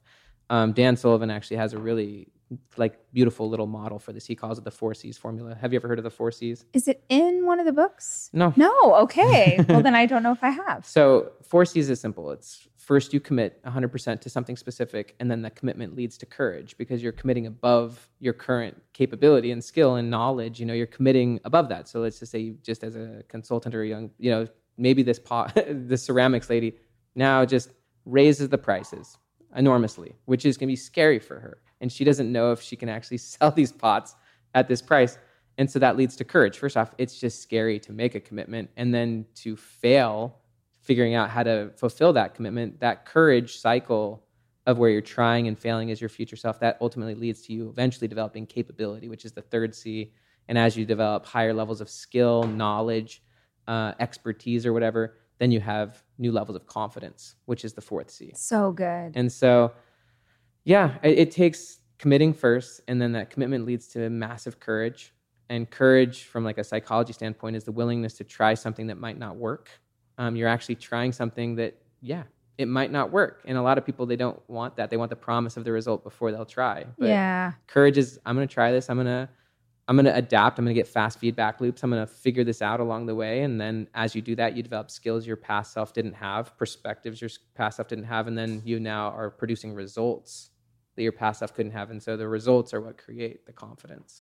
Um, 0.49 0.73
Dan 0.73 0.97
Sullivan 0.97 1.29
actually 1.29 1.57
has 1.57 1.73
a 1.73 1.79
really 1.79 2.29
like 2.77 2.99
beautiful 3.13 3.49
little 3.49 3.67
model 3.67 3.99
for 3.99 4.13
this. 4.13 4.27
He 4.27 4.35
calls 4.35 4.59
it 4.59 4.65
the 4.65 4.71
four 4.71 4.95
C's 4.95 5.19
formula. 5.19 5.55
Have 5.55 5.73
you 5.73 5.79
ever 5.79 5.89
heard 5.89 5.99
of 5.99 6.05
the 6.05 6.11
four 6.11 6.31
C's? 6.31 6.65
Is 6.73 6.89
it 6.89 7.05
in 7.09 7.45
one 7.45 7.61
of 7.61 7.67
the 7.67 7.73
books? 7.73 8.31
No. 8.33 8.53
No. 8.57 8.73
Okay. 9.03 9.63
well, 9.69 9.83
then 9.83 9.95
I 9.95 10.07
don't 10.07 10.23
know 10.23 10.33
if 10.33 10.43
I 10.43 10.51
have. 10.51 10.87
So 10.87 11.33
four 11.43 11.65
C's 11.65 11.91
is 11.91 12.01
simple. 12.01 12.31
It's 12.31 12.69
first 12.77 13.13
you 13.13 13.21
commit 13.21 13.63
100% 13.65 14.21
to 14.21 14.31
something 14.31 14.57
specific, 14.57 15.15
and 15.21 15.31
then 15.31 15.43
that 15.43 15.57
commitment 15.57 15.95
leads 15.95 16.17
to 16.19 16.27
courage 16.27 16.77
because 16.79 17.03
you're 17.03 17.13
committing 17.13 17.47
above 17.47 18.09
your 18.19 18.33
current 18.33 18.81
capability 18.95 19.51
and 19.51 19.63
skill 19.63 19.97
and 19.97 20.11
knowledge. 20.11 20.59
You 20.59 20.67
know, 20.67 20.75
you're 20.75 20.87
committing 20.87 21.41
above 21.45 21.69
that. 21.69 21.89
So 21.89 22.01
let's 22.01 22.19
just 22.19 22.33
say, 22.33 22.39
you, 22.39 22.59
just 22.63 22.83
as 22.83 22.97
a 22.97 23.23
consultant 23.29 23.75
or 23.75 23.83
a 23.83 23.89
young, 23.89 24.11
you 24.19 24.31
know, 24.31 24.47
maybe 24.79 25.03
this 25.03 25.19
pot, 25.19 25.55
the 25.89 25.99
ceramics 25.99 26.49
lady 26.49 26.77
now 27.15 27.45
just 27.45 27.73
raises 28.07 28.49
the 28.49 28.59
prices 28.59 29.19
enormously, 29.55 30.15
which 30.25 30.47
is 30.47 30.57
going 30.57 30.69
to 30.69 30.73
be 30.73 30.77
scary 30.77 31.19
for 31.19 31.41
her. 31.41 31.59
And 31.81 31.91
she 31.93 32.05
doesn't 32.05 32.31
know 32.31 32.53
if 32.53 32.61
she 32.61 32.77
can 32.77 32.89
actually 32.89 33.19
sell 33.33 33.51
these 33.51 33.73
pots 33.73 34.17
at 34.55 34.69
this 34.69 34.83
price. 34.83 35.19
And 35.59 35.71
so 35.71 35.79
that 35.81 35.97
leads 35.97 36.15
to 36.17 36.25
courage. 36.25 36.59
First 36.59 36.77
off, 36.77 36.95
it's 36.99 37.19
just 37.19 37.43
scary 37.43 37.81
to 37.81 37.93
make 37.93 38.15
a 38.15 38.21
commitment 38.21 38.71
and 38.77 38.95
then 38.95 39.27
to 39.37 39.57
fail 39.57 40.39
figuring 40.81 41.15
out 41.15 41.29
how 41.29 41.43
to 41.43 41.71
fulfill 41.77 42.15
that 42.15 42.35
commitment, 42.35 42.81
that 42.81 43.05
courage 43.05 43.59
cycle 43.59 44.25
of 44.67 44.79
where 44.79 44.89
you're 44.89 45.03
trying 45.03 45.47
and 45.49 45.59
failing 45.59 45.91
as 45.91 46.01
your 46.01 46.09
future 46.09 46.37
self, 46.37 46.59
that 46.61 46.79
ultimately 46.81 47.15
leads 47.15 47.43
to 47.43 47.53
you 47.53 47.69
eventually 47.69 48.09
developing 48.09 48.47
capability, 48.47 49.09
which 49.09 49.25
is 49.25 49.33
the 49.33 49.43
third 49.43 49.75
C. 49.75 50.13
And 50.49 50.57
as 50.57 50.77
you 50.77 50.87
develop 50.87 51.27
higher 51.27 51.53
levels 51.53 51.81
of 51.81 51.91
skill, 51.91 52.45
knowledge, 52.45 53.23
uh, 53.67 53.93
expertise, 54.01 54.65
or 54.65 54.73
whatever, 54.73 55.19
then 55.39 55.51
you 55.51 55.61
have 55.61 56.03
new 56.17 56.33
levels 56.33 56.57
of 56.57 56.67
confidence, 56.67 57.35
which 57.45 57.65
is 57.65 57.75
the 57.75 57.81
fourth 57.81 58.11
C. 58.11 58.33
So 58.35 58.73
good. 58.73 59.13
And 59.15 59.31
so, 59.31 59.73
yeah, 60.65 60.99
it, 61.03 61.19
it 61.19 61.31
takes 61.31 61.79
committing 61.99 62.33
first, 62.33 62.81
and 62.89 63.01
then 63.01 63.13
that 63.13 63.31
commitment 63.31 63.67
leads 63.67 63.89
to 63.89 64.11
massive 64.11 64.61
courage. 64.61 65.13
And 65.51 65.69
courage, 65.71 66.25
from 66.25 66.45
like 66.45 66.59
a 66.59 66.65
psychology 66.65 67.13
standpoint, 67.13 67.57
is 67.57 67.65
the 67.65 67.73
willingness 67.73 68.15
to 68.15 68.25
try 68.25 68.55
something 68.55 68.89
that 68.89 68.99
might 68.99 69.19
not 69.19 69.37
work. 69.37 69.71
Um, 70.19 70.37
you're 70.37 70.49
actually 70.49 70.75
trying 70.75 71.13
something 71.13 71.57
that, 71.57 71.81
yeah, 72.03 72.25
it 72.59 72.67
might 72.69 72.91
not 72.91 73.11
work. 73.13 73.43
And 73.47 73.57
a 73.57 73.63
lot 73.63 73.79
of 73.79 73.87
people 73.87 74.05
they 74.05 74.17
don't 74.17 74.39
want 74.49 74.77
that. 74.77 74.91
They 74.91 74.97
want 74.97 75.11
the 75.11 75.17
promise 75.17 75.57
of 75.57 75.65
the 75.65 75.73
result 75.73 76.03
before 76.05 76.33
they'll 76.33 76.45
try. 76.45 76.85
But 76.99 77.09
yeah. 77.09 77.53
courage 77.67 77.97
is 77.97 78.19
I'm 78.27 78.37
going 78.37 78.47
to 78.47 78.53
try 78.53 78.73
this. 78.73 78.91
I'm 78.91 78.97
going 78.97 79.07
to 79.07 79.29
I'm 79.89 79.97
going 79.97 80.05
to 80.05 80.15
adapt. 80.15 80.59
I'm 80.59 80.67
going 80.67 80.75
to 80.75 80.79
get 80.79 80.87
fast 80.87 81.19
feedback 81.19 81.63
loops. 81.63 81.83
I'm 81.83 81.91
going 81.91 82.07
to 82.07 82.13
figure 82.13 82.45
this 82.45 82.61
out 82.61 82.79
along 82.79 83.07
the 83.07 83.15
way. 83.15 83.41
And 83.41 83.59
then 83.59 83.89
as 83.95 84.15
you 84.15 84.21
do 84.21 84.37
that, 84.37 84.55
you 84.55 84.63
develop 84.63 84.91
skills 84.91 85.27
your 85.27 85.37
past 85.37 85.73
self 85.73 85.95
didn't 85.95 86.13
have, 86.13 86.57
perspectives 86.59 87.23
your 87.23 87.31
past 87.55 87.77
self 87.77 87.89
didn't 87.89 88.05
have. 88.05 88.27
And 88.27 88.37
then 88.37 88.61
you 88.67 88.81
now 88.81 89.09
are 89.09 89.31
producing 89.31 89.75
results 89.75 90.51
that 90.97 91.03
your 91.03 91.13
past 91.13 91.39
self 91.39 91.55
couldn't 91.55 91.73
have. 91.73 91.91
And 91.91 92.03
so 92.03 92.19
the 92.19 92.29
results 92.29 92.75
are 92.75 92.83
what 92.83 92.99
create 92.99 93.47
the 93.47 93.53
confidence. 93.55 94.21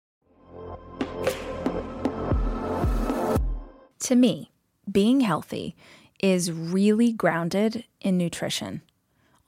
To 4.01 4.15
me, 4.15 4.51
being 4.91 5.21
healthy 5.21 5.75
is 6.19 6.51
really 6.51 7.12
grounded 7.12 7.86
in 8.01 8.19
nutrition. 8.19 8.84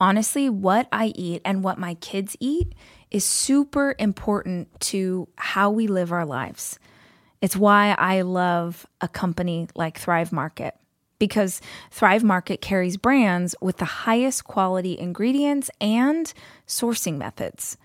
Honestly, 0.00 0.48
what 0.48 0.88
I 0.90 1.12
eat 1.14 1.42
and 1.44 1.62
what 1.62 1.78
my 1.78 1.94
kids 1.94 2.36
eat 2.40 2.74
is 3.10 3.24
super 3.24 3.94
important 3.98 4.68
to 4.80 5.28
how 5.36 5.70
we 5.70 5.86
live 5.86 6.12
our 6.12 6.26
lives. 6.26 6.78
It's 7.40 7.56
why 7.56 7.94
I 7.98 8.22
love 8.22 8.86
a 9.00 9.08
company 9.08 9.68
like 9.74 9.98
Thrive 9.98 10.32
Market 10.32 10.74
because 11.18 11.60
Thrive 11.90 12.24
Market 12.24 12.60
carries 12.60 12.96
brands 12.96 13.54
with 13.60 13.78
the 13.78 13.84
highest 13.84 14.44
quality 14.44 14.98
ingredients 14.98 15.70
and 15.80 16.32
sourcing 16.66 17.16
methods. 17.16 17.76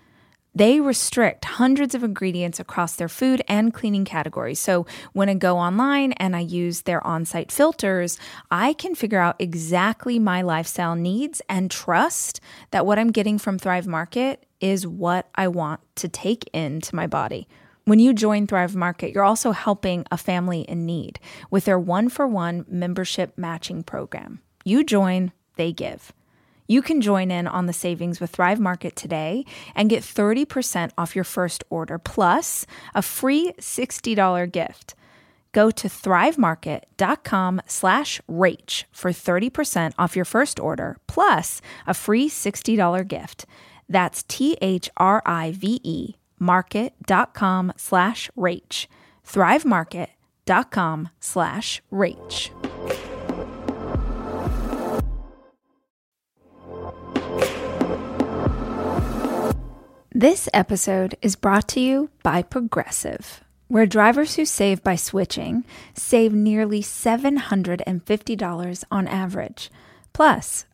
They 0.56 0.78
restrict 0.78 1.44
hundreds 1.44 1.96
of 1.96 2.04
ingredients 2.04 2.60
across 2.60 2.94
their 2.94 3.08
food 3.08 3.42
and 3.48 3.74
cleaning 3.74 4.04
categories. 4.04 4.60
So 4.60 4.86
when 5.12 5.28
I 5.28 5.34
go 5.34 5.58
online 5.58 6.12
and 6.12 6.36
I 6.36 6.40
use 6.40 6.82
their 6.82 7.04
on 7.04 7.24
site 7.24 7.50
filters, 7.50 8.18
I 8.52 8.72
can 8.74 8.94
figure 8.94 9.18
out 9.18 9.34
exactly 9.40 10.20
my 10.20 10.42
lifestyle 10.42 10.94
needs 10.94 11.42
and 11.48 11.72
trust 11.72 12.40
that 12.70 12.86
what 12.86 13.00
I'm 13.00 13.10
getting 13.10 13.36
from 13.36 13.58
Thrive 13.58 13.88
Market 13.88 14.46
is 14.64 14.86
what 14.86 15.28
I 15.34 15.46
want 15.46 15.80
to 15.96 16.08
take 16.08 16.48
into 16.54 16.96
my 16.96 17.06
body. 17.06 17.46
When 17.84 17.98
you 17.98 18.14
join 18.14 18.46
Thrive 18.46 18.74
Market, 18.74 19.12
you're 19.12 19.22
also 19.22 19.52
helping 19.52 20.06
a 20.10 20.16
family 20.16 20.62
in 20.62 20.86
need 20.86 21.20
with 21.50 21.66
their 21.66 21.78
one 21.78 22.08
for 22.08 22.26
one 22.26 22.64
membership 22.66 23.36
matching 23.36 23.82
program. 23.82 24.40
You 24.64 24.82
join, 24.82 25.32
they 25.56 25.70
give. 25.70 26.14
You 26.66 26.80
can 26.80 27.02
join 27.02 27.30
in 27.30 27.46
on 27.46 27.66
the 27.66 27.74
savings 27.74 28.20
with 28.20 28.30
Thrive 28.30 28.58
Market 28.58 28.96
today 28.96 29.44
and 29.74 29.90
get 29.90 30.02
30% 30.02 30.92
off 30.96 31.14
your 31.14 31.24
first 31.24 31.62
order 31.68 31.98
plus 31.98 32.64
a 32.94 33.02
free 33.02 33.52
$60 33.58 34.50
gift. 34.50 34.94
Go 35.52 35.70
to 35.70 35.88
thrivemarket.com 35.88 37.60
slash 37.66 38.20
rach 38.30 38.84
for 38.90 39.10
30% 39.10 39.92
off 39.98 40.16
your 40.16 40.24
first 40.24 40.58
order 40.58 40.96
plus 41.06 41.60
a 41.86 41.92
free 41.92 42.30
$60 42.30 43.06
gift. 43.06 43.44
That's 43.88 44.22
T-H-R-I-V-E 44.24 46.16
market.com 46.38 47.72
slash 47.76 48.30
rach. 48.36 48.86
thrivemarket.com 49.26 51.08
slash 51.20 51.82
rach. 51.90 52.50
This 60.16 60.48
episode 60.54 61.16
is 61.22 61.34
brought 61.34 61.66
to 61.68 61.80
you 61.80 62.08
by 62.22 62.42
Progressive, 62.42 63.42
where 63.66 63.84
drivers 63.84 64.36
who 64.36 64.44
save 64.44 64.80
by 64.84 64.94
switching 64.94 65.64
save 65.94 66.32
nearly 66.32 66.82
$750 66.82 68.84
on 68.92 69.08
average. 69.08 69.72
Plus, 70.12 70.66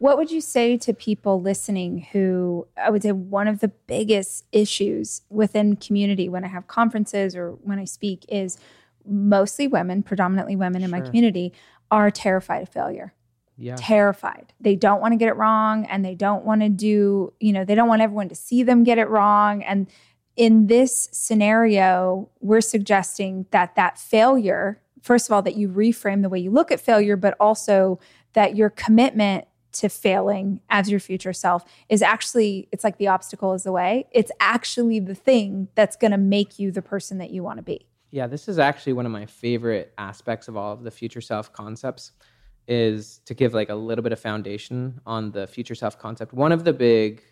What 0.00 0.16
would 0.16 0.30
you 0.30 0.40
say 0.40 0.78
to 0.78 0.94
people 0.94 1.42
listening 1.42 2.06
who 2.12 2.66
I 2.82 2.88
would 2.88 3.02
say 3.02 3.12
one 3.12 3.46
of 3.46 3.60
the 3.60 3.68
biggest 3.68 4.46
issues 4.50 5.20
within 5.28 5.76
community 5.76 6.26
when 6.26 6.42
I 6.42 6.48
have 6.48 6.66
conferences 6.66 7.36
or 7.36 7.50
when 7.50 7.78
I 7.78 7.84
speak 7.84 8.24
is 8.30 8.56
mostly 9.06 9.68
women, 9.68 10.02
predominantly 10.02 10.56
women 10.56 10.82
in 10.82 10.90
my 10.90 11.02
community, 11.02 11.52
are 11.90 12.10
terrified 12.10 12.62
of 12.62 12.70
failure. 12.70 13.12
Yeah. 13.58 13.76
Terrified. 13.76 14.54
They 14.58 14.74
don't 14.74 15.02
want 15.02 15.12
to 15.12 15.18
get 15.18 15.28
it 15.28 15.36
wrong 15.36 15.84
and 15.84 16.02
they 16.02 16.14
don't 16.14 16.46
want 16.46 16.62
to 16.62 16.70
do, 16.70 17.34
you 17.38 17.52
know, 17.52 17.66
they 17.66 17.74
don't 17.74 17.88
want 17.88 18.00
everyone 18.00 18.30
to 18.30 18.34
see 18.34 18.62
them 18.62 18.84
get 18.84 18.96
it 18.96 19.10
wrong. 19.10 19.62
And 19.62 19.86
in 20.34 20.68
this 20.68 21.10
scenario, 21.12 22.30
we're 22.40 22.62
suggesting 22.62 23.44
that 23.50 23.74
that 23.74 23.98
failure, 23.98 24.80
first 25.02 25.28
of 25.28 25.34
all, 25.34 25.42
that 25.42 25.56
you 25.56 25.68
reframe 25.68 26.22
the 26.22 26.30
way 26.30 26.38
you 26.38 26.50
look 26.50 26.72
at 26.72 26.80
failure, 26.80 27.16
but 27.18 27.36
also 27.38 28.00
that 28.32 28.56
your 28.56 28.70
commitment 28.70 29.44
to 29.72 29.88
failing 29.88 30.60
as 30.68 30.90
your 30.90 31.00
future 31.00 31.32
self 31.32 31.64
is 31.88 32.02
actually 32.02 32.68
it's 32.72 32.84
like 32.84 32.98
the 32.98 33.08
obstacle 33.08 33.54
is 33.54 33.62
the 33.62 33.72
way 33.72 34.06
it's 34.12 34.30
actually 34.40 35.00
the 35.00 35.14
thing 35.14 35.68
that's 35.74 35.96
going 35.96 36.10
to 36.10 36.18
make 36.18 36.58
you 36.58 36.70
the 36.70 36.82
person 36.82 37.18
that 37.18 37.30
you 37.30 37.42
want 37.42 37.58
to 37.58 37.62
be 37.62 37.86
Yeah, 38.10 38.26
this 38.26 38.48
is 38.48 38.58
actually 38.58 38.94
one 38.94 39.06
of 39.06 39.12
my 39.12 39.26
favorite 39.26 39.92
aspects 39.96 40.48
of 40.48 40.56
all 40.56 40.72
of 40.72 40.82
the 40.82 40.90
future 40.90 41.20
self 41.20 41.52
concepts 41.52 42.12
is 42.66 43.18
to 43.26 43.34
give 43.34 43.54
like 43.54 43.68
a 43.68 43.74
little 43.74 44.02
bit 44.02 44.12
of 44.12 44.20
foundation 44.20 45.00
on 45.06 45.30
the 45.32 45.46
future 45.46 45.74
self 45.74 45.98
concept. 45.98 46.32
One 46.32 46.52
of 46.52 46.64
the 46.64 46.72
big 46.72 47.22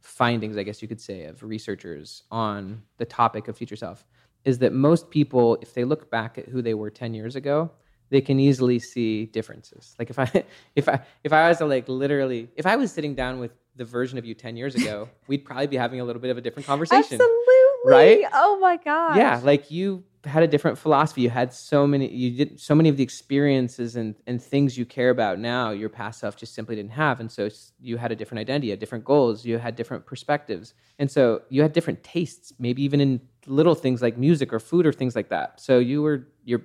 findings, 0.00 0.56
I 0.56 0.62
guess 0.62 0.82
you 0.82 0.88
could 0.88 1.00
say, 1.00 1.24
of 1.24 1.42
researchers 1.42 2.24
on 2.30 2.82
the 2.98 3.04
topic 3.04 3.48
of 3.48 3.56
future 3.56 3.76
self 3.76 4.06
is 4.44 4.58
that 4.58 4.72
most 4.72 5.10
people, 5.10 5.58
if 5.60 5.74
they 5.74 5.84
look 5.84 6.10
back 6.10 6.38
at 6.38 6.48
who 6.48 6.62
they 6.62 6.74
were 6.74 6.90
10 6.90 7.12
years 7.14 7.36
ago, 7.36 7.70
they 8.10 8.20
can 8.20 8.38
easily 8.38 8.78
see 8.78 9.26
differences. 9.26 9.94
Like 9.98 10.10
if 10.10 10.18
I 10.18 10.44
if 10.76 10.88
I 10.88 11.00
if 11.24 11.32
I 11.32 11.48
was 11.48 11.58
to 11.58 11.66
like 11.66 11.88
literally 11.88 12.48
if 12.56 12.66
I 12.66 12.76
was 12.76 12.92
sitting 12.92 13.14
down 13.14 13.38
with 13.38 13.52
the 13.76 13.84
version 13.84 14.18
of 14.18 14.24
you 14.24 14.34
10 14.34 14.56
years 14.56 14.74
ago, 14.74 15.08
we'd 15.28 15.44
probably 15.44 15.68
be 15.68 15.76
having 15.76 16.00
a 16.00 16.04
little 16.04 16.20
bit 16.20 16.30
of 16.30 16.36
a 16.36 16.40
different 16.40 16.66
conversation. 16.66 17.14
Absolutely. 17.14 17.36
Right? 17.86 18.24
Oh 18.34 18.58
my 18.60 18.76
god. 18.76 19.16
Yeah, 19.16 19.40
like 19.42 19.70
you 19.70 20.04
had 20.24 20.42
a 20.42 20.48
different 20.48 20.76
philosophy. 20.76 21.22
You 21.22 21.30
had 21.30 21.54
so 21.54 21.86
many 21.86 22.08
you 22.12 22.44
did 22.44 22.60
so 22.60 22.74
many 22.74 22.88
of 22.88 22.96
the 22.96 23.02
experiences 23.02 23.96
and 23.96 24.14
and 24.26 24.42
things 24.42 24.76
you 24.76 24.84
care 24.84 25.10
about 25.10 25.38
now 25.38 25.70
your 25.70 25.88
past 25.88 26.20
self 26.20 26.36
just 26.36 26.54
simply 26.54 26.76
didn't 26.76 26.90
have 26.90 27.20
and 27.20 27.32
so 27.32 27.48
you 27.80 27.96
had 27.96 28.12
a 28.12 28.16
different 28.16 28.40
identity, 28.40 28.66
you 28.66 28.72
had 28.72 28.80
different 28.80 29.04
goals, 29.04 29.46
you 29.46 29.56
had 29.56 29.76
different 29.76 30.04
perspectives. 30.04 30.74
And 30.98 31.10
so 31.10 31.42
you 31.48 31.62
had 31.62 31.72
different 31.72 32.02
tastes, 32.02 32.52
maybe 32.58 32.82
even 32.82 33.00
in 33.00 33.20
little 33.46 33.74
things 33.74 34.02
like 34.02 34.18
music 34.18 34.52
or 34.52 34.60
food 34.60 34.84
or 34.84 34.92
things 34.92 35.16
like 35.16 35.30
that. 35.30 35.60
So 35.60 35.78
you 35.78 36.02
were 36.02 36.26
you're 36.44 36.62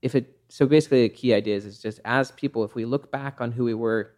if 0.00 0.14
it 0.14 0.39
so 0.50 0.66
basically 0.66 1.02
the 1.02 1.08
key 1.08 1.32
idea 1.32 1.56
is, 1.56 1.64
is 1.64 1.78
just 1.78 2.00
as 2.04 2.30
people 2.32 2.64
if 2.64 2.74
we 2.74 2.84
look 2.84 3.10
back 3.10 3.40
on 3.40 3.52
who 3.52 3.64
we 3.64 3.74
were 3.74 4.14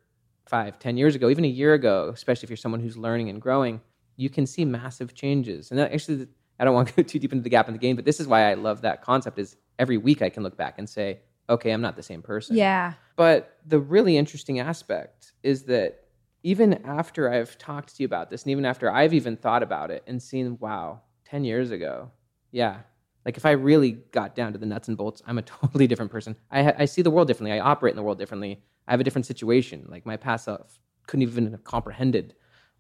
five 0.47 0.79
ten 0.79 0.97
years 0.97 1.15
ago 1.15 1.29
even 1.29 1.45
a 1.45 1.49
year 1.49 1.75
ago 1.75 2.11
especially 2.13 2.47
if 2.47 2.51
you're 2.51 2.57
someone 2.57 2.81
who's 2.81 2.97
learning 2.97 3.29
and 3.29 3.41
growing 3.41 3.81
you 4.17 4.29
can 4.29 4.47
see 4.47 4.65
massive 4.65 5.15
changes 5.15 5.71
and 5.71 5.79
that 5.79 5.93
actually 5.93 6.27
i 6.59 6.65
don't 6.65 6.75
want 6.75 6.89
to 6.89 6.95
go 6.95 7.03
too 7.11 7.19
deep 7.19 7.33
into 7.33 7.43
the 7.43 7.51
Gap 7.51 7.69
and 7.69 7.75
the 7.75 7.79
Gain 7.79 7.97
but 7.97 8.05
this 8.05 8.19
is 8.21 8.27
why 8.27 8.51
i 8.51 8.55
love 8.55 8.81
that 8.83 9.03
concept 9.03 9.39
is 9.39 9.57
every 9.79 9.99
week 9.99 10.23
i 10.23 10.29
can 10.29 10.43
look 10.43 10.57
back 10.57 10.75
and 10.79 10.89
say 10.89 11.21
okay 11.49 11.71
i'm 11.71 11.81
not 11.81 11.97
the 11.97 12.03
same 12.03 12.23
person 12.23 12.57
Yeah. 12.57 12.95
but 13.17 13.59
the 13.67 13.79
really 13.79 14.17
interesting 14.17 14.59
aspect 14.59 15.33
is 15.43 15.65
that 15.65 15.99
even 16.45 16.85
after 16.85 17.33
I've 17.33 17.57
talked 17.57 17.95
to 17.97 18.03
you 18.03 18.07
about 18.07 18.29
this, 18.29 18.43
and 18.43 18.51
even 18.51 18.65
after 18.65 18.91
I've 18.91 19.15
even 19.15 19.37
thought 19.37 19.63
about 19.63 19.93
it 19.93 20.03
and 20.09 20.21
seen, 20.21 20.59
wow, 20.59 21.03
10 21.27 21.45
years 21.45 21.71
ago, 21.71 22.11
yeah, 22.51 22.79
like 23.25 23.37
if 23.37 23.47
I 23.47 23.53
really 23.53 23.93
got 23.93 24.35
down 24.35 24.53
to 24.53 24.59
the 24.59 24.67
nuts 24.67 24.89
and 24.89 24.97
bolts, 24.97 25.23
I'm 25.27 25.39
a 25.39 25.43
totally 25.61 25.87
different 25.87 26.11
person. 26.11 26.37
I, 26.51 26.63
ha- 26.63 26.75
I 26.79 26.85
see 26.85 27.03
the 27.03 27.11
world 27.11 27.29
differently. 27.29 27.53
I 27.53 27.61
operate 27.61 27.93
in 27.93 27.97
the 27.97 28.03
world 28.03 28.19
differently. 28.19 28.63
I 28.89 28.93
have 28.93 29.01
a 29.01 29.05
different 29.05 29.27
situation. 29.27 29.87
Like 29.89 30.07
my 30.07 30.17
past 30.17 30.45
self 30.45 30.81
couldn't 31.07 31.23
even 31.23 31.51
have 31.51 31.65
comprehended 31.65 32.35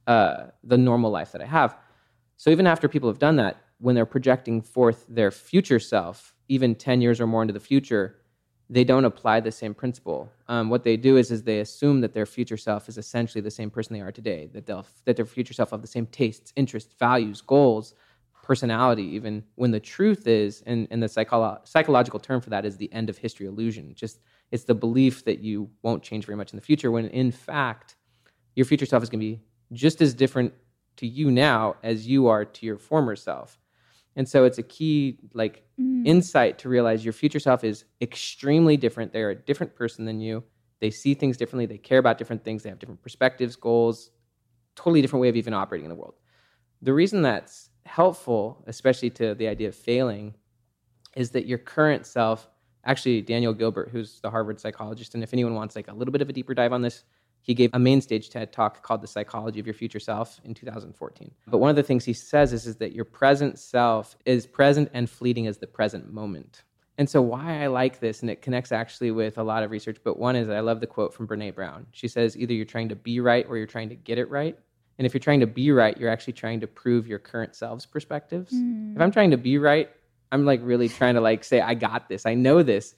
uh, 0.06 0.46
the 0.64 0.78
normal 0.78 1.10
life 1.10 1.32
that 1.32 1.42
I 1.42 1.46
have. 1.46 1.76
So 2.36 2.50
even 2.50 2.66
after 2.66 2.88
people 2.88 3.08
have 3.08 3.18
done 3.18 3.36
that, 3.36 3.56
when 3.78 3.94
they're 3.94 4.06
projecting 4.06 4.62
forth 4.62 5.06
their 5.08 5.30
future 5.30 5.78
self, 5.78 6.34
even 6.48 6.74
10 6.74 7.00
years 7.00 7.20
or 7.20 7.26
more 7.26 7.42
into 7.42 7.54
the 7.54 7.60
future, 7.60 8.16
they 8.70 8.84
don't 8.84 9.04
apply 9.04 9.40
the 9.40 9.52
same 9.52 9.74
principle. 9.74 10.32
Um, 10.48 10.70
what 10.70 10.82
they 10.82 10.96
do 10.96 11.16
is, 11.16 11.30
is 11.30 11.42
they 11.42 11.60
assume 11.60 12.00
that 12.00 12.14
their 12.14 12.26
future 12.26 12.56
self 12.56 12.88
is 12.88 12.96
essentially 12.96 13.42
the 13.42 13.50
same 13.50 13.70
person 13.70 13.92
they 13.92 14.00
are 14.00 14.12
today. 14.12 14.48
That 14.52 14.66
they'll 14.66 14.86
that 15.04 15.16
their 15.16 15.26
future 15.26 15.52
self 15.52 15.70
have 15.70 15.82
the 15.82 15.86
same 15.86 16.06
tastes, 16.06 16.52
interests, 16.56 16.94
values, 16.98 17.42
goals, 17.42 17.94
personality. 18.42 19.04
Even 19.04 19.44
when 19.54 19.70
the 19.70 19.80
truth 19.80 20.26
is, 20.26 20.62
and, 20.66 20.88
and 20.90 21.02
the 21.02 21.06
psycholo- 21.06 21.66
psychological 21.66 22.20
term 22.20 22.40
for 22.40 22.50
that 22.50 22.64
is 22.64 22.76
the 22.76 22.92
end 22.92 23.08
of 23.08 23.16
history 23.16 23.46
illusion. 23.46 23.94
Just 23.94 24.20
it's 24.50 24.64
the 24.64 24.74
belief 24.74 25.24
that 25.24 25.38
you 25.38 25.70
won't 25.82 26.02
change 26.02 26.26
very 26.26 26.36
much 26.36 26.52
in 26.52 26.56
the 26.56 26.64
future. 26.64 26.90
When 26.90 27.06
in 27.06 27.30
fact, 27.30 27.96
your 28.54 28.66
future 28.66 28.86
self 28.86 29.02
is 29.02 29.08
going 29.08 29.20
to 29.20 29.26
be 29.26 29.40
just 29.72 30.02
as 30.02 30.12
different 30.12 30.52
to 30.96 31.06
you 31.06 31.30
now 31.30 31.76
as 31.82 32.06
you 32.06 32.26
are 32.26 32.44
to 32.44 32.66
your 32.66 32.78
former 32.78 33.16
self. 33.16 33.58
And 34.14 34.28
so 34.28 34.44
it's 34.44 34.58
a 34.58 34.62
key 34.62 35.18
like 35.32 35.64
Mm. 35.80 36.06
insight 36.06 36.58
to 36.58 36.68
realize 36.68 37.02
your 37.02 37.14
future 37.14 37.40
self 37.40 37.64
is 37.64 37.86
extremely 38.02 38.76
different. 38.76 39.10
They're 39.12 39.30
a 39.30 39.34
different 39.34 39.74
person 39.74 40.04
than 40.04 40.20
you. 40.20 40.44
They 40.80 40.90
see 40.90 41.14
things 41.14 41.38
differently. 41.38 41.64
They 41.64 41.78
care 41.78 41.98
about 41.98 42.18
different 42.18 42.44
things. 42.44 42.62
They 42.62 42.68
have 42.68 42.78
different 42.78 43.02
perspectives, 43.02 43.56
goals, 43.56 44.10
totally 44.76 45.00
different 45.00 45.22
way 45.22 45.28
of 45.28 45.36
even 45.36 45.54
operating 45.54 45.86
in 45.86 45.88
the 45.88 45.96
world. 45.96 46.16
The 46.82 46.92
reason 46.92 47.22
that's 47.22 47.70
helpful, 47.86 48.62
especially 48.66 49.10
to 49.10 49.34
the 49.34 49.48
idea 49.48 49.68
of 49.68 49.74
failing, 49.74 50.34
is 51.16 51.30
that 51.30 51.46
your 51.46 51.58
current 51.58 52.06
self, 52.06 52.48
actually 52.84 53.20
Daniel 53.22 53.52
Gilbert, 53.52 53.90
who's 53.90 54.20
the 54.20 54.30
Harvard 54.30 54.60
psychologist, 54.60 55.14
and 55.14 55.22
if 55.22 55.32
anyone 55.32 55.54
wants 55.54 55.76
like 55.76 55.88
a 55.88 55.94
little 55.94 56.12
bit 56.12 56.22
of 56.22 56.28
a 56.28 56.32
deeper 56.32 56.54
dive 56.54 56.72
on 56.72 56.82
this, 56.82 57.04
he 57.42 57.54
gave 57.54 57.70
a 57.72 57.78
main 57.78 58.00
stage 58.00 58.30
TED 58.30 58.52
talk 58.52 58.82
called 58.82 59.02
The 59.02 59.08
Psychology 59.08 59.58
of 59.58 59.66
Your 59.66 59.74
Future 59.74 59.98
Self 59.98 60.40
in 60.44 60.54
2014. 60.54 61.30
But 61.48 61.58
one 61.58 61.70
of 61.70 61.76
the 61.76 61.82
things 61.82 62.04
he 62.04 62.12
says 62.12 62.52
is, 62.52 62.66
is 62.66 62.76
that 62.76 62.92
your 62.92 63.04
present 63.04 63.58
self 63.58 64.16
is 64.24 64.46
present 64.46 64.90
and 64.94 65.10
fleeting 65.10 65.48
as 65.48 65.58
the 65.58 65.66
present 65.66 66.12
moment. 66.12 66.62
And 66.98 67.10
so, 67.10 67.20
why 67.20 67.64
I 67.64 67.66
like 67.66 67.98
this, 67.98 68.20
and 68.20 68.30
it 68.30 68.42
connects 68.42 68.70
actually 68.70 69.10
with 69.10 69.38
a 69.38 69.42
lot 69.42 69.62
of 69.64 69.70
research, 69.70 69.96
but 70.04 70.18
one 70.18 70.36
is 70.36 70.48
I 70.48 70.60
love 70.60 70.80
the 70.80 70.86
quote 70.86 71.12
from 71.12 71.26
Brene 71.26 71.54
Brown. 71.54 71.86
She 71.90 72.06
says, 72.06 72.36
either 72.36 72.52
you're 72.52 72.64
trying 72.64 72.90
to 72.90 72.96
be 72.96 73.18
right 73.18 73.46
or 73.48 73.56
you're 73.56 73.66
trying 73.66 73.88
to 73.88 73.96
get 73.96 74.18
it 74.18 74.30
right. 74.30 74.56
And 74.98 75.06
if 75.06 75.14
you're 75.14 75.20
trying 75.20 75.40
to 75.40 75.46
be 75.46 75.70
right, 75.72 75.96
you're 75.96 76.10
actually 76.10 76.34
trying 76.34 76.60
to 76.60 76.66
prove 76.66 77.06
your 77.06 77.18
current 77.18 77.54
self's 77.56 77.86
perspectives. 77.86 78.52
Mm. 78.52 78.94
If 78.94 79.00
I'm 79.00 79.10
trying 79.10 79.30
to 79.30 79.36
be 79.36 79.58
right, 79.58 79.90
I'm 80.30 80.44
like 80.44 80.60
really 80.62 80.88
trying 80.88 81.14
to 81.14 81.20
like 81.20 81.44
say, 81.44 81.60
I 81.60 81.74
got 81.74 82.08
this, 82.08 82.26
I 82.26 82.34
know 82.34 82.62
this 82.62 82.94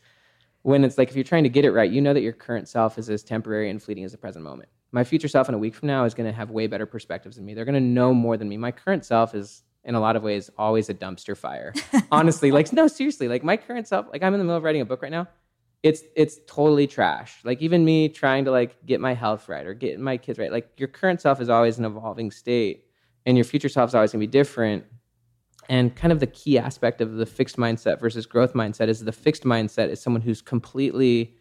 when 0.64 0.82
it's 0.82 0.96
like 0.96 1.10
if 1.10 1.14
you're 1.14 1.24
trying 1.24 1.42
to 1.42 1.50
get 1.50 1.66
it 1.66 1.72
right, 1.72 1.90
you 1.90 2.00
know 2.00 2.14
that 2.14 2.22
your 2.22 2.32
current 2.32 2.68
self 2.68 2.98
is 2.98 3.10
as 3.10 3.22
temporary 3.22 3.68
and 3.68 3.82
fleeting 3.82 4.02
as 4.02 4.12
the 4.12 4.18
present 4.18 4.42
moment. 4.42 4.70
My 4.92 5.04
future 5.04 5.28
self 5.28 5.48
in 5.48 5.54
a 5.54 5.58
week 5.58 5.74
from 5.74 5.88
now 5.88 6.04
is 6.04 6.14
going 6.14 6.28
to 6.28 6.34
have 6.34 6.50
way 6.50 6.66
better 6.66 6.86
perspectives 6.86 7.36
than 7.36 7.44
me. 7.44 7.52
They're 7.52 7.66
going 7.66 7.74
to 7.74 7.80
know 7.80 8.14
more 8.14 8.38
than 8.38 8.48
me. 8.48 8.56
My 8.56 8.72
current 8.72 9.04
self 9.04 9.34
is 9.34 9.62
in 9.84 9.94
a 9.94 10.00
lot 10.00 10.16
of 10.16 10.22
ways 10.22 10.50
always 10.56 10.88
a 10.88 10.94
dumpster 10.94 11.36
fire. 11.36 11.74
Honestly, 12.10 12.50
like 12.50 12.72
no 12.72 12.86
seriously, 12.86 13.28
like 13.28 13.44
my 13.44 13.58
current 13.58 13.86
self, 13.86 14.06
like 14.10 14.22
I'm 14.22 14.32
in 14.32 14.38
the 14.38 14.44
middle 14.44 14.56
of 14.56 14.62
writing 14.62 14.80
a 14.80 14.86
book 14.86 15.02
right 15.02 15.12
now. 15.12 15.28
It's 15.84 16.02
it's 16.16 16.40
totally 16.48 16.88
trash. 16.88 17.38
Like 17.44 17.62
even 17.62 17.84
me 17.84 18.08
trying 18.08 18.44
to 18.46 18.50
like 18.50 18.84
get 18.86 19.00
my 19.00 19.14
health 19.14 19.48
right 19.48 19.66
or 19.66 19.74
get 19.74 20.00
my 20.00 20.16
kids 20.16 20.40
right. 20.40 20.50
Like 20.50 20.70
your 20.78 20.88
current 20.88 21.20
self 21.20 21.40
is 21.40 21.48
always 21.48 21.78
an 21.78 21.84
evolving 21.84 22.32
state 22.32 22.86
and 23.26 23.36
your 23.36 23.44
future 23.44 23.68
self 23.68 23.90
is 23.90 23.94
always 23.94 24.10
to 24.12 24.18
be 24.18 24.26
different 24.26 24.84
and 25.68 25.94
kind 25.94 26.12
of 26.12 26.20
the 26.20 26.26
key 26.26 26.58
aspect 26.58 27.00
of 27.00 27.14
the 27.14 27.26
fixed 27.26 27.56
mindset 27.56 28.00
versus 28.00 28.26
growth 28.26 28.54
mindset 28.54 28.88
is 28.88 29.00
the 29.00 29.12
fixed 29.12 29.44
mindset 29.44 29.88
is 29.88 30.00
someone 30.00 30.22
who's 30.22 30.42
completely 30.42 31.36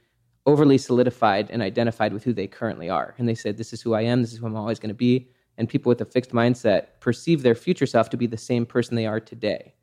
overly 0.45 0.77
solidified 0.77 1.49
and 1.51 1.61
identified 1.61 2.13
with 2.13 2.23
who 2.23 2.33
they 2.33 2.47
currently 2.47 2.89
are. 2.89 3.15
And 3.17 3.27
they 3.27 3.35
said, 3.35 3.57
This 3.57 3.73
is 3.73 3.81
who 3.81 3.93
I 3.93 4.01
am, 4.01 4.21
this 4.21 4.33
is 4.33 4.39
who 4.39 4.45
I'm 4.45 4.55
always 4.55 4.79
to 4.79 4.93
be. 4.93 5.29
And 5.57 5.69
people 5.69 5.89
with 5.89 6.01
a 6.01 6.05
fixed 6.05 6.31
mindset 6.31 6.87
perceive 6.99 7.43
their 7.43 7.55
future 7.55 7.85
self 7.85 8.09
to 8.09 8.17
be 8.17 8.27
the 8.27 8.37
same 8.37 8.65
person 8.65 8.95
they 8.95 9.05
are 9.05 9.19
today. 9.19 9.75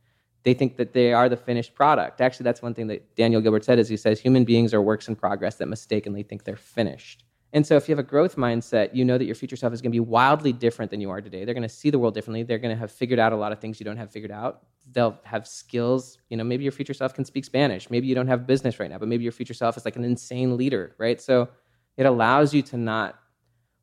They 0.43 0.55
think 0.55 0.77
that 0.79 0.93
they 0.93 1.13
are 1.13 1.29
the 1.29 1.37
finished 1.37 1.75
product. 1.75 2.21
Actually, 2.21 2.45
that's 2.45 2.63
one 2.63 2.75
thing 2.75 2.87
that 2.87 3.15
Daniel 3.15 3.41
Gilbert 3.41 3.65
said 3.65 3.79
is 3.79 3.89
he 3.89 3.97
says 3.97 4.21
human 4.21 4.45
beings 4.45 4.73
are 4.73 4.81
works 4.81 5.09
in 5.09 5.17
progress 5.17 5.57
that 5.57 5.67
mistakenly 5.67 6.23
think 6.23 6.45
they're 6.45 6.57
finished. 6.57 7.25
And 7.53 7.67
so 7.67 7.77
if 7.77 7.89
you 7.89 7.93
have 7.93 7.99
a 7.99 8.09
growth 8.09 8.37
mindset, 8.37 8.95
you 8.95 9.05
know 9.05 9.19
that 9.19 9.25
your 9.25 9.35
future 9.35 9.57
self 9.57 9.73
is 9.73 9.83
going 9.83 9.91
to 9.91 9.97
be 9.97 10.01
wildly 10.01 10.53
different 10.53 10.91
than 10.91 11.01
you 11.01 11.11
are 11.11 11.21
today. 11.21 11.45
They're 11.45 11.55
going 11.55 11.63
to 11.63 11.69
see 11.69 11.91
the 11.91 11.99
world 11.99 12.15
differently. 12.15 12.45
They're 12.45 12.59
going 12.59 12.75
to 12.75 12.79
have 12.79 12.93
figured 12.93 13.19
out 13.19 13.33
a 13.33 13.37
lot 13.37 13.51
of 13.51 13.59
things 13.59 13.81
you 13.81 13.85
don't 13.85 13.97
have 13.97 14.11
figured 14.13 14.31
out. 14.31 14.63
They'll 14.93 15.19
have 15.25 15.49
skills. 15.49 16.19
You 16.29 16.37
know, 16.37 16.45
maybe 16.45 16.63
your 16.63 16.73
future 16.73 16.95
self 16.95 17.13
can 17.13 17.25
speak 17.25 17.45
Spanish. 17.45 17.91
Maybe 17.91 18.07
you 18.07 18.15
don't 18.15 18.29
have 18.29 18.47
business 18.47 18.79
right 18.79 18.89
now, 18.89 18.99
but 18.99 19.09
maybe 19.09 19.25
your 19.25 19.33
future 19.33 19.55
self 19.55 19.77
is 19.77 19.85
like 19.85 19.97
an 19.97 20.05
insane 20.05 20.57
leader, 20.57 20.95
right? 20.99 21.21
So 21.21 21.49
it 21.97 22.07
allows 22.07 22.55
you 22.55 22.63
to 22.63 22.77
not 22.77 23.19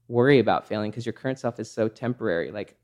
worry 0.08 0.40
about 0.40 0.66
failing 0.66 0.90
because 0.90 1.06
your 1.06 1.14
current 1.14 1.38
self 1.38 1.60
is 1.60 1.70
so 1.70 1.90
temporary. 1.90 2.52
Like, 2.52 2.78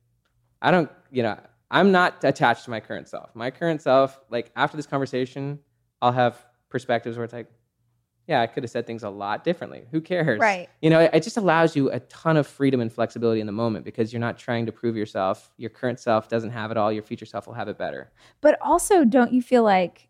I 0.61 0.71
don't, 0.71 0.91
you 1.11 1.23
know, 1.23 1.39
I'm 1.71 1.91
not 1.91 2.23
attached 2.23 2.65
to 2.65 2.69
my 2.69 2.79
current 2.79 3.07
self. 3.07 3.35
My 3.35 3.51
current 3.51 3.81
self, 3.81 4.19
like 4.29 4.51
after 4.55 4.77
this 4.77 4.85
conversation, 4.85 5.59
I'll 6.01 6.11
have 6.11 6.45
perspectives 6.69 7.17
where 7.17 7.23
it's 7.23 7.33
like, 7.33 7.47
yeah, 8.27 8.41
I 8.41 8.47
could 8.47 8.63
have 8.63 8.71
said 8.71 8.87
things 8.87 9.03
a 9.03 9.09
lot 9.09 9.43
differently. 9.43 9.85
Who 9.91 9.99
cares? 9.99 10.39
Right. 10.39 10.69
You 10.81 10.89
know, 10.89 11.01
it, 11.01 11.09
it 11.13 11.23
just 11.23 11.35
allows 11.35 11.75
you 11.75 11.91
a 11.91 11.99
ton 12.01 12.37
of 12.37 12.47
freedom 12.47 12.79
and 12.79 12.91
flexibility 12.91 13.41
in 13.41 13.47
the 13.47 13.53
moment 13.53 13.83
because 13.83 14.13
you're 14.13 14.19
not 14.21 14.37
trying 14.37 14.65
to 14.65 14.71
prove 14.71 14.95
yourself. 14.95 15.51
Your 15.57 15.69
current 15.69 15.99
self 15.99 16.29
doesn't 16.29 16.51
have 16.51 16.71
it 16.71 16.77
all. 16.77 16.91
Your 16.91 17.03
future 17.03 17.25
self 17.25 17.47
will 17.47 17.53
have 17.53 17.67
it 17.67 17.77
better. 17.77 18.11
But 18.39 18.57
also, 18.61 19.03
don't 19.03 19.33
you 19.33 19.41
feel 19.41 19.63
like 19.63 20.07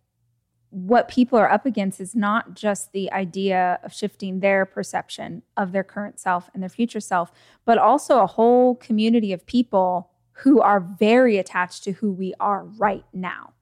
what 0.69 1.07
people 1.07 1.37
are 1.37 1.51
up 1.51 1.65
against 1.65 2.01
is 2.01 2.15
not 2.15 2.55
just 2.55 2.93
the 2.93 3.11
idea 3.11 3.79
of 3.83 3.93
shifting 3.93 4.39
their 4.39 4.65
perception 4.65 5.43
of 5.55 5.71
their 5.71 5.83
current 5.83 6.19
self 6.19 6.49
and 6.53 6.63
their 6.63 6.69
future 6.69 6.99
self, 6.99 7.31
but 7.63 7.77
also 7.77 8.21
a 8.21 8.27
whole 8.27 8.75
community 8.75 9.33
of 9.33 9.45
people 9.45 10.09
who 10.43 10.59
are 10.59 10.81
very 10.81 11.37
attached 11.37 11.85
to 11.85 11.93
who 11.93 12.11
we 12.11 12.33
are 12.37 12.65
right 12.65 13.05
now. 13.13 13.53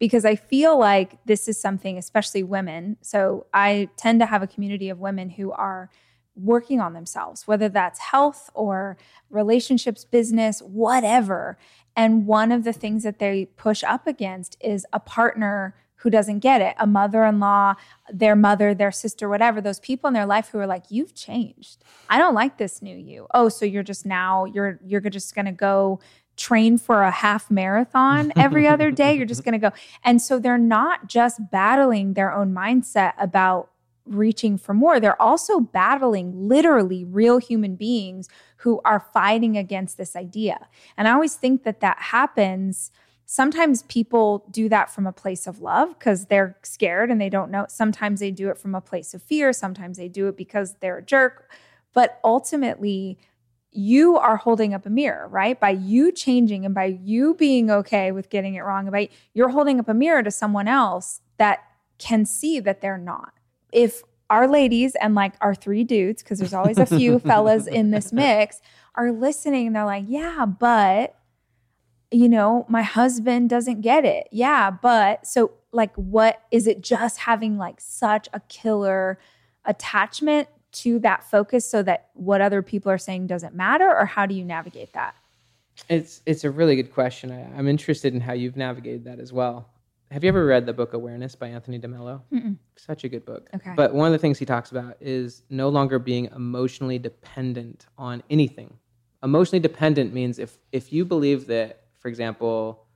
Because 0.00 0.24
I 0.24 0.34
feel 0.34 0.76
like 0.76 1.24
this 1.24 1.46
is 1.46 1.60
something, 1.60 1.96
especially 1.96 2.42
women. 2.42 2.96
So 3.02 3.46
I 3.54 3.88
tend 3.96 4.18
to 4.18 4.26
have 4.26 4.42
a 4.42 4.48
community 4.48 4.88
of 4.88 4.98
women 4.98 5.30
who 5.30 5.52
are 5.52 5.90
working 6.34 6.80
on 6.80 6.92
themselves, 6.92 7.46
whether 7.46 7.68
that's 7.68 8.00
health 8.00 8.50
or 8.52 8.96
relationships, 9.30 10.04
business, 10.04 10.58
whatever. 10.60 11.56
And 11.94 12.26
one 12.26 12.50
of 12.50 12.64
the 12.64 12.72
things 12.72 13.04
that 13.04 13.20
they 13.20 13.44
push 13.44 13.84
up 13.84 14.08
against 14.08 14.56
is 14.60 14.84
a 14.92 14.98
partner 14.98 15.76
who 16.04 16.10
doesn't 16.10 16.40
get 16.40 16.60
it, 16.60 16.74
a 16.78 16.86
mother 16.86 17.24
in 17.24 17.40
law, 17.40 17.74
their 18.12 18.36
mother, 18.36 18.74
their 18.74 18.92
sister, 18.92 19.26
whatever, 19.26 19.62
those 19.62 19.80
people 19.80 20.06
in 20.06 20.12
their 20.12 20.26
life 20.26 20.48
who 20.48 20.58
are 20.58 20.66
like, 20.66 20.84
You've 20.90 21.14
changed. 21.14 21.82
I 22.10 22.18
don't 22.18 22.34
like 22.34 22.58
this 22.58 22.82
new 22.82 22.94
you. 22.94 23.26
Oh, 23.32 23.48
so 23.48 23.64
you're 23.64 23.82
just 23.82 24.04
now, 24.04 24.44
you're 24.44 24.78
you're 24.84 25.00
just 25.00 25.34
gonna 25.34 25.50
go 25.50 26.00
train 26.36 26.78
for 26.78 27.02
a 27.02 27.10
half 27.10 27.50
marathon 27.50 28.32
every 28.36 28.66
other 28.66 28.90
day. 28.90 29.14
You're 29.14 29.26
just 29.26 29.44
gonna 29.44 29.58
go. 29.58 29.70
And 30.02 30.20
so 30.20 30.38
they're 30.38 30.58
not 30.58 31.06
just 31.06 31.50
battling 31.50 32.14
their 32.14 32.32
own 32.32 32.54
mindset 32.54 33.12
about 33.18 33.70
reaching 34.06 34.58
for 34.58 34.74
more. 34.74 35.00
They're 35.00 35.20
also 35.20 35.60
battling 35.60 36.48
literally 36.48 37.04
real 37.04 37.38
human 37.38 37.74
beings 37.74 38.28
who 38.58 38.80
are 38.84 39.00
fighting 39.12 39.56
against 39.56 39.96
this 39.96 40.14
idea. 40.14 40.68
And 40.96 41.08
I 41.08 41.12
always 41.12 41.34
think 41.34 41.64
that 41.64 41.80
that 41.80 41.98
happens 41.98 42.90
sometimes 43.26 43.82
people 43.84 44.46
do 44.50 44.68
that 44.68 44.90
from 44.90 45.06
a 45.06 45.12
place 45.12 45.46
of 45.46 45.60
love 45.60 45.98
because 45.98 46.26
they're 46.26 46.56
scared 46.62 47.10
and 47.10 47.20
they 47.20 47.30
don't 47.30 47.50
know. 47.50 47.66
Sometimes 47.68 48.20
they 48.20 48.30
do 48.30 48.50
it 48.50 48.58
from 48.58 48.74
a 48.74 48.80
place 48.80 49.14
of 49.14 49.22
fear. 49.22 49.52
Sometimes 49.52 49.96
they 49.96 50.08
do 50.08 50.28
it 50.28 50.36
because 50.36 50.74
they're 50.80 50.98
a 50.98 51.02
jerk. 51.02 51.50
But 51.92 52.18
ultimately, 52.24 53.18
you 53.74 54.16
are 54.16 54.36
holding 54.36 54.72
up 54.72 54.86
a 54.86 54.90
mirror, 54.90 55.28
right? 55.28 55.58
By 55.58 55.70
you 55.70 56.12
changing 56.12 56.64
and 56.64 56.74
by 56.74 56.98
you 57.02 57.34
being 57.34 57.70
okay 57.70 58.12
with 58.12 58.30
getting 58.30 58.54
it 58.54 58.60
wrong, 58.60 58.90
by 58.90 59.08
you're 59.32 59.48
holding 59.48 59.80
up 59.80 59.88
a 59.88 59.94
mirror 59.94 60.22
to 60.22 60.30
someone 60.30 60.68
else 60.68 61.20
that 61.38 61.60
can 61.98 62.24
see 62.24 62.60
that 62.60 62.80
they're 62.80 62.98
not. 62.98 63.32
If 63.72 64.02
our 64.30 64.48
ladies 64.48 64.94
and 64.96 65.14
like 65.14 65.34
our 65.40 65.54
three 65.54 65.84
dudes, 65.84 66.22
because 66.22 66.38
there's 66.38 66.54
always 66.54 66.78
a 66.78 66.86
few 66.86 67.18
fellas 67.20 67.66
in 67.66 67.90
this 67.90 68.12
mix, 68.12 68.60
are 68.94 69.12
listening 69.12 69.66
and 69.66 69.76
they're 69.76 69.84
like, 69.84 70.04
yeah, 70.06 70.46
but 70.46 71.16
you 72.10 72.28
know, 72.28 72.64
my 72.68 72.82
husband 72.82 73.50
doesn't 73.50 73.80
get 73.80 74.04
it. 74.04 74.28
Yeah, 74.30 74.70
but 74.70 75.26
so 75.26 75.52
like 75.72 75.94
what 75.96 76.40
is 76.52 76.68
it 76.68 76.80
just 76.80 77.18
having 77.18 77.58
like 77.58 77.80
such 77.80 78.28
a 78.32 78.40
killer 78.48 79.18
attachment 79.64 80.48
to 80.74 80.98
that 81.00 81.28
focus 81.30 81.68
so 81.68 81.82
that 81.82 82.10
what 82.14 82.40
other 82.40 82.62
people 82.62 82.90
are 82.90 82.98
saying 82.98 83.26
doesn't 83.26 83.54
matter 83.54 83.88
or 83.88 84.06
how 84.06 84.26
do 84.26 84.34
you 84.34 84.44
navigate 84.44 84.92
that? 84.92 85.14
It's 85.88 86.22
it's 86.26 86.44
a 86.44 86.50
really 86.50 86.76
good 86.76 86.92
question. 86.92 87.32
I, 87.32 87.58
am 87.58 87.66
interested 87.66 88.14
in 88.14 88.20
how 88.20 88.32
you've 88.32 88.56
navigated 88.56 89.04
that 89.04 89.18
as 89.18 89.32
well. 89.32 89.68
Have 90.10 90.22
you 90.22 90.28
ever 90.28 90.44
read 90.44 90.66
the 90.66 90.72
book 90.72 90.92
Awareness 90.92 91.34
by 91.34 91.48
Anthony 91.48 91.78
DeMello? 91.80 92.22
Mm-mm. 92.32 92.56
Such 92.76 93.02
a 93.04 93.08
good 93.08 93.24
book. 93.24 93.48
Okay. 93.54 93.72
But 93.74 93.94
one 93.94 94.06
of 94.06 94.12
the 94.12 94.18
things 94.18 94.38
he 94.38 94.44
talks 94.44 94.70
about 94.70 94.96
is 95.00 95.42
no 95.50 95.68
longer 95.70 95.98
being 95.98 96.26
emotionally 96.26 96.98
dependent 96.98 97.86
on 97.98 98.22
anything. 98.30 98.76
Emotionally 99.24 99.60
dependent 99.60 100.12
means 100.14 100.38
if 100.38 100.58
if 100.70 100.92
you 100.92 101.04
believe 101.04 101.46
that 101.48 101.84
for 101.98 102.08
example, 102.08 102.86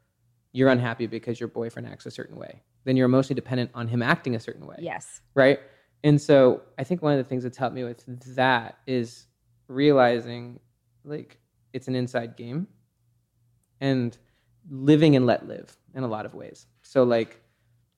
you're 0.53 0.68
unhappy 0.68 1.07
because 1.07 1.41
your 1.41 1.49
boyfriend 1.49 1.89
acts 1.89 2.07
a 2.07 2.11
certain 2.11 2.37
way, 2.37 2.62
then 2.85 2.97
you're 2.97 3.07
emotionally 3.07 3.35
dependent 3.35 3.70
on 3.74 3.89
him 3.89 4.03
acting 4.03 4.35
a 4.35 4.41
certain 4.41 4.66
way. 4.66 4.76
Yes. 4.79 5.22
Right. 5.35 5.61
And 6.05 6.21
so 6.21 6.63
I 6.79 6.85
think 6.85 7.03
one 7.03 7.13
of 7.13 7.19
the 7.19 7.25
things 7.25 7.43
that's 7.43 7.57
helped 7.57 7.75
me 7.75 7.85
with 7.85 8.05
that 8.37 8.79
is 8.87 9.27
realizing 9.67 10.61
like 11.05 11.39
it's 11.73 11.89
an 11.89 11.95
inside 11.95 12.37
game 12.37 12.69
and 13.81 14.17
living 14.71 15.17
and 15.17 15.27
let 15.27 15.47
live 15.47 15.77
in 15.95 16.03
a 16.03 16.09
lot 16.09 16.27
of 16.27 16.35
ways. 16.35 16.67
So 16.83 17.03
like 17.03 17.41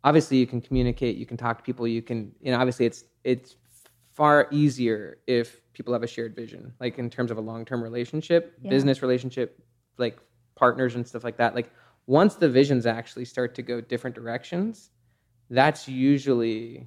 obviously 0.03 0.39
you 0.39 0.47
can 0.47 0.61
communicate, 0.61 1.17
you 1.17 1.27
can 1.27 1.37
talk 1.37 1.59
to 1.59 1.65
people, 1.65 1.87
you 1.87 2.03
can 2.03 2.33
you 2.41 2.53
know 2.53 2.59
obviously 2.59 2.87
it's 2.87 3.05
it's 3.25 3.57
far 4.13 4.49
easier 4.51 5.19
if 5.27 5.61
people 5.73 5.93
have 5.93 6.03
a 6.03 6.07
shared 6.07 6.35
vision 6.35 6.73
like 6.81 6.99
in 6.99 7.09
terms 7.09 7.31
of 7.31 7.39
a 7.39 7.41
long-term 7.41 7.83
relationship, 7.83 8.55
yeah. 8.63 8.71
business 8.71 9.03
relationship, 9.03 9.63
like 9.99 10.19
partners 10.61 10.95
and 10.95 11.07
stuff 11.07 11.25
like 11.25 11.39
that 11.39 11.55
like 11.55 11.71
once 12.07 12.35
the 12.35 12.49
visions 12.49 12.85
actually 12.85 13.25
start 13.25 13.55
to 13.55 13.63
go 13.63 13.81
different 13.81 14.15
directions 14.15 14.91
that's 15.49 15.89
usually 15.89 16.87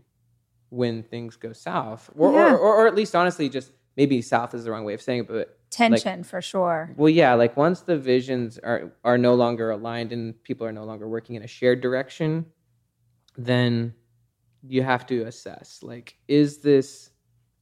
when 0.73 1.03
things 1.03 1.35
go 1.35 1.53
south 1.53 2.09
or, 2.15 2.33
yeah. 2.33 2.51
or, 2.51 2.57
or, 2.57 2.75
or, 2.77 2.87
at 2.87 2.95
least 2.95 3.15
honestly 3.15 3.47
just 3.49 3.71
maybe 3.95 4.21
south 4.21 4.53
is 4.53 4.63
the 4.63 4.71
wrong 4.71 4.83
way 4.83 4.93
of 4.93 5.01
saying 5.01 5.19
it 5.21 5.27
but 5.27 5.57
tension 5.69 6.19
like, 6.19 6.25
for 6.25 6.41
sure 6.41 6.93
well 6.97 7.09
yeah 7.09 7.33
like 7.33 7.55
once 7.55 7.81
the 7.81 7.97
visions 7.97 8.57
are 8.59 8.91
are 9.03 9.17
no 9.17 9.33
longer 9.35 9.69
aligned 9.71 10.11
and 10.11 10.41
people 10.43 10.65
are 10.65 10.71
no 10.71 10.83
longer 10.83 11.07
working 11.07 11.35
in 11.35 11.43
a 11.43 11.47
shared 11.47 11.81
direction 11.81 12.45
then 13.37 13.93
you 14.67 14.81
have 14.81 15.05
to 15.05 15.23
assess 15.23 15.79
like 15.83 16.17
is 16.27 16.59
this 16.59 17.11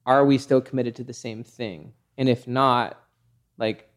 are 0.05 0.25
we 0.25 0.37
still 0.37 0.61
committed 0.61 0.95
to 0.95 1.03
the 1.03 1.13
same 1.13 1.43
thing 1.43 1.93
and 2.17 2.29
if 2.29 2.47
not 2.47 3.01
like 3.57 3.91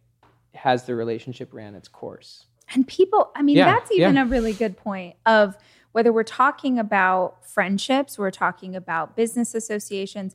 has 0.54 0.84
the 0.84 0.94
relationship 0.94 1.52
ran 1.52 1.74
its 1.74 1.88
course. 1.88 2.46
And 2.74 2.86
people, 2.86 3.30
I 3.34 3.42
mean, 3.42 3.56
yeah, 3.56 3.66
that's 3.66 3.90
even 3.92 4.14
yeah. 4.14 4.22
a 4.22 4.26
really 4.26 4.52
good 4.52 4.76
point 4.76 5.16
of 5.26 5.56
whether 5.94 6.12
we're 6.12 6.24
talking 6.24 6.76
about 6.76 7.46
friendships, 7.46 8.18
we're 8.18 8.32
talking 8.32 8.74
about 8.74 9.14
business 9.14 9.54
associations, 9.54 10.34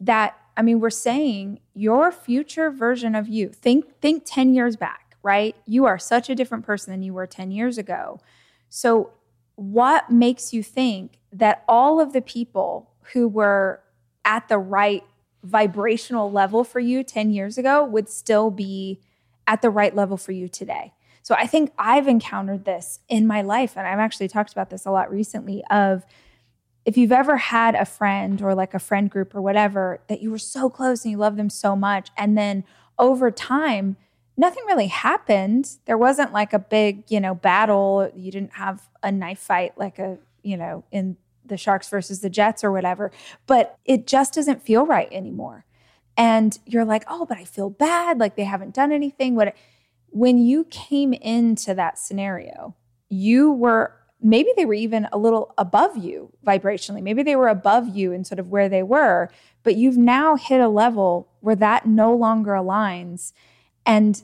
that 0.00 0.38
I 0.56 0.62
mean, 0.62 0.80
we're 0.80 0.88
saying 0.88 1.60
your 1.74 2.10
future 2.10 2.70
version 2.70 3.14
of 3.14 3.28
you. 3.28 3.50
Think 3.50 4.00
think 4.00 4.22
10 4.24 4.54
years 4.54 4.76
back, 4.76 5.18
right? 5.22 5.54
You 5.66 5.84
are 5.84 5.98
such 5.98 6.30
a 6.30 6.34
different 6.34 6.64
person 6.64 6.92
than 6.92 7.02
you 7.02 7.12
were 7.12 7.26
10 7.26 7.50
years 7.50 7.76
ago. 7.76 8.20
So 8.70 9.10
what 9.54 10.08
makes 10.08 10.54
you 10.54 10.62
think 10.62 11.18
that 11.30 11.62
all 11.68 12.00
of 12.00 12.14
the 12.14 12.22
people 12.22 12.90
who 13.12 13.28
were 13.28 13.82
at 14.24 14.48
the 14.48 14.56
right 14.56 15.04
vibrational 15.42 16.32
level 16.32 16.64
for 16.64 16.80
you 16.80 17.04
10 17.04 17.32
years 17.32 17.58
ago 17.58 17.84
would 17.84 18.08
still 18.08 18.50
be 18.50 18.98
at 19.46 19.60
the 19.60 19.68
right 19.68 19.94
level 19.94 20.16
for 20.16 20.32
you 20.32 20.48
today. 20.48 20.94
So 21.22 21.34
I 21.34 21.46
think 21.46 21.72
I've 21.78 22.08
encountered 22.08 22.64
this 22.64 23.00
in 23.08 23.26
my 23.26 23.42
life 23.42 23.76
and 23.76 23.86
I've 23.86 23.98
actually 23.98 24.28
talked 24.28 24.52
about 24.52 24.70
this 24.70 24.86
a 24.86 24.90
lot 24.90 25.10
recently 25.10 25.62
of 25.70 26.04
if 26.84 26.96
you've 26.96 27.12
ever 27.12 27.36
had 27.36 27.74
a 27.74 27.84
friend 27.84 28.40
or 28.40 28.54
like 28.54 28.74
a 28.74 28.78
friend 28.78 29.10
group 29.10 29.34
or 29.34 29.42
whatever 29.42 30.00
that 30.08 30.22
you 30.22 30.30
were 30.30 30.38
so 30.38 30.70
close 30.70 31.04
and 31.04 31.12
you 31.12 31.18
love 31.18 31.36
them 31.36 31.50
so 31.50 31.76
much 31.76 32.10
and 32.16 32.36
then 32.36 32.64
over 32.98 33.30
time 33.30 33.96
nothing 34.36 34.64
really 34.66 34.86
happened. 34.86 35.76
There 35.84 35.98
wasn't 35.98 36.32
like 36.32 36.54
a 36.54 36.58
big, 36.58 37.04
you 37.08 37.20
know, 37.20 37.34
battle. 37.34 38.10
You 38.14 38.32
didn't 38.32 38.54
have 38.54 38.88
a 39.02 39.12
knife 39.12 39.38
fight 39.38 39.76
like 39.76 39.98
a, 39.98 40.16
you 40.42 40.56
know, 40.56 40.84
in 40.90 41.18
the 41.44 41.58
Sharks 41.58 41.90
versus 41.90 42.20
the 42.20 42.30
Jets 42.30 42.64
or 42.64 42.72
whatever, 42.72 43.10
but 43.46 43.76
it 43.84 44.06
just 44.06 44.32
doesn't 44.32 44.62
feel 44.62 44.86
right 44.86 45.08
anymore 45.12 45.66
and 46.16 46.58
you're 46.66 46.84
like, 46.84 47.04
oh, 47.08 47.24
but 47.24 47.38
I 47.38 47.44
feel 47.44 47.70
bad. 47.70 48.18
Like 48.18 48.36
they 48.36 48.44
haven't 48.44 48.74
done 48.74 48.92
anything. 48.92 49.34
What 49.34 49.54
when 50.10 50.38
you 50.38 50.64
came 50.64 51.12
into 51.12 51.74
that 51.74 51.98
scenario, 51.98 52.74
you 53.08 53.52
were 53.52 53.94
maybe 54.22 54.50
they 54.56 54.66
were 54.66 54.74
even 54.74 55.08
a 55.12 55.18
little 55.18 55.54
above 55.56 55.96
you 55.96 56.30
vibrationally. 56.46 57.02
Maybe 57.02 57.22
they 57.22 57.36
were 57.36 57.48
above 57.48 57.96
you 57.96 58.12
in 58.12 58.24
sort 58.24 58.38
of 58.38 58.48
where 58.48 58.68
they 58.68 58.82
were, 58.82 59.30
but 59.62 59.76
you've 59.76 59.96
now 59.96 60.36
hit 60.36 60.60
a 60.60 60.68
level 60.68 61.28
where 61.40 61.56
that 61.56 61.86
no 61.86 62.14
longer 62.14 62.52
aligns. 62.52 63.32
And 63.86 64.22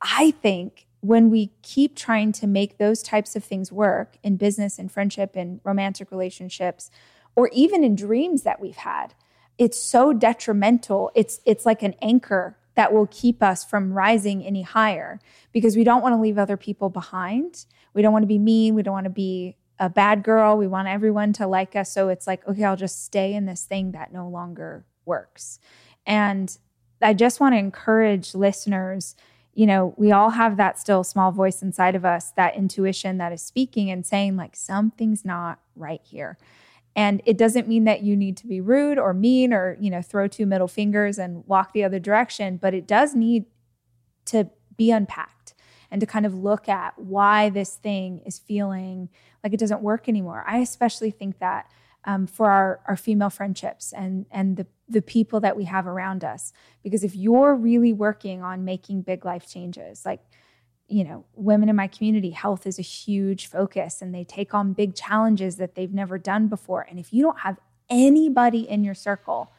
I 0.00 0.30
think 0.30 0.86
when 1.00 1.30
we 1.30 1.50
keep 1.62 1.96
trying 1.96 2.32
to 2.32 2.46
make 2.46 2.78
those 2.78 3.02
types 3.02 3.36
of 3.36 3.44
things 3.44 3.70
work 3.70 4.16
in 4.22 4.36
business 4.36 4.78
and 4.78 4.90
friendship 4.90 5.36
and 5.36 5.60
romantic 5.64 6.10
relationships, 6.10 6.90
or 7.34 7.50
even 7.52 7.84
in 7.84 7.94
dreams 7.94 8.42
that 8.42 8.60
we've 8.60 8.76
had, 8.76 9.14
it's 9.58 9.78
so 9.78 10.12
detrimental. 10.12 11.10
It's 11.14 11.40
it's 11.44 11.66
like 11.66 11.82
an 11.82 11.94
anchor 12.00 12.56
that 12.74 12.92
will 12.92 13.06
keep 13.10 13.42
us 13.42 13.64
from 13.64 13.92
rising 13.92 14.44
any 14.44 14.62
higher 14.62 15.20
because 15.52 15.76
we 15.76 15.84
don't 15.84 16.02
want 16.02 16.14
to 16.14 16.20
leave 16.20 16.38
other 16.38 16.56
people 16.56 16.88
behind. 16.88 17.66
We 17.94 18.02
don't 18.02 18.12
want 18.12 18.22
to 18.22 18.28
be 18.28 18.38
mean, 18.38 18.74
we 18.74 18.82
don't 18.82 18.94
want 18.94 19.04
to 19.04 19.10
be 19.10 19.56
a 19.78 19.90
bad 19.90 20.22
girl. 20.22 20.56
We 20.56 20.66
want 20.66 20.88
everyone 20.88 21.32
to 21.34 21.46
like 21.46 21.76
us. 21.76 21.92
So 21.92 22.08
it's 22.08 22.26
like, 22.26 22.46
okay, 22.46 22.64
I'll 22.64 22.76
just 22.76 23.04
stay 23.04 23.34
in 23.34 23.46
this 23.46 23.64
thing 23.64 23.92
that 23.92 24.12
no 24.12 24.28
longer 24.28 24.84
works. 25.04 25.58
And 26.06 26.56
I 27.00 27.14
just 27.14 27.40
want 27.40 27.54
to 27.54 27.58
encourage 27.58 28.34
listeners, 28.34 29.16
you 29.54 29.66
know, 29.66 29.92
we 29.96 30.12
all 30.12 30.30
have 30.30 30.56
that 30.56 30.78
still 30.78 31.04
small 31.04 31.32
voice 31.32 31.62
inside 31.62 31.94
of 31.94 32.04
us, 32.04 32.30
that 32.36 32.56
intuition 32.56 33.18
that 33.18 33.32
is 33.32 33.42
speaking 33.42 33.90
and 33.90 34.06
saying, 34.06 34.36
like, 34.36 34.56
something's 34.56 35.24
not 35.24 35.58
right 35.76 36.00
here. 36.04 36.38
And 36.94 37.22
it 37.24 37.38
doesn't 37.38 37.68
mean 37.68 37.84
that 37.84 38.02
you 38.02 38.16
need 38.16 38.36
to 38.38 38.46
be 38.46 38.60
rude 38.60 38.98
or 38.98 39.14
mean 39.14 39.52
or, 39.52 39.76
you 39.80 39.90
know, 39.90 40.02
throw 40.02 40.28
two 40.28 40.46
middle 40.46 40.68
fingers 40.68 41.18
and 41.18 41.46
walk 41.46 41.72
the 41.72 41.84
other 41.84 41.98
direction, 41.98 42.58
but 42.58 42.74
it 42.74 42.86
does 42.86 43.14
need 43.14 43.46
to 44.26 44.50
be 44.76 44.90
unpacked 44.90 45.54
and 45.90 46.00
to 46.00 46.06
kind 46.06 46.26
of 46.26 46.34
look 46.34 46.68
at 46.68 46.98
why 46.98 47.50
this 47.50 47.76
thing 47.76 48.20
is 48.26 48.38
feeling 48.38 49.08
like 49.42 49.52
it 49.52 49.60
doesn't 49.60 49.82
work 49.82 50.08
anymore. 50.08 50.44
I 50.46 50.58
especially 50.58 51.10
think 51.10 51.38
that 51.38 51.70
um, 52.04 52.26
for 52.26 52.50
our, 52.50 52.80
our 52.86 52.96
female 52.96 53.30
friendships 53.30 53.92
and 53.92 54.26
and 54.30 54.56
the 54.56 54.66
the 54.88 55.02
people 55.02 55.40
that 55.40 55.56
we 55.56 55.64
have 55.64 55.86
around 55.86 56.24
us, 56.24 56.52
because 56.82 57.04
if 57.04 57.14
you're 57.14 57.54
really 57.54 57.92
working 57.92 58.42
on 58.42 58.64
making 58.64 59.02
big 59.02 59.24
life 59.24 59.48
changes, 59.48 60.04
like 60.04 60.20
you 60.88 61.04
know, 61.04 61.24
women 61.34 61.68
in 61.68 61.76
my 61.76 61.86
community, 61.86 62.30
health 62.30 62.66
is 62.66 62.78
a 62.78 62.82
huge 62.82 63.46
focus 63.46 64.02
and 64.02 64.14
they 64.14 64.24
take 64.24 64.52
on 64.52 64.72
big 64.72 64.94
challenges 64.94 65.56
that 65.56 65.74
they've 65.74 65.92
never 65.92 66.18
done 66.18 66.48
before. 66.48 66.86
And 66.88 66.98
if 66.98 67.12
you 67.12 67.22
don't 67.22 67.40
have 67.40 67.58
anybody 67.88 68.68
in 68.68 68.84
your 68.84 68.94
circle 68.94 69.52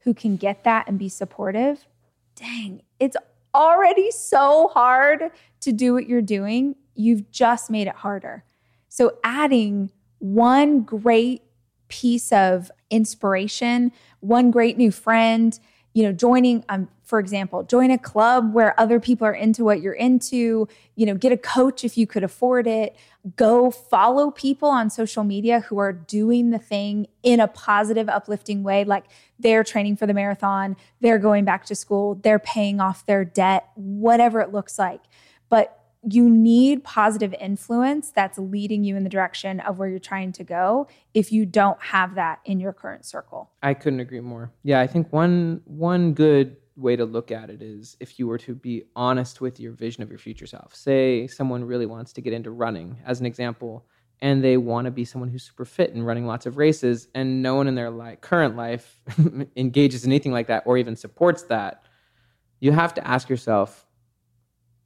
who 0.00 0.14
can 0.14 0.36
get 0.36 0.64
that 0.64 0.88
and 0.88 0.98
be 0.98 1.08
supportive, 1.08 1.86
dang, 2.34 2.82
it's 2.98 3.16
already 3.54 4.10
so 4.10 4.68
hard 4.68 5.30
to 5.60 5.72
do 5.72 5.92
what 5.92 6.08
you're 6.08 6.22
doing. 6.22 6.76
You've 6.94 7.30
just 7.30 7.70
made 7.70 7.86
it 7.86 7.96
harder. 7.96 8.44
So, 8.88 9.18
adding 9.22 9.90
one 10.18 10.82
great 10.82 11.42
piece 11.88 12.32
of 12.32 12.70
inspiration, 12.90 13.92
one 14.20 14.50
great 14.50 14.76
new 14.76 14.90
friend, 14.90 15.58
you 15.92 16.04
know, 16.04 16.12
joining, 16.12 16.64
um, 16.68 16.88
for 17.02 17.18
example, 17.18 17.64
join 17.64 17.90
a 17.90 17.98
club 17.98 18.54
where 18.54 18.78
other 18.78 19.00
people 19.00 19.26
are 19.26 19.32
into 19.32 19.64
what 19.64 19.80
you're 19.80 19.92
into, 19.92 20.68
you 20.94 21.04
know, 21.04 21.14
get 21.14 21.32
a 21.32 21.36
coach 21.36 21.84
if 21.84 21.98
you 21.98 22.06
could 22.06 22.22
afford 22.22 22.68
it, 22.68 22.96
go 23.34 23.70
follow 23.72 24.30
people 24.30 24.68
on 24.68 24.88
social 24.88 25.24
media 25.24 25.60
who 25.60 25.78
are 25.78 25.92
doing 25.92 26.50
the 26.50 26.58
thing 26.58 27.08
in 27.24 27.40
a 27.40 27.48
positive, 27.48 28.08
uplifting 28.08 28.62
way. 28.62 28.84
Like 28.84 29.06
they're 29.40 29.64
training 29.64 29.96
for 29.96 30.06
the 30.06 30.14
marathon, 30.14 30.76
they're 31.00 31.18
going 31.18 31.44
back 31.44 31.66
to 31.66 31.74
school, 31.74 32.14
they're 32.14 32.38
paying 32.38 32.80
off 32.80 33.04
their 33.06 33.24
debt, 33.24 33.68
whatever 33.74 34.40
it 34.40 34.52
looks 34.52 34.78
like. 34.78 35.00
But 35.48 35.79
you 36.02 36.28
need 36.30 36.82
positive 36.82 37.34
influence 37.40 38.10
that's 38.10 38.38
leading 38.38 38.84
you 38.84 38.96
in 38.96 39.04
the 39.04 39.10
direction 39.10 39.60
of 39.60 39.78
where 39.78 39.88
you're 39.88 39.98
trying 39.98 40.32
to 40.32 40.44
go 40.44 40.88
if 41.12 41.30
you 41.30 41.44
don't 41.44 41.80
have 41.82 42.14
that 42.14 42.40
in 42.44 42.58
your 42.58 42.72
current 42.72 43.04
circle. 43.04 43.50
I 43.62 43.74
couldn't 43.74 44.00
agree 44.00 44.20
more. 44.20 44.50
Yeah, 44.62 44.80
I 44.80 44.86
think 44.86 45.12
one 45.12 45.60
one 45.66 46.14
good 46.14 46.56
way 46.76 46.96
to 46.96 47.04
look 47.04 47.30
at 47.30 47.50
it 47.50 47.60
is 47.60 47.96
if 48.00 48.18
you 48.18 48.26
were 48.26 48.38
to 48.38 48.54
be 48.54 48.84
honest 48.96 49.42
with 49.42 49.60
your 49.60 49.72
vision 49.72 50.02
of 50.02 50.08
your 50.08 50.18
future 50.18 50.46
self. 50.46 50.74
Say 50.74 51.26
someone 51.26 51.64
really 51.64 51.86
wants 51.86 52.12
to 52.14 52.22
get 52.22 52.32
into 52.32 52.50
running 52.50 52.98
as 53.04 53.20
an 53.20 53.26
example 53.26 53.84
and 54.22 54.42
they 54.42 54.56
want 54.56 54.86
to 54.86 54.90
be 54.90 55.04
someone 55.04 55.28
who's 55.28 55.42
super 55.42 55.64
fit 55.64 55.92
and 55.92 56.06
running 56.06 56.26
lots 56.26 56.46
of 56.46 56.56
races 56.56 57.08
and 57.14 57.42
no 57.42 57.54
one 57.54 57.66
in 57.66 57.74
their 57.74 57.90
like 57.90 58.22
current 58.22 58.56
life 58.56 59.00
engages 59.56 60.04
in 60.04 60.12
anything 60.12 60.32
like 60.32 60.46
that 60.46 60.62
or 60.64 60.78
even 60.78 60.96
supports 60.96 61.42
that. 61.44 61.84
You 62.60 62.72
have 62.72 62.94
to 62.94 63.06
ask 63.06 63.28
yourself 63.28 63.86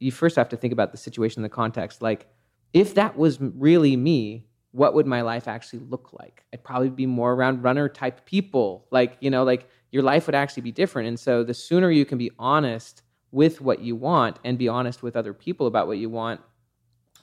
you 0.05 0.11
first 0.11 0.35
have 0.35 0.49
to 0.49 0.55
think 0.55 0.71
about 0.71 0.91
the 0.91 0.97
situation, 0.97 1.41
the 1.41 1.49
context. 1.49 1.99
Like, 1.99 2.27
if 2.73 2.93
that 2.93 3.17
was 3.17 3.39
really 3.41 3.97
me, 3.97 4.45
what 4.71 4.93
would 4.93 5.07
my 5.07 5.21
life 5.21 5.47
actually 5.47 5.79
look 5.79 6.13
like? 6.13 6.43
I'd 6.53 6.63
probably 6.63 6.89
be 6.89 7.07
more 7.07 7.33
around 7.33 7.63
runner 7.63 7.89
type 7.89 8.23
people. 8.25 8.85
Like, 8.91 9.17
you 9.19 9.31
know, 9.31 9.43
like 9.43 9.67
your 9.91 10.03
life 10.03 10.27
would 10.27 10.35
actually 10.35 10.61
be 10.61 10.71
different. 10.71 11.07
And 11.07 11.19
so 11.19 11.43
the 11.43 11.55
sooner 11.55 11.89
you 11.89 12.05
can 12.05 12.19
be 12.19 12.29
honest 12.37 13.01
with 13.31 13.61
what 13.61 13.79
you 13.81 13.95
want 13.95 14.37
and 14.43 14.59
be 14.59 14.67
honest 14.67 15.01
with 15.01 15.15
other 15.15 15.33
people 15.33 15.65
about 15.65 15.87
what 15.87 15.97
you 15.97 16.09
want, 16.09 16.39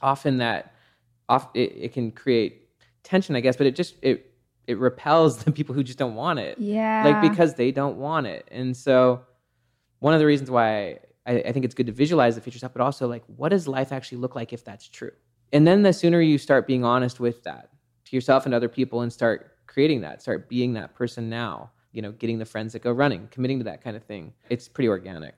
often 0.00 0.38
that 0.38 0.74
off 1.28 1.48
it, 1.54 1.72
it 1.76 1.92
can 1.92 2.10
create 2.10 2.68
tension, 3.04 3.36
I 3.36 3.40
guess, 3.40 3.56
but 3.56 3.68
it 3.68 3.76
just 3.76 3.94
it 4.02 4.32
it 4.66 4.76
repels 4.78 5.38
the 5.44 5.52
people 5.52 5.72
who 5.72 5.84
just 5.84 5.98
don't 5.98 6.16
want 6.16 6.40
it. 6.40 6.58
Yeah. 6.58 7.04
Like 7.04 7.30
because 7.30 7.54
they 7.54 7.70
don't 7.70 7.98
want 7.98 8.26
it. 8.26 8.48
And 8.50 8.76
so 8.76 9.20
one 10.00 10.14
of 10.14 10.20
the 10.20 10.26
reasons 10.26 10.50
why 10.50 10.98
I, 11.26 11.38
I 11.38 11.52
think 11.52 11.64
it's 11.64 11.74
good 11.74 11.86
to 11.86 11.92
visualize 11.92 12.34
the 12.34 12.40
future 12.40 12.58
stuff, 12.58 12.72
but 12.72 12.82
also 12.82 13.06
like, 13.08 13.22
what 13.26 13.50
does 13.50 13.68
life 13.68 13.92
actually 13.92 14.18
look 14.18 14.34
like 14.34 14.52
if 14.52 14.64
that's 14.64 14.88
true? 14.88 15.12
And 15.52 15.66
then 15.66 15.82
the 15.82 15.92
sooner 15.92 16.20
you 16.20 16.38
start 16.38 16.66
being 16.66 16.84
honest 16.84 17.20
with 17.20 17.42
that 17.44 17.70
to 18.06 18.16
yourself 18.16 18.46
and 18.46 18.54
other 18.54 18.68
people 18.68 19.02
and 19.02 19.12
start 19.12 19.56
creating 19.66 20.00
that, 20.02 20.22
start 20.22 20.48
being 20.48 20.72
that 20.74 20.94
person 20.94 21.28
now, 21.28 21.70
you 21.92 22.02
know, 22.02 22.12
getting 22.12 22.38
the 22.38 22.44
friends 22.44 22.72
that 22.72 22.82
go 22.82 22.90
running, 22.90 23.28
committing 23.30 23.58
to 23.58 23.64
that 23.64 23.82
kind 23.82 23.96
of 23.96 24.02
thing, 24.04 24.32
it's 24.48 24.68
pretty 24.68 24.88
organic. 24.88 25.34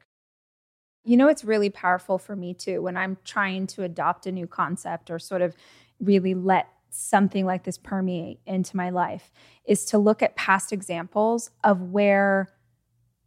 You 1.05 1.17
know, 1.17 1.29
it's 1.29 1.45
really 1.45 1.69
powerful 1.69 2.19
for 2.19 2.35
me 2.35 2.55
too 2.55 2.81
when 2.81 2.97
I'm 2.97 3.19
trying 3.25 3.67
to 3.69 3.83
adopt 3.83 4.27
a 4.27 4.33
new 4.33 4.47
concept 4.47 5.11
or 5.11 5.19
sort 5.19 5.43
of 5.43 5.55
really 6.01 6.35
let 6.35 6.69
something 6.91 7.45
like 7.45 7.65
this 7.65 7.77
permeate 7.77 8.39
into 8.47 8.77
my 8.77 8.89
life 8.91 9.33
is 9.65 9.85
to 9.87 9.99
look 9.99 10.23
at 10.23 10.37
past 10.37 10.73
examples 10.73 11.51
of 11.65 11.83
where 11.83 12.49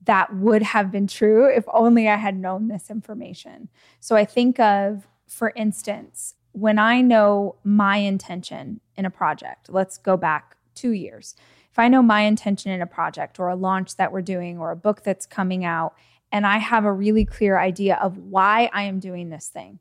that 0.07 0.33
would 0.33 0.63
have 0.63 0.91
been 0.91 1.05
true 1.05 1.45
if 1.45 1.65
only 1.71 2.07
I 2.07 2.15
had 2.15 2.37
known 2.37 2.67
this 2.67 2.89
information. 2.89 3.69
So 3.99 4.15
I 4.15 4.25
think 4.25 4.59
of, 4.59 5.07
for 5.27 5.53
instance, 5.55 6.35
when 6.53 6.79
I 6.79 7.01
know 7.01 7.55
my 7.63 7.97
intention 7.97 8.79
in 8.95 9.05
a 9.05 9.11
project, 9.11 9.69
let's 9.69 9.97
go 9.97 10.17
back 10.17 10.55
two 10.73 10.91
years. 10.91 11.35
If 11.71 11.77
I 11.77 11.89
know 11.89 12.01
my 12.01 12.21
intention 12.21 12.71
in 12.71 12.81
a 12.81 12.87
project 12.87 13.37
or 13.39 13.49
a 13.49 13.55
launch 13.55 13.97
that 13.97 14.11
we're 14.11 14.21
doing 14.21 14.57
or 14.57 14.71
a 14.71 14.75
book 14.75 15.03
that's 15.03 15.25
coming 15.25 15.63
out, 15.63 15.93
and 16.31 16.47
I 16.47 16.57
have 16.57 16.85
a 16.85 16.91
really 16.91 17.25
clear 17.25 17.59
idea 17.59 17.97
of 18.01 18.17
why 18.17 18.69
I 18.73 18.83
am 18.83 18.99
doing 18.99 19.29
this 19.29 19.47
thing, 19.47 19.79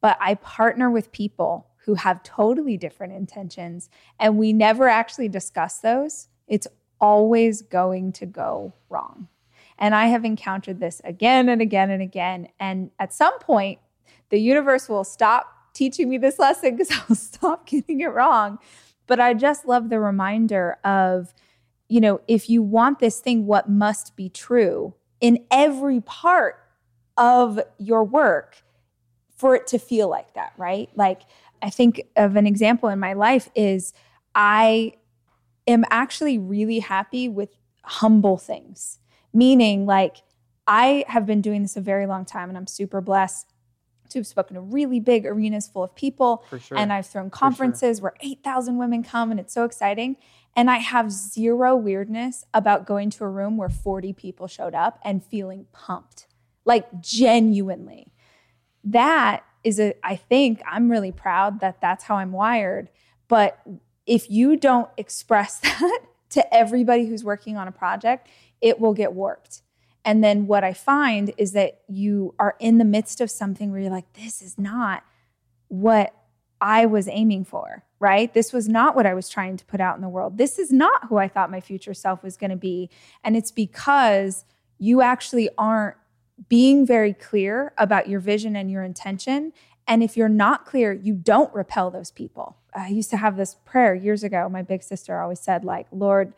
but 0.00 0.18
I 0.20 0.34
partner 0.34 0.90
with 0.90 1.12
people 1.12 1.68
who 1.84 1.94
have 1.94 2.22
totally 2.22 2.76
different 2.76 3.12
intentions 3.12 3.88
and 4.18 4.36
we 4.36 4.52
never 4.52 4.88
actually 4.88 5.28
discuss 5.28 5.78
those, 5.78 6.28
it's 6.46 6.66
always 7.00 7.62
going 7.62 8.12
to 8.12 8.26
go 8.26 8.72
wrong. 8.88 9.28
And 9.78 9.94
I 9.94 10.06
have 10.06 10.24
encountered 10.24 10.80
this 10.80 11.00
again 11.04 11.48
and 11.48 11.60
again 11.60 11.90
and 11.90 12.02
again. 12.02 12.48
And 12.60 12.90
at 12.98 13.12
some 13.12 13.38
point, 13.38 13.78
the 14.30 14.38
universe 14.38 14.88
will 14.88 15.04
stop 15.04 15.46
teaching 15.74 16.08
me 16.08 16.18
this 16.18 16.38
lesson 16.38 16.76
because 16.76 16.90
I'll 17.08 17.16
stop 17.16 17.66
getting 17.66 18.00
it 18.00 18.08
wrong. 18.08 18.58
But 19.06 19.20
I 19.20 19.34
just 19.34 19.66
love 19.66 19.88
the 19.88 20.00
reminder 20.00 20.78
of, 20.84 21.34
you 21.88 22.00
know, 22.00 22.20
if 22.28 22.48
you 22.48 22.62
want 22.62 22.98
this 22.98 23.20
thing, 23.20 23.46
what 23.46 23.68
must 23.68 24.16
be 24.16 24.28
true 24.28 24.94
in 25.20 25.44
every 25.50 26.00
part 26.00 26.56
of 27.16 27.60
your 27.78 28.04
work 28.04 28.62
for 29.36 29.54
it 29.54 29.66
to 29.68 29.78
feel 29.78 30.08
like 30.08 30.34
that, 30.34 30.52
right? 30.56 30.88
Like, 30.94 31.22
I 31.60 31.70
think 31.70 32.02
of 32.16 32.36
an 32.36 32.46
example 32.46 32.88
in 32.88 32.98
my 32.98 33.12
life 33.12 33.48
is 33.54 33.92
I 34.34 34.94
am 35.66 35.84
actually 35.90 36.38
really 36.38 36.80
happy 36.80 37.28
with 37.28 37.50
humble 37.84 38.36
things 38.36 38.98
meaning 39.32 39.86
like 39.86 40.22
I 40.66 41.04
have 41.08 41.26
been 41.26 41.40
doing 41.40 41.62
this 41.62 41.76
a 41.76 41.80
very 41.80 42.06
long 42.06 42.24
time 42.24 42.48
and 42.48 42.56
I'm 42.56 42.66
super 42.66 43.00
blessed 43.00 43.52
to 44.10 44.18
have 44.18 44.26
spoken 44.26 44.54
to 44.54 44.60
really 44.60 45.00
big 45.00 45.26
arenas 45.26 45.68
full 45.68 45.82
of 45.82 45.94
people. 45.94 46.44
Sure. 46.60 46.78
And 46.78 46.92
I've 46.92 47.06
thrown 47.06 47.30
conferences 47.30 47.98
sure. 47.98 48.02
where 48.02 48.14
8,000 48.20 48.78
women 48.78 49.02
come 49.02 49.30
and 49.30 49.40
it's 49.40 49.52
so 49.52 49.64
exciting. 49.64 50.16
And 50.54 50.70
I 50.70 50.78
have 50.78 51.10
zero 51.10 51.74
weirdness 51.74 52.44
about 52.52 52.86
going 52.86 53.10
to 53.10 53.24
a 53.24 53.28
room 53.28 53.56
where 53.56 53.70
40 53.70 54.12
people 54.12 54.46
showed 54.46 54.74
up 54.74 54.98
and 55.02 55.24
feeling 55.24 55.66
pumped, 55.72 56.26
like 56.64 57.00
genuinely. 57.00 58.12
That 58.84 59.44
is 59.64 59.80
a, 59.80 59.94
I 60.02 60.16
think 60.16 60.60
I'm 60.70 60.90
really 60.90 61.12
proud 61.12 61.60
that 61.60 61.80
that's 61.80 62.04
how 62.04 62.16
I'm 62.16 62.32
wired. 62.32 62.90
But 63.28 63.58
if 64.06 64.30
you 64.30 64.56
don't 64.56 64.90
express 64.98 65.58
that 65.60 66.00
to 66.32 66.54
everybody 66.54 67.06
who's 67.06 67.24
working 67.24 67.56
on 67.56 67.68
a 67.68 67.72
project, 67.72 68.28
it 68.60 68.80
will 68.80 68.94
get 68.94 69.12
warped. 69.12 69.62
And 70.04 70.22
then 70.22 70.46
what 70.46 70.64
I 70.64 70.72
find 70.72 71.32
is 71.36 71.52
that 71.52 71.82
you 71.88 72.34
are 72.38 72.56
in 72.58 72.78
the 72.78 72.84
midst 72.84 73.20
of 73.20 73.30
something 73.30 73.70
where 73.70 73.80
you're 73.80 73.90
like, 73.90 74.12
this 74.14 74.42
is 74.42 74.58
not 74.58 75.04
what 75.68 76.14
I 76.60 76.86
was 76.86 77.08
aiming 77.08 77.44
for, 77.44 77.84
right? 77.98 78.32
This 78.32 78.52
was 78.52 78.68
not 78.68 78.94
what 78.94 79.06
I 79.06 79.14
was 79.14 79.28
trying 79.28 79.56
to 79.56 79.64
put 79.64 79.80
out 79.80 79.96
in 79.96 80.02
the 80.02 80.08
world. 80.08 80.38
This 80.38 80.58
is 80.58 80.72
not 80.72 81.08
who 81.08 81.18
I 81.18 81.28
thought 81.28 81.50
my 81.50 81.60
future 81.60 81.94
self 81.94 82.22
was 82.22 82.36
going 82.36 82.50
to 82.50 82.56
be. 82.56 82.90
And 83.22 83.36
it's 83.36 83.50
because 83.50 84.44
you 84.78 85.02
actually 85.02 85.48
aren't 85.56 85.96
being 86.48 86.86
very 86.86 87.12
clear 87.12 87.72
about 87.78 88.08
your 88.08 88.20
vision 88.20 88.56
and 88.56 88.70
your 88.70 88.82
intention. 88.82 89.52
And 89.86 90.02
if 90.02 90.16
you're 90.16 90.28
not 90.28 90.64
clear, 90.64 90.92
you 90.92 91.14
don't 91.14 91.52
repel 91.54 91.90
those 91.90 92.10
people. 92.10 92.56
I 92.74 92.88
used 92.88 93.10
to 93.10 93.16
have 93.16 93.36
this 93.36 93.56
prayer 93.64 93.94
years 93.94 94.24
ago. 94.24 94.48
My 94.48 94.62
big 94.62 94.82
sister 94.82 95.20
always 95.20 95.40
said, 95.40 95.64
like, 95.64 95.86
Lord, 95.92 96.32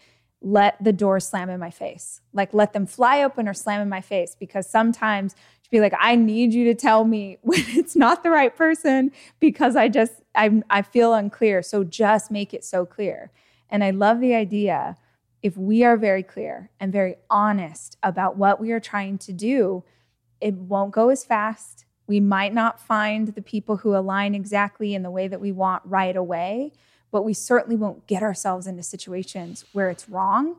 let 0.45 0.83
the 0.83 0.93
doors 0.93 1.27
slam 1.27 1.49
in 1.49 1.59
my 1.59 1.71
face. 1.71 2.21
Like 2.33 2.53
let 2.53 2.75
them 2.75 2.87
fly 2.87 3.23
open 3.23 3.49
or 3.49 3.55
slam 3.55 3.81
in 3.81 3.89
my 3.89 4.03
face 4.03 4.37
because 4.39 4.69
sometimes 4.69 5.35
she'd 5.63 5.71
be 5.71 5.81
like, 5.81 5.95
I 5.99 6.17
need 6.17 6.53
you 6.53 6.65
to 6.67 6.75
tell 6.75 7.05
me 7.05 7.39
when 7.43 7.65
it's 7.69 7.97
not 7.97 8.23
the 8.23 8.31
right 8.31 8.55
person 8.55 9.11
because 9.41 9.75
I 9.75 9.89
just 9.89 10.13
I 10.35 10.63
I 10.69 10.83
feel 10.83 11.15
unclear. 11.15 11.63
So 11.63 11.83
just 11.83 12.31
make 12.31 12.53
it 12.53 12.63
so 12.63 12.85
clear. 12.85 13.31
And 13.71 13.83
I 13.83 13.91
love 13.91 14.21
the 14.21 14.35
idea 14.35 14.97
if 15.43 15.57
we 15.57 15.83
are 15.83 15.97
very 15.97 16.23
clear 16.23 16.71
and 16.79 16.93
very 16.93 17.17
honest 17.29 17.99
about 18.03 18.37
what 18.37 18.61
we 18.61 18.73
are 18.73 18.81
trying 18.81 19.19
to 19.19 19.33
do, 19.33 19.85
it 20.41 20.55
won't 20.55 20.91
go 20.91 21.09
as 21.11 21.25
fast. 21.25 21.84
We 22.07 22.21
might 22.21 22.53
not 22.53 22.81
find 22.81 23.29
the 23.29 23.43
people 23.43 23.79
who 23.79 23.97
align 23.97 24.35
exactly 24.35 24.95
in 24.95 25.03
the 25.03 25.11
way 25.11 25.29
that 25.29 25.41
we 25.41 25.53
want 25.53 25.83
right 25.87 26.15
away, 26.15 26.73
but 27.11 27.23
we 27.23 27.33
certainly 27.33 27.77
won't 27.77 28.07
get 28.07 28.23
ourselves 28.23 28.67
into 28.67 28.83
situations 28.83 29.65
where 29.73 29.89
it's 29.89 30.09
wrong 30.09 30.57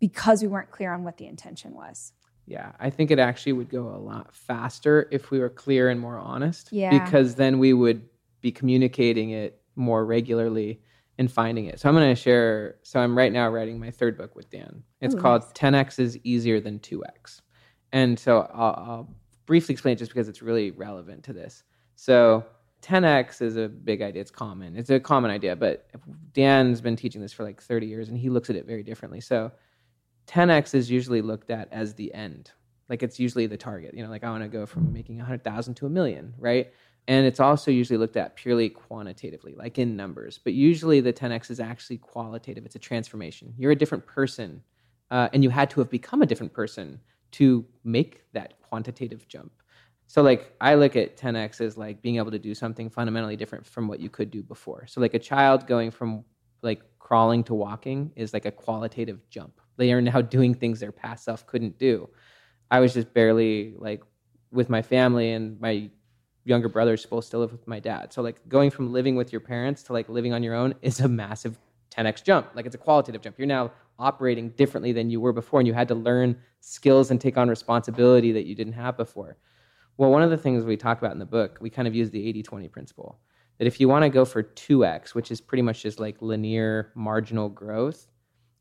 because 0.00 0.42
we 0.42 0.48
weren't 0.48 0.70
clear 0.70 0.92
on 0.92 1.04
what 1.04 1.18
the 1.18 1.26
intention 1.26 1.74
was. 1.74 2.12
Yeah, 2.46 2.72
I 2.80 2.88
think 2.88 3.10
it 3.10 3.18
actually 3.18 3.52
would 3.52 3.68
go 3.68 3.88
a 3.88 3.98
lot 3.98 4.34
faster 4.34 5.06
if 5.10 5.30
we 5.30 5.38
were 5.38 5.50
clear 5.50 5.90
and 5.90 6.00
more 6.00 6.18
honest. 6.18 6.72
Yeah. 6.72 6.90
Because 6.90 7.34
then 7.34 7.58
we 7.58 7.74
would 7.74 8.08
be 8.40 8.50
communicating 8.50 9.30
it 9.30 9.60
more 9.76 10.04
regularly 10.04 10.80
and 11.18 11.30
finding 11.30 11.66
it. 11.66 11.78
So 11.78 11.88
I'm 11.88 11.94
going 11.94 12.08
to 12.08 12.20
share. 12.20 12.76
So 12.84 13.00
I'm 13.00 13.16
right 13.16 13.32
now 13.32 13.48
writing 13.50 13.78
my 13.78 13.90
third 13.90 14.16
book 14.16 14.34
with 14.34 14.48
Dan. 14.50 14.82
It's 15.00 15.14
Ooh, 15.14 15.18
called 15.18 15.42
nice. 15.42 15.52
10x 15.52 15.98
is 15.98 16.18
easier 16.24 16.60
than 16.60 16.78
2x. 16.78 17.42
And 17.92 18.18
so 18.18 18.50
I'll, 18.54 18.84
I'll 18.88 19.14
briefly 19.48 19.72
explain 19.72 19.94
it 19.94 19.98
just 19.98 20.10
because 20.12 20.28
it's 20.28 20.42
really 20.42 20.70
relevant 20.72 21.24
to 21.24 21.32
this. 21.32 21.64
So 21.96 22.44
10x 22.82 23.40
is 23.40 23.56
a 23.56 23.66
big 23.66 24.02
idea. 24.02 24.20
It's 24.20 24.30
common. 24.30 24.76
It's 24.76 24.90
a 24.90 25.00
common 25.00 25.30
idea, 25.30 25.56
but 25.56 25.88
Dan's 26.34 26.82
been 26.82 26.96
teaching 26.96 27.22
this 27.22 27.32
for 27.32 27.44
like 27.44 27.60
30 27.60 27.86
years 27.86 28.10
and 28.10 28.18
he 28.18 28.28
looks 28.28 28.50
at 28.50 28.56
it 28.56 28.66
very 28.66 28.82
differently. 28.82 29.22
So 29.22 29.50
10x 30.26 30.74
is 30.74 30.90
usually 30.90 31.22
looked 31.22 31.50
at 31.50 31.66
as 31.72 31.94
the 31.94 32.12
end. 32.12 32.52
Like 32.90 33.02
it's 33.02 33.18
usually 33.18 33.46
the 33.46 33.56
target. 33.56 33.94
You 33.94 34.04
know, 34.04 34.10
like 34.10 34.22
I 34.22 34.28
want 34.28 34.42
to 34.42 34.50
go 34.50 34.66
from 34.66 34.92
making 34.92 35.16
100,000 35.16 35.74
to 35.76 35.86
a 35.86 35.88
million, 35.88 36.34
right? 36.38 36.70
And 37.06 37.24
it's 37.24 37.40
also 37.40 37.70
usually 37.70 37.96
looked 37.96 38.18
at 38.18 38.36
purely 38.36 38.68
quantitatively, 38.68 39.54
like 39.56 39.78
in 39.78 39.96
numbers. 39.96 40.38
But 40.44 40.52
usually 40.52 41.00
the 41.00 41.12
10x 41.12 41.50
is 41.50 41.58
actually 41.58 41.96
qualitative. 41.96 42.66
It's 42.66 42.76
a 42.76 42.78
transformation. 42.78 43.54
You're 43.56 43.72
a 43.72 43.76
different 43.76 44.06
person, 44.06 44.62
uh, 45.10 45.30
and 45.32 45.42
you 45.42 45.48
had 45.48 45.70
to 45.70 45.80
have 45.80 45.88
become 45.88 46.20
a 46.20 46.26
different 46.26 46.52
person 46.52 47.00
to 47.32 47.64
make 47.84 48.22
that 48.32 48.60
quantitative 48.62 49.26
jump. 49.28 49.52
So 50.06 50.22
like 50.22 50.54
I 50.60 50.74
look 50.74 50.96
at 50.96 51.16
10x 51.16 51.60
as 51.60 51.76
like 51.76 52.00
being 52.00 52.16
able 52.16 52.30
to 52.30 52.38
do 52.38 52.54
something 52.54 52.88
fundamentally 52.88 53.36
different 53.36 53.66
from 53.66 53.88
what 53.88 54.00
you 54.00 54.08
could 54.08 54.30
do 54.30 54.42
before. 54.42 54.86
So 54.86 55.00
like 55.00 55.14
a 55.14 55.18
child 55.18 55.66
going 55.66 55.90
from 55.90 56.24
like 56.62 56.80
crawling 56.98 57.44
to 57.44 57.54
walking 57.54 58.12
is 58.16 58.32
like 58.32 58.46
a 58.46 58.50
qualitative 58.50 59.20
jump. 59.28 59.60
They 59.76 59.92
are 59.92 60.00
now 60.00 60.20
doing 60.22 60.54
things 60.54 60.80
their 60.80 60.92
past 60.92 61.24
self 61.24 61.46
couldn't 61.46 61.78
do. 61.78 62.08
I 62.70 62.80
was 62.80 62.94
just 62.94 63.12
barely 63.12 63.74
like 63.78 64.02
with 64.50 64.70
my 64.70 64.82
family 64.82 65.32
and 65.32 65.60
my 65.60 65.90
younger 66.44 66.68
brother 66.68 66.94
is 66.94 67.02
supposed 67.02 67.30
to 67.32 67.38
live 67.38 67.52
with 67.52 67.66
my 67.68 67.78
dad. 67.78 68.12
So 68.12 68.22
like 68.22 68.48
going 68.48 68.70
from 68.70 68.92
living 68.92 69.14
with 69.14 69.30
your 69.30 69.40
parents 69.40 69.82
to 69.84 69.92
like 69.92 70.08
living 70.08 70.32
on 70.32 70.42
your 70.42 70.54
own 70.54 70.74
is 70.80 71.00
a 71.00 71.08
massive 71.08 71.58
10x 71.90 72.24
jump. 72.24 72.48
Like 72.54 72.66
it's 72.66 72.74
a 72.74 72.78
qualitative 72.78 73.20
jump. 73.20 73.38
You're 73.38 73.46
now 73.46 73.72
operating 73.98 74.50
differently 74.50 74.92
than 74.92 75.10
you 75.10 75.20
were 75.20 75.32
before, 75.32 75.60
and 75.60 75.66
you 75.66 75.74
had 75.74 75.88
to 75.88 75.94
learn 75.94 76.36
skills 76.60 77.10
and 77.10 77.20
take 77.20 77.36
on 77.36 77.48
responsibility 77.48 78.32
that 78.32 78.46
you 78.46 78.54
didn't 78.54 78.72
have 78.74 78.96
before. 78.96 79.36
Well, 79.96 80.10
one 80.10 80.22
of 80.22 80.30
the 80.30 80.36
things 80.36 80.64
we 80.64 80.76
talk 80.76 80.98
about 80.98 81.12
in 81.12 81.18
the 81.18 81.26
book, 81.26 81.58
we 81.60 81.70
kind 81.70 81.88
of 81.88 81.94
use 81.94 82.10
the 82.10 82.26
80 82.28 82.42
20 82.42 82.68
principle 82.68 83.18
that 83.58 83.66
if 83.66 83.80
you 83.80 83.88
want 83.88 84.04
to 84.04 84.08
go 84.08 84.24
for 84.24 84.42
2x, 84.42 85.14
which 85.14 85.30
is 85.30 85.40
pretty 85.40 85.62
much 85.62 85.82
just 85.82 85.98
like 85.98 86.22
linear 86.22 86.92
marginal 86.94 87.48
growth, 87.48 88.06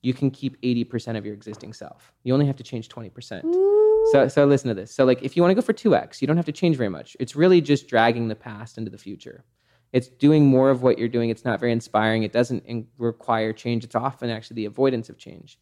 you 0.01 0.13
can 0.13 0.31
keep 0.31 0.59
80% 0.61 1.17
of 1.17 1.25
your 1.25 1.33
existing 1.33 1.73
self. 1.73 2.13
You 2.23 2.33
only 2.33 2.45
have 2.45 2.55
to 2.57 2.63
change 2.63 2.89
20%. 2.89 3.43
Ooh. 3.43 4.07
So, 4.11 4.27
so 4.27 4.45
listen 4.45 4.69
to 4.69 4.73
this. 4.73 4.93
So, 4.93 5.05
like, 5.05 5.21
if 5.21 5.35
you 5.35 5.43
want 5.43 5.51
to 5.51 5.55
go 5.55 5.61
for 5.61 5.73
2x, 5.73 6.21
you 6.21 6.27
don't 6.27 6.37
have 6.37 6.45
to 6.45 6.51
change 6.51 6.77
very 6.77 6.89
much. 6.89 7.17
It's 7.19 7.35
really 7.35 7.61
just 7.61 7.87
dragging 7.87 8.27
the 8.27 8.35
past 8.35 8.77
into 8.77 8.89
the 8.89 8.97
future. 8.97 9.43
It's 9.93 10.07
doing 10.07 10.45
more 10.45 10.69
of 10.69 10.83
what 10.83 10.97
you're 10.97 11.07
doing. 11.07 11.29
It's 11.29 11.45
not 11.45 11.59
very 11.59 11.71
inspiring. 11.71 12.23
It 12.23 12.31
doesn't 12.31 12.63
in- 12.65 12.87
require 12.97 13.53
change. 13.53 13.83
It's 13.83 13.95
often 13.95 14.29
actually 14.29 14.55
the 14.55 14.65
avoidance 14.65 15.09
of 15.09 15.17
change. 15.17 15.57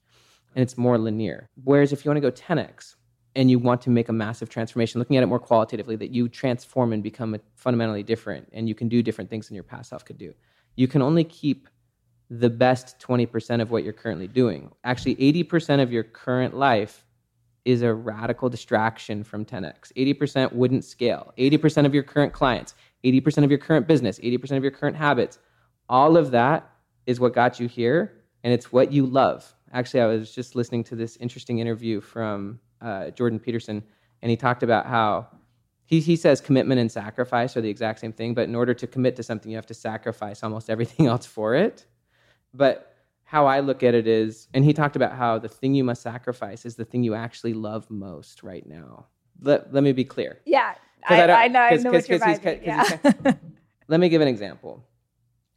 And 0.55 0.63
it's 0.63 0.77
more 0.77 0.97
linear. 0.97 1.49
Whereas 1.63 1.93
if 1.93 2.03
you 2.03 2.09
want 2.09 2.17
to 2.17 2.31
go 2.31 2.31
10x 2.31 2.95
and 3.35 3.51
you 3.51 3.59
want 3.59 3.81
to 3.81 3.89
make 3.89 4.09
a 4.09 4.13
massive 4.13 4.49
transformation, 4.49 4.99
looking 4.99 5.17
at 5.17 5.23
it 5.23 5.27
more 5.27 5.39
qualitatively, 5.39 5.95
that 5.97 6.11
you 6.11 6.29
transform 6.29 6.93
and 6.93 7.03
become 7.03 7.37
fundamentally 7.55 8.03
different 8.03 8.47
and 8.53 8.67
you 8.67 8.75
can 8.75 8.87
do 8.87 9.03
different 9.03 9.29
things 9.29 9.47
than 9.47 9.55
your 9.55 9.63
past 9.63 9.89
self 9.89 10.05
could 10.05 10.17
do, 10.17 10.33
you 10.75 10.87
can 10.87 11.01
only 11.01 11.23
keep 11.23 11.67
the 12.29 12.49
best 12.49 12.99
20% 12.99 13.61
of 13.61 13.69
what 13.71 13.83
you're 13.83 13.93
currently 13.93 14.27
doing. 14.27 14.71
Actually, 14.83 15.15
80% 15.15 15.81
of 15.81 15.91
your 15.91 16.03
current 16.03 16.55
life 16.55 17.05
is 17.65 17.81
a 17.81 17.93
radical 17.93 18.47
distraction 18.47 19.23
from 19.23 19.43
10x. 19.43 19.91
80% 19.97 20.53
wouldn't 20.53 20.85
scale. 20.85 21.33
80% 21.37 21.85
of 21.85 21.93
your 21.93 22.03
current 22.03 22.31
clients, 22.31 22.75
80% 23.05 23.43
of 23.43 23.51
your 23.51 23.59
current 23.59 23.87
business, 23.87 24.19
80% 24.19 24.57
of 24.57 24.63
your 24.63 24.71
current 24.71 24.97
habits, 24.97 25.39
all 25.87 26.17
of 26.17 26.31
that 26.31 26.69
is 27.05 27.19
what 27.19 27.33
got 27.33 27.59
you 27.59 27.67
here 27.67 28.23
and 28.43 28.53
it's 28.53 28.71
what 28.71 28.91
you 28.91 29.05
love. 29.05 29.53
Actually, 29.73 30.01
I 30.01 30.05
was 30.07 30.33
just 30.33 30.55
listening 30.55 30.83
to 30.85 30.95
this 30.95 31.17
interesting 31.17 31.59
interview 31.59 32.01
from 32.01 32.59
uh, 32.81 33.09
Jordan 33.11 33.39
Peterson, 33.39 33.83
and 34.21 34.29
he 34.29 34.37
talked 34.37 34.63
about 34.63 34.85
how 34.85 35.27
he, 35.85 35.99
he 35.99 36.15
says 36.15 36.41
commitment 36.41 36.79
and 36.79 36.91
sacrifice 36.91 37.55
are 37.55 37.61
the 37.61 37.69
exact 37.69 37.99
same 37.99 38.13
thing, 38.13 38.33
but 38.33 38.47
in 38.47 38.55
order 38.55 38.73
to 38.73 38.87
commit 38.87 39.15
to 39.17 39.23
something, 39.23 39.51
you 39.51 39.57
have 39.57 39.65
to 39.67 39.73
sacrifice 39.73 40.43
almost 40.43 40.69
everything 40.75 41.07
else 41.07 41.25
for 41.25 41.55
it. 41.55 41.85
But 42.53 42.95
how 43.23 43.47
I 43.47 43.59
look 43.59 43.83
at 43.83 43.95
it 43.95 44.07
is, 44.07 44.47
and 44.53 44.63
he 44.63 44.73
talked 44.73 44.95
about 44.95 45.13
how 45.13 45.39
the 45.39 45.49
thing 45.49 45.73
you 45.73 45.83
must 45.83 46.01
sacrifice 46.01 46.65
is 46.65 46.75
the 46.75 46.85
thing 46.85 47.03
you 47.03 47.15
actually 47.15 47.53
love 47.53 47.89
most 47.89 48.43
right 48.43 48.65
now. 48.65 49.07
Let, 49.41 49.73
let 49.73 49.83
me 49.83 49.91
be 49.91 50.05
clear. 50.05 50.39
Yeah, 50.45 50.75
I, 51.07 51.21
I 51.21 51.43
I 51.43 51.47
know. 51.47 51.59
I 51.59 51.69
know 51.77 51.91
what 51.91 52.09
you're 52.09 52.19
'cause 52.19 52.27
he's 52.27 52.39
vibing. 52.39 52.43
ca- 52.43 53.15
he's 53.19 53.25
Yeah. 53.25 53.33
Let 53.87 53.99
me 53.99 54.09
give 54.09 54.21
an 54.21 54.27
example. 54.27 54.83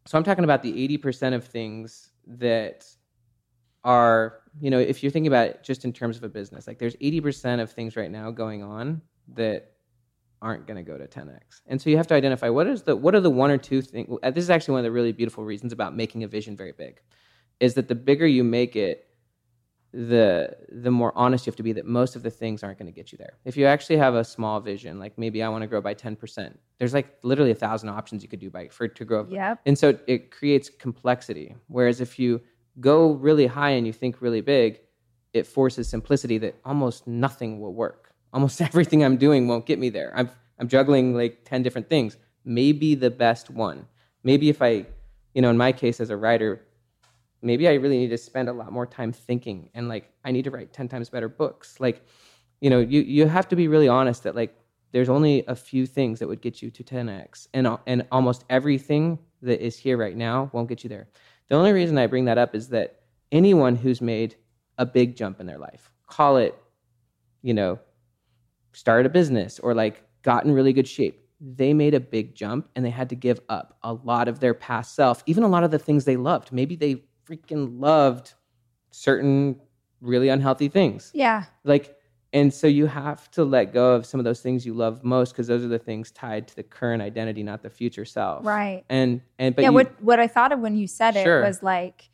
So 0.06 0.16
I'm 0.18 0.24
talking 0.24 0.44
about 0.44 0.62
the 0.62 0.72
80% 0.98 1.34
of 1.34 1.44
things 1.44 2.10
that 2.26 2.86
are, 3.84 4.40
you 4.60 4.70
know, 4.70 4.78
if 4.78 5.02
you're 5.02 5.12
thinking 5.12 5.28
about 5.28 5.48
it 5.48 5.62
just 5.62 5.84
in 5.84 5.92
terms 5.92 6.16
of 6.16 6.24
a 6.24 6.28
business, 6.28 6.66
like 6.66 6.78
there's 6.78 6.96
80% 6.96 7.60
of 7.60 7.70
things 7.70 7.96
right 7.96 8.10
now 8.10 8.30
going 8.30 8.62
on 8.62 9.00
that 9.34 9.72
aren't 10.40 10.66
going 10.66 10.76
to 10.76 10.82
go 10.82 10.96
to 10.96 11.06
10x. 11.06 11.40
And 11.66 11.80
so 11.80 11.90
you 11.90 11.96
have 11.96 12.06
to 12.08 12.14
identify 12.14 12.48
what 12.48 12.66
is 12.66 12.82
the 12.82 12.94
what 12.96 13.14
are 13.14 13.20
the 13.20 13.30
one 13.30 13.50
or 13.50 13.58
two 13.58 13.82
things 13.82 14.08
uh, 14.22 14.30
this 14.30 14.44
is 14.44 14.50
actually 14.50 14.72
one 14.72 14.80
of 14.80 14.84
the 14.84 14.92
really 14.92 15.10
beautiful 15.12 15.44
reasons 15.44 15.72
about 15.72 15.96
making 15.96 16.22
a 16.22 16.28
vision 16.28 16.56
very 16.56 16.72
big 16.72 17.00
is 17.60 17.74
that 17.74 17.88
the 17.88 17.94
bigger 17.94 18.26
you 18.26 18.44
make 18.44 18.76
it 18.76 19.07
the 19.92 20.54
the 20.70 20.90
more 20.90 21.12
honest 21.16 21.46
you 21.46 21.50
have 21.50 21.56
to 21.56 21.62
be 21.62 21.72
that 21.72 21.86
most 21.86 22.14
of 22.14 22.22
the 22.22 22.30
things 22.30 22.62
aren't 22.62 22.78
going 22.78 22.86
to 22.86 22.92
get 22.92 23.10
you 23.10 23.18
there. 23.18 23.38
If 23.44 23.56
you 23.56 23.66
actually 23.66 23.96
have 23.96 24.14
a 24.14 24.24
small 24.24 24.60
vision, 24.60 24.98
like 24.98 25.16
maybe 25.16 25.42
I 25.42 25.48
want 25.48 25.62
to 25.62 25.66
grow 25.66 25.80
by 25.80 25.94
10%, 25.94 26.54
there's 26.78 26.92
like 26.92 27.18
literally 27.22 27.52
a 27.52 27.54
thousand 27.54 27.88
options 27.88 28.22
you 28.22 28.28
could 28.28 28.40
do 28.40 28.50
by 28.50 28.68
for 28.68 28.86
to 28.86 29.04
grow. 29.04 29.26
yep. 29.30 29.60
And 29.64 29.78
so 29.78 29.98
it 30.06 30.30
creates 30.30 30.68
complexity. 30.68 31.54
Whereas 31.68 32.00
if 32.00 32.18
you 32.18 32.42
go 32.80 33.12
really 33.12 33.46
high 33.46 33.70
and 33.70 33.86
you 33.86 33.92
think 33.92 34.20
really 34.20 34.42
big, 34.42 34.80
it 35.32 35.46
forces 35.46 35.88
simplicity 35.88 36.38
that 36.38 36.54
almost 36.64 37.06
nothing 37.06 37.60
will 37.60 37.72
work. 37.72 38.12
Almost 38.32 38.60
everything 38.68 39.02
I'm 39.02 39.16
doing 39.16 39.48
won't 39.48 39.64
get 39.64 39.78
me 39.78 39.88
there. 39.88 40.12
I'm 40.14 40.30
I'm 40.58 40.68
juggling 40.68 41.14
like 41.14 41.44
10 41.44 41.62
different 41.62 41.88
things. 41.88 42.16
Maybe 42.44 42.94
the 42.94 43.10
best 43.10 43.48
one. 43.48 43.86
Maybe 44.24 44.48
if 44.48 44.60
I, 44.60 44.86
you 45.34 45.42
know, 45.42 45.50
in 45.50 45.56
my 45.56 45.72
case 45.72 46.00
as 46.00 46.10
a 46.10 46.16
writer, 46.16 46.62
maybe 47.42 47.68
I 47.68 47.74
really 47.74 47.98
need 47.98 48.10
to 48.10 48.18
spend 48.18 48.48
a 48.48 48.52
lot 48.52 48.72
more 48.72 48.86
time 48.86 49.12
thinking 49.12 49.70
and 49.74 49.88
like 49.88 50.10
I 50.24 50.32
need 50.32 50.44
to 50.44 50.50
write 50.50 50.72
10 50.72 50.88
times 50.88 51.08
better 51.10 51.28
books. 51.28 51.78
Like, 51.80 52.04
you 52.60 52.70
know, 52.70 52.80
you 52.80 53.00
you 53.00 53.26
have 53.26 53.48
to 53.48 53.56
be 53.56 53.68
really 53.68 53.88
honest 53.88 54.22
that 54.24 54.34
like 54.34 54.56
there's 54.92 55.08
only 55.08 55.44
a 55.46 55.54
few 55.54 55.86
things 55.86 56.18
that 56.18 56.28
would 56.28 56.40
get 56.40 56.62
you 56.62 56.70
to 56.70 56.82
10x 56.82 57.48
and 57.54 57.68
and 57.86 58.06
almost 58.10 58.44
everything 58.50 59.18
that 59.42 59.64
is 59.64 59.76
here 59.78 59.96
right 59.96 60.16
now 60.16 60.50
won't 60.52 60.68
get 60.68 60.82
you 60.82 60.90
there. 60.90 61.08
The 61.48 61.54
only 61.54 61.72
reason 61.72 61.96
I 61.98 62.06
bring 62.06 62.24
that 62.26 62.38
up 62.38 62.54
is 62.54 62.68
that 62.68 63.00
anyone 63.32 63.76
who's 63.76 64.00
made 64.00 64.36
a 64.78 64.86
big 64.86 65.16
jump 65.16 65.40
in 65.40 65.46
their 65.46 65.58
life, 65.58 65.90
call 66.06 66.36
it, 66.36 66.54
you 67.42 67.54
know, 67.54 67.78
started 68.72 69.06
a 69.06 69.10
business 69.10 69.58
or 69.58 69.74
like 69.74 70.02
got 70.22 70.44
in 70.44 70.52
really 70.52 70.72
good 70.72 70.88
shape, 70.88 71.24
they 71.40 71.72
made 71.72 71.94
a 71.94 72.00
big 72.00 72.34
jump 72.34 72.68
and 72.74 72.84
they 72.84 72.90
had 72.90 73.08
to 73.08 73.16
give 73.16 73.40
up 73.48 73.78
a 73.82 73.92
lot 73.92 74.28
of 74.28 74.40
their 74.40 74.54
past 74.54 74.94
self, 74.94 75.22
even 75.26 75.42
a 75.42 75.48
lot 75.48 75.64
of 75.64 75.70
the 75.70 75.78
things 75.78 76.04
they 76.04 76.16
loved. 76.16 76.52
Maybe 76.52 76.76
they 76.76 77.04
freaking 77.28 77.78
loved 77.80 78.34
certain 78.90 79.60
really 80.00 80.28
unhealthy 80.28 80.68
things. 80.68 81.10
Yeah. 81.14 81.44
Like, 81.64 81.96
and 82.32 82.52
so 82.52 82.66
you 82.66 82.86
have 82.86 83.30
to 83.32 83.44
let 83.44 83.72
go 83.72 83.94
of 83.94 84.04
some 84.04 84.20
of 84.20 84.24
those 84.24 84.40
things 84.40 84.66
you 84.66 84.74
love 84.74 85.02
most 85.02 85.32
because 85.32 85.46
those 85.46 85.64
are 85.64 85.68
the 85.68 85.78
things 85.78 86.10
tied 86.10 86.46
to 86.48 86.56
the 86.56 86.62
current 86.62 87.02
identity, 87.02 87.42
not 87.42 87.62
the 87.62 87.70
future 87.70 88.04
self. 88.04 88.44
Right. 88.44 88.84
And 88.88 89.22
and 89.38 89.54
but 89.54 89.62
yeah. 89.62 89.68
you, 89.68 89.74
what 89.74 90.02
what 90.02 90.20
I 90.20 90.26
thought 90.26 90.52
of 90.52 90.60
when 90.60 90.76
you 90.76 90.86
said 90.86 91.14
Sure. 91.14 91.42
it 91.42 91.46
was 91.46 91.62
like 91.62 92.10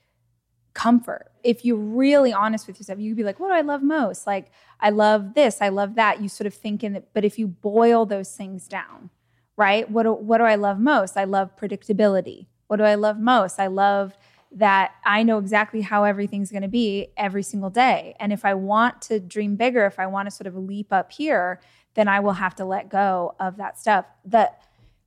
comfort. 0.73 1.31
If 1.43 1.65
you're 1.65 1.77
really 1.77 2.33
honest 2.33 2.67
with 2.67 2.79
yourself, 2.79 2.99
you'd 2.99 3.17
be 3.17 3.25
like, 3.25 3.41
"What 3.41 3.49
do 3.49 3.55
I 3.55 3.61
love 3.61 3.83
most?" 3.83 4.27
Like, 4.27 4.51
I 4.81 4.91
love 4.91 5.35
this. 5.35 5.59
I 5.61 5.69
love 5.69 5.97
that. 5.97 6.21
You 6.21 6.29
sort 6.29 6.47
of 6.47 6.55
think 6.55 6.85
in 6.85 6.93
that, 6.95 7.13
but 7.13 7.25
if 7.25 7.39
you 7.39 7.47
boil 7.49 8.07
those 8.07 8.31
things 8.35 8.69
down, 8.69 9.11
right? 9.57 9.91
What 9.91 10.05
do, 10.05 10.13
what 10.13 10.39
do 10.39 10.45
I 10.45 10.55
love 10.55 10.79
most? 10.79 11.17
I 11.17 11.25
love 11.25 11.57
predictability. 11.57 12.47
What 12.67 12.77
do 12.77 12.85
I 12.85 12.95
love 12.95 13.19
most? 13.19 13.61
I 13.61 13.67
love 13.67 14.17
that 14.55 14.93
I 15.05 15.25
know 15.25 15.39
exactly 15.39 15.81
how 15.81 16.05
everything's 16.05 16.51
going 16.51 16.63
to 16.63 16.69
be 16.69 17.09
every 17.17 17.43
single 17.43 17.71
day. 17.71 18.15
And 18.21 18.33
if 18.33 18.45
I 18.45 18.55
want 18.55 19.03
to 19.03 19.19
dream 19.19 19.57
bigger, 19.57 19.85
if 19.85 19.99
I 19.99 20.07
want 20.07 20.27
to 20.27 20.31
sort 20.31 20.47
of 20.47 20.57
leap 20.57 20.93
up 20.93 21.11
here, 21.11 21.61
then 21.95 22.07
I 22.07 22.21
will 22.21 22.35
have 22.35 22.55
to 22.57 22.65
let 22.65 22.89
go 22.89 23.35
of 23.41 23.57
that 23.57 23.79
stuff. 23.79 24.07
The 24.25 24.53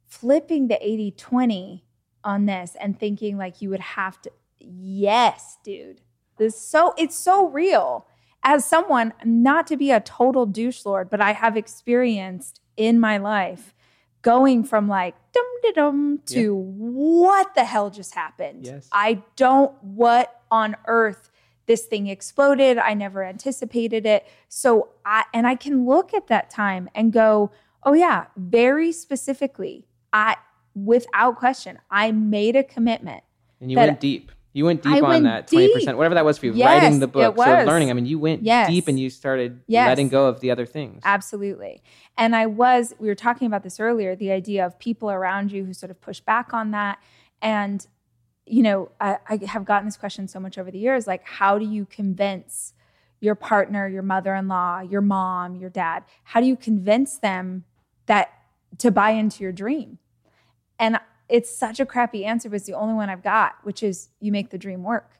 flipping 0.08 0.68
the 0.68 0.86
80 0.86 1.12
20 1.12 1.84
on 2.24 2.46
this 2.46 2.76
and 2.80 3.00
thinking 3.00 3.38
like 3.38 3.62
you 3.62 3.70
would 3.70 3.80
have 3.80 4.22
to, 4.22 4.32
yes, 4.60 5.58
dude, 5.64 6.02
this 6.38 6.60
so, 6.60 6.94
it's 6.98 7.16
so 7.16 7.48
real. 7.48 8.06
As 8.44 8.66
someone, 8.66 9.14
not 9.24 9.66
to 9.68 9.78
be 9.78 9.92
a 9.92 10.00
total 10.00 10.46
douche 10.46 10.86
lord, 10.86 11.10
but 11.10 11.22
I 11.22 11.34
have 11.34 11.58
experienced 11.58 12.60
in 12.76 13.00
my 13.00 13.18
life 13.18 13.74
going 14.28 14.62
from 14.62 14.90
like 14.90 15.16
dum 15.32 15.44
dum 15.74 16.20
to 16.26 16.54
what 16.54 17.56
the 17.56 17.64
hell 17.64 17.90
just 17.90 18.14
happened. 18.14 18.66
Yes. 18.66 18.90
I 18.92 19.24
don't 19.38 19.72
what 19.82 20.42
on 20.52 20.76
earth 20.86 21.32
this 21.66 21.86
thing 21.86 22.08
exploded. 22.08 22.78
I 22.78 22.94
never 22.94 23.24
anticipated 23.24 24.06
it. 24.06 24.28
So 24.50 24.90
I 25.06 25.24
and 25.34 25.48
I 25.48 25.56
can 25.56 25.86
look 25.86 26.14
at 26.14 26.28
that 26.28 26.50
time 26.50 26.90
and 26.94 27.14
go, 27.14 27.52
"Oh 27.84 27.94
yeah, 27.94 28.26
very 28.36 28.92
specifically, 28.92 29.86
I 30.12 30.36
without 30.76 31.38
question, 31.38 31.80
I 31.90 32.12
made 32.12 32.56
a 32.58 32.64
commitment." 32.64 33.24
and 33.62 33.72
you 33.72 33.78
went 33.78 34.00
deep. 34.00 34.32
You 34.58 34.66
went 34.66 34.82
deep 34.82 34.92
I 34.92 35.02
on 35.02 35.08
went 35.08 35.24
that 35.26 35.48
twenty 35.50 35.72
percent, 35.72 35.98
whatever 35.98 36.16
that 36.16 36.26
was 36.26 36.40
for 36.40 36.48
you. 36.48 36.54
Yes, 36.54 36.66
writing 36.66 37.00
the 37.00 37.06
book, 37.08 37.38
so 37.38 37.44
learning. 37.44 37.92
I 37.92 37.94
mean, 37.94 38.08
you 38.08 38.18
went 38.18 38.42
Yes. 38.42 38.68
deep 38.68 38.88
and 38.88 39.00
you 39.00 39.12
started 39.12 39.62
Yes. 39.68 39.86
letting 39.86 40.10
go 40.10 40.26
of 40.26 40.40
the 40.40 40.50
other 40.50 40.66
things. 40.66 41.04
Absolutely. 41.06 41.84
And 42.18 42.36
I 42.36 42.48
was, 42.48 42.96
we 42.98 43.08
were 43.08 43.14
talking 43.14 43.46
about 43.46 43.62
this 43.62 43.80
earlier 43.80 44.16
the 44.16 44.32
idea 44.32 44.66
of 44.66 44.80
people 44.80 45.12
around 45.12 45.52
you 45.52 45.64
who 45.64 45.74
sort 45.74 45.92
of 45.92 46.02
push 46.02 46.22
back 46.22 46.56
on 46.56 46.72
that. 46.72 46.98
And, 47.40 47.86
you 48.48 48.64
know, 48.64 48.90
I, 49.00 49.20
I 49.30 49.40
have 49.46 49.64
gotten 49.64 49.86
this 49.86 49.96
question 49.96 50.28
so 50.28 50.40
much 50.40 50.58
over 50.58 50.72
the 50.72 50.80
years 50.80 51.06
like, 51.06 51.24
how 51.24 51.60
do 51.60 51.66
you 51.66 51.86
convince 51.86 52.74
your 53.20 53.36
partner, 53.36 53.88
your 53.88 54.02
mother 54.02 54.34
in 54.34 54.48
law, 54.48 54.80
your 54.80 55.02
mom, 55.02 55.56
your 55.56 55.70
dad? 55.70 56.04
How 56.24 56.42
do 56.42 56.48
you 56.48 56.58
convince 56.58 57.20
them 57.20 57.64
that 58.08 58.32
to 58.80 58.90
buy 58.90 59.12
into 59.12 59.44
your 59.44 59.52
dream? 59.52 60.00
And 60.80 61.00
it's 61.30 61.56
such 61.56 61.80
a 61.80 61.86
crappy 61.86 62.26
answer, 62.26 62.50
but 62.50 62.56
it's 62.56 62.66
the 62.66 62.74
only 62.74 62.94
one 62.94 63.10
I've 63.10 63.24
got, 63.24 63.56
which 63.64 63.84
is 63.84 64.10
you 64.20 64.32
make 64.32 64.50
the 64.50 64.58
dream 64.58 64.84
work. 64.84 65.18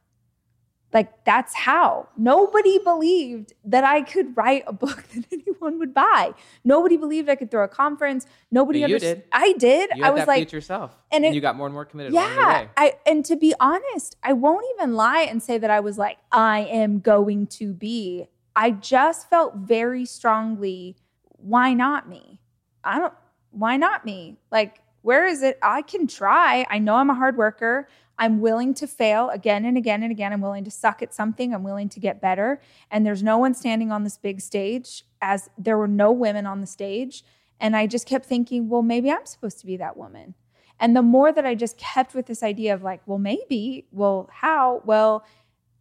Like 0.94 1.26
that's 1.26 1.54
how. 1.54 2.08
Nobody 2.16 2.80
believed 2.80 3.54
that 3.66 3.84
I 3.84 4.02
could 4.02 4.38
write 4.38 4.64
a 4.68 4.74
book 4.74 5.04
that 5.14 5.26
anyone 5.32 5.80
would 5.80 5.94
buy. 5.94 6.34
Nobody 6.64 6.96
believed 6.96 7.30
I 7.30 7.36
could 7.36 7.52
throw 7.52 7.66
a 7.66 7.68
conference. 7.68 8.26
Nobody 8.52 8.80
you 8.80 8.86
understood. 8.86 9.18
did. 9.18 9.28
I 9.32 9.54
did. 9.54 9.90
you 9.96 10.04
I 10.06 10.12
was 10.12 10.26
like, 10.26 10.38
future 10.38 10.62
self, 10.62 10.98
and 11.12 11.26
and, 11.26 11.36
you 11.36 11.42
got 11.42 11.58
more 11.58 11.68
and 11.68 11.74
more 11.74 11.86
committed 11.86 12.14
yeah. 12.14 12.68
I 12.78 12.96
and 13.06 13.26
to 13.26 13.36
be 13.36 13.54
honest, 13.60 14.16
I 14.24 14.34
won't 14.34 14.66
even 14.76 14.96
lie 14.96 15.22
and 15.30 15.44
say 15.44 15.58
that 15.58 15.70
I 15.70 15.82
was 15.82 15.98
like, 15.98 16.20
I 16.32 16.60
am 16.62 17.00
going 17.00 17.48
to 17.48 17.74
be. 17.74 18.28
I 18.56 18.72
just 18.72 19.30
felt 19.30 19.56
very 19.56 20.06
strongly, 20.06 20.96
why 21.34 21.74
not 21.74 22.08
me? 22.08 22.40
I 22.84 23.00
don't 23.00 23.14
why 23.52 23.76
not 23.78 24.06
me? 24.06 24.38
Like, 24.52 24.82
where 25.08 25.26
is 25.26 25.42
it? 25.42 25.58
I 25.62 25.84
can 25.84 26.06
try. 26.06 26.68
I 26.70 26.80
know 26.80 26.96
I'm 26.96 27.10
a 27.10 27.16
hard 27.16 27.38
worker. 27.38 27.88
I'm 28.20 28.42
willing 28.42 28.74
to 28.74 28.86
fail 28.86 29.30
again 29.30 29.64
and 29.64 29.78
again 29.78 30.04
and 30.04 30.12
again. 30.12 30.34
I'm 30.34 30.42
willing 30.42 30.66
to 30.66 30.72
suck 30.72 31.02
at 31.02 31.14
something. 31.14 31.54
I'm 31.54 31.64
willing 31.64 31.88
to 31.90 32.02
get 32.02 32.20
better. 32.20 32.60
And 32.92 33.06
there's 33.06 33.24
no 33.24 33.38
one 33.38 33.54
standing 33.54 33.90
on 33.90 34.04
this 34.04 34.18
big 34.18 34.42
stage, 34.42 35.06
as 35.22 35.50
there 35.58 35.78
were 35.78 35.88
no 35.88 36.12
women 36.12 36.46
on 36.46 36.60
the 36.60 36.68
stage. 36.68 37.24
And 37.58 37.74
I 37.74 37.88
just 37.88 38.06
kept 38.06 38.26
thinking, 38.26 38.68
well, 38.68 38.82
maybe 38.82 39.10
I'm 39.10 39.26
supposed 39.26 39.62
to 39.62 39.66
be 39.66 39.78
that 39.78 39.96
woman. 39.96 40.36
And 40.78 40.94
the 40.94 41.02
more 41.02 41.32
that 41.32 41.46
I 41.46 41.56
just 41.56 41.78
kept 41.78 42.14
with 42.14 42.26
this 42.26 42.44
idea 42.44 42.74
of 42.74 42.84
like, 42.84 43.00
well, 43.06 43.18
maybe, 43.18 43.88
well, 43.94 44.30
how? 44.30 44.82
Well, 44.84 45.24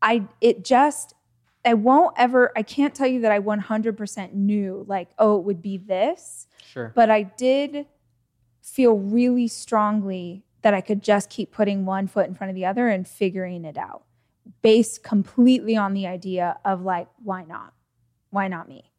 I, 0.00 0.28
it 0.40 0.64
just, 0.64 1.14
I 1.64 1.74
won't 1.74 2.14
ever, 2.16 2.52
I 2.54 2.62
can't 2.62 2.94
tell 2.94 3.08
you 3.08 3.22
that 3.22 3.32
I 3.32 3.40
100% 3.40 4.34
knew 4.34 4.84
like, 4.86 5.08
oh, 5.18 5.36
it 5.38 5.42
would 5.42 5.62
be 5.62 5.78
this. 5.78 6.46
Sure. 6.64 6.92
But 6.94 7.10
I 7.10 7.24
did 7.24 7.86
feel 8.66 8.98
really 8.98 9.46
strongly 9.46 10.44
that 10.62 10.74
I 10.74 10.80
could 10.80 11.02
just 11.02 11.30
keep 11.30 11.52
putting 11.52 11.86
one 11.86 12.08
foot 12.08 12.26
in 12.26 12.34
front 12.34 12.50
of 12.50 12.56
the 12.56 12.66
other 12.66 12.88
and 12.88 13.06
figuring 13.06 13.64
it 13.64 13.78
out 13.78 14.02
based 14.62 15.02
completely 15.02 15.76
on 15.76 15.94
the 15.94 16.06
idea 16.06 16.58
of 16.64 16.82
like, 16.82 17.08
why 17.22 17.44
not? 17.44 17.72
Why 18.30 18.48
not 18.48 18.68
me? 18.68 18.92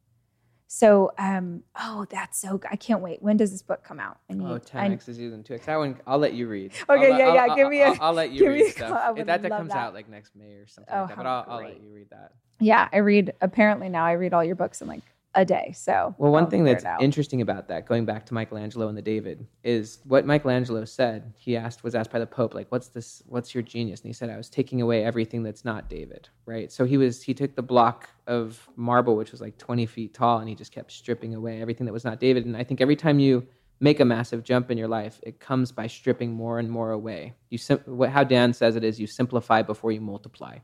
So, 0.70 1.12
um, 1.18 1.62
oh, 1.78 2.06
that's 2.10 2.40
so. 2.40 2.60
I 2.70 2.76
can't 2.76 3.00
wait. 3.00 3.22
When 3.22 3.38
does 3.38 3.50
this 3.50 3.62
book 3.62 3.82
come 3.82 3.98
out? 3.98 4.18
I 4.30 4.34
need, 4.34 4.46
oh, 4.46 4.58
10x 4.58 5.08
is 5.08 5.18
using 5.18 5.42
2x. 5.42 5.64
That 5.64 5.76
one, 5.76 5.96
I'll 6.06 6.18
let 6.18 6.34
you 6.34 6.46
read. 6.46 6.72
Okay, 6.88 7.12
I'll, 7.12 7.18
yeah, 7.18 7.26
I'll, 7.26 7.34
yeah. 7.34 7.46
I'll, 7.48 7.56
give 7.56 7.68
me 7.68 7.80
a. 7.80 7.86
I'll, 7.86 7.96
I'll 8.00 8.12
let 8.12 8.32
you 8.32 8.48
read 8.48 8.72
stuff. 8.72 9.18
If 9.18 9.26
that, 9.26 9.42
that 9.42 9.50
comes 9.50 9.70
that. 9.70 9.78
out 9.78 9.94
like 9.94 10.10
next 10.10 10.36
May 10.36 10.52
or 10.52 10.66
something 10.66 10.92
oh, 10.94 11.00
like 11.00 11.08
that. 11.08 11.16
But 11.16 11.26
I'll, 11.26 11.44
I'll 11.48 11.62
let 11.62 11.82
you 11.82 11.90
read 11.90 12.10
that. 12.10 12.32
Yeah, 12.60 12.88
I 12.92 12.98
read. 12.98 13.32
Apparently 13.40 13.88
now 13.88 14.04
I 14.04 14.12
read 14.12 14.34
all 14.34 14.44
your 14.44 14.56
books 14.56 14.82
in 14.82 14.88
like 14.88 15.02
a 15.34 15.44
day. 15.44 15.72
So 15.76 16.14
well, 16.18 16.32
one 16.32 16.44
I'll 16.44 16.50
thing 16.50 16.64
that's 16.64 16.84
interesting 17.00 17.42
about 17.42 17.68
that, 17.68 17.86
going 17.86 18.04
back 18.04 18.26
to 18.26 18.34
Michelangelo 18.34 18.88
and 18.88 18.96
the 18.96 19.02
David, 19.02 19.46
is 19.62 19.98
what 20.04 20.26
Michelangelo 20.26 20.84
said. 20.84 21.32
He 21.36 21.56
asked 21.56 21.84
was 21.84 21.94
asked 21.94 22.10
by 22.10 22.18
the 22.18 22.26
Pope, 22.26 22.54
like, 22.54 22.66
"What's 22.70 22.88
this? 22.88 23.22
What's 23.26 23.54
your 23.54 23.62
genius?" 23.62 24.00
And 24.00 24.08
he 24.08 24.12
said, 24.12 24.30
"I 24.30 24.36
was 24.36 24.48
taking 24.48 24.80
away 24.80 25.04
everything 25.04 25.42
that's 25.42 25.64
not 25.64 25.88
David." 25.88 26.28
Right. 26.46 26.72
So 26.72 26.84
he 26.84 26.96
was 26.96 27.22
he 27.22 27.34
took 27.34 27.54
the 27.54 27.62
block 27.62 28.08
of 28.26 28.68
marble, 28.76 29.16
which 29.16 29.30
was 29.30 29.40
like 29.40 29.58
20 29.58 29.86
feet 29.86 30.14
tall, 30.14 30.38
and 30.38 30.48
he 30.48 30.54
just 30.54 30.72
kept 30.72 30.92
stripping 30.92 31.34
away 31.34 31.60
everything 31.60 31.86
that 31.86 31.92
was 31.92 32.04
not 32.04 32.20
David. 32.20 32.46
And 32.46 32.56
I 32.56 32.64
think 32.64 32.80
every 32.80 32.96
time 32.96 33.18
you 33.18 33.46
make 33.80 34.00
a 34.00 34.04
massive 34.04 34.42
jump 34.42 34.70
in 34.70 34.78
your 34.78 34.88
life, 34.88 35.20
it 35.22 35.38
comes 35.38 35.70
by 35.70 35.86
stripping 35.86 36.32
more 36.32 36.58
and 36.58 36.68
more 36.68 36.90
away. 36.90 37.34
You 37.50 37.58
sim- 37.58 38.08
how 38.08 38.24
Dan 38.24 38.52
says 38.52 38.74
it 38.74 38.82
is, 38.82 38.98
you 38.98 39.06
simplify 39.06 39.62
before 39.62 39.92
you 39.92 40.00
multiply. 40.00 40.58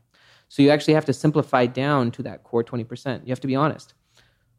So 0.49 0.61
you 0.61 0.69
actually 0.69 0.95
have 0.95 1.05
to 1.05 1.13
simplify 1.13 1.65
down 1.65 2.11
to 2.11 2.23
that 2.23 2.43
core 2.43 2.63
20%. 2.63 3.25
You 3.25 3.31
have 3.31 3.39
to 3.39 3.47
be 3.47 3.55
honest 3.55 3.93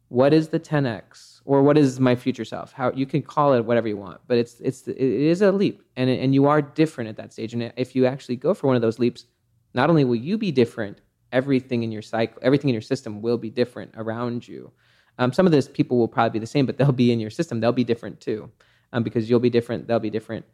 what 0.09 0.33
is 0.33 0.49
the 0.49 0.59
10x 0.59 1.41
or 1.45 1.61
what 1.63 1.77
is 1.77 1.99
my 1.99 2.15
future 2.15 2.45
self? 2.45 2.71
How 2.71 2.91
you 2.91 3.05
can 3.05 3.21
call 3.21 3.53
it 3.53 3.65
whatever 3.65 3.87
you 3.87 3.97
want 3.97 4.21
but 4.27 4.37
it's 4.37 4.59
it's 4.59 4.87
it 4.87 4.97
is 4.97 5.41
a 5.41 5.51
leap 5.51 5.83
and 5.95 6.09
and 6.09 6.33
you 6.33 6.45
are 6.47 6.61
different 6.61 7.09
at 7.09 7.17
that 7.17 7.33
stage. 7.33 7.53
And 7.53 7.73
if 7.75 7.95
you 7.95 8.05
actually 8.05 8.37
go 8.37 8.53
for 8.53 8.67
one 8.67 8.75
of 8.75 8.81
those 8.81 8.99
leaps 8.99 9.25
not 9.73 9.89
only 9.89 10.05
will 10.05 10.15
you 10.15 10.37
be 10.37 10.51
different 10.51 11.01
everything 11.31 11.83
in 11.83 11.91
your 11.91 12.01
cycle 12.01 12.39
everything 12.41 12.69
in 12.69 12.73
your 12.73 12.81
system 12.81 13.21
will 13.21 13.37
be 13.37 13.49
different 13.49 13.91
around 13.97 14.47
you. 14.47 14.71
Um, 15.19 15.33
some 15.33 15.45
of 15.45 15.51
those 15.51 15.67
people 15.67 15.97
will 15.97 16.07
probably 16.07 16.39
be 16.39 16.39
the 16.39 16.47
same 16.47 16.65
but 16.65 16.77
they'll 16.77 16.91
be 16.91 17.11
in 17.11 17.19
your 17.19 17.29
system. 17.29 17.59
They'll 17.59 17.71
be 17.71 17.83
different 17.83 18.21
too 18.21 18.49
um, 18.93 19.03
because 19.03 19.29
you'll 19.29 19.39
be 19.39 19.49
different 19.49 19.87
they'll 19.87 19.99
be 19.99 20.09
different. 20.09 20.45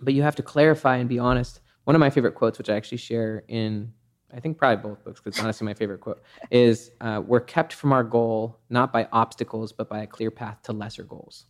But 0.00 0.14
you 0.14 0.22
have 0.22 0.36
to 0.36 0.42
clarify 0.42 0.96
and 0.96 1.08
be 1.08 1.18
honest. 1.18 1.60
One 1.84 1.96
of 1.96 2.00
my 2.00 2.10
favorite 2.10 2.36
quotes 2.36 2.58
which 2.58 2.70
i 2.70 2.76
actually 2.76 2.98
share 2.98 3.42
in 3.48 3.92
I 4.34 4.40
think 4.40 4.58
probably 4.58 4.82
both 4.82 5.04
books, 5.04 5.20
because 5.20 5.40
honestly 5.40 5.64
my 5.64 5.74
favorite 5.74 6.00
quote, 6.00 6.22
is 6.50 6.90
uh, 7.00 7.22
we're 7.24 7.40
kept 7.40 7.72
from 7.72 7.92
our 7.92 8.04
goal 8.04 8.58
not 8.70 8.92
by 8.92 9.08
obstacles, 9.12 9.72
but 9.72 9.88
by 9.88 10.02
a 10.02 10.06
clear 10.06 10.30
path 10.30 10.62
to 10.62 10.72
lesser 10.72 11.02
goals. 11.02 11.46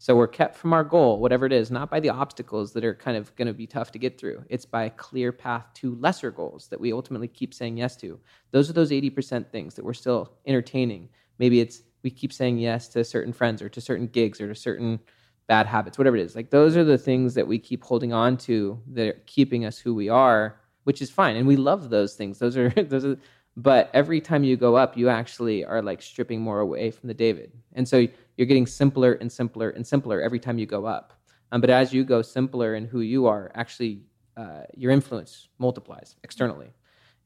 So 0.00 0.14
we're 0.14 0.28
kept 0.28 0.56
from 0.56 0.72
our 0.72 0.84
goal, 0.84 1.18
whatever 1.18 1.44
it 1.44 1.52
is, 1.52 1.72
not 1.72 1.90
by 1.90 1.98
the 1.98 2.10
obstacles 2.10 2.72
that 2.72 2.84
are 2.84 2.94
kind 2.94 3.16
of 3.16 3.34
going 3.34 3.48
to 3.48 3.54
be 3.54 3.66
tough 3.66 3.90
to 3.92 3.98
get 3.98 4.18
through. 4.18 4.44
It's 4.48 4.64
by 4.64 4.84
a 4.84 4.90
clear 4.90 5.32
path 5.32 5.66
to 5.74 5.96
lesser 5.96 6.30
goals 6.30 6.68
that 6.68 6.80
we 6.80 6.92
ultimately 6.92 7.26
keep 7.26 7.52
saying 7.52 7.78
yes 7.78 7.96
to. 7.96 8.20
Those 8.52 8.70
are 8.70 8.74
those 8.74 8.92
80% 8.92 9.50
things 9.50 9.74
that 9.74 9.84
we're 9.84 9.94
still 9.94 10.34
entertaining. 10.46 11.08
Maybe 11.38 11.60
it's 11.60 11.82
we 12.04 12.10
keep 12.10 12.32
saying 12.32 12.58
yes 12.58 12.86
to 12.88 13.02
certain 13.02 13.32
friends 13.32 13.60
or 13.60 13.68
to 13.68 13.80
certain 13.80 14.06
gigs 14.06 14.40
or 14.40 14.46
to 14.46 14.54
certain 14.54 15.00
bad 15.48 15.66
habits, 15.66 15.98
whatever 15.98 16.16
it 16.16 16.22
is. 16.22 16.36
Like 16.36 16.50
those 16.50 16.76
are 16.76 16.84
the 16.84 16.98
things 16.98 17.34
that 17.34 17.48
we 17.48 17.58
keep 17.58 17.82
holding 17.82 18.12
on 18.12 18.36
to 18.38 18.80
that 18.92 19.08
are 19.08 19.22
keeping 19.26 19.64
us 19.64 19.78
who 19.78 19.94
we 19.94 20.08
are 20.08 20.60
which 20.88 21.02
is 21.02 21.10
fine 21.10 21.36
and 21.36 21.46
we 21.46 21.54
love 21.54 21.90
those 21.90 22.14
things. 22.14 22.38
Those 22.38 22.56
are 22.56 22.70
those 22.92 23.04
are 23.04 23.18
but 23.58 23.90
every 23.92 24.22
time 24.22 24.42
you 24.42 24.56
go 24.56 24.74
up 24.74 24.96
you 24.96 25.10
actually 25.10 25.62
are 25.62 25.82
like 25.82 26.00
stripping 26.00 26.40
more 26.40 26.60
away 26.60 26.90
from 26.90 27.08
the 27.08 27.14
david. 27.24 27.52
And 27.74 27.86
so 27.86 28.06
you're 28.38 28.46
getting 28.46 28.66
simpler 28.66 29.12
and 29.20 29.30
simpler 29.30 29.68
and 29.68 29.86
simpler 29.86 30.22
every 30.22 30.40
time 30.40 30.56
you 30.56 30.64
go 30.64 30.86
up. 30.86 31.12
Um, 31.52 31.60
but 31.60 31.68
as 31.68 31.92
you 31.92 32.04
go 32.04 32.22
simpler 32.22 32.74
in 32.74 32.86
who 32.86 33.00
you 33.00 33.26
are 33.26 33.52
actually 33.54 34.00
uh, 34.38 34.62
your 34.74 34.90
influence 34.90 35.48
multiplies 35.58 36.16
externally. 36.24 36.70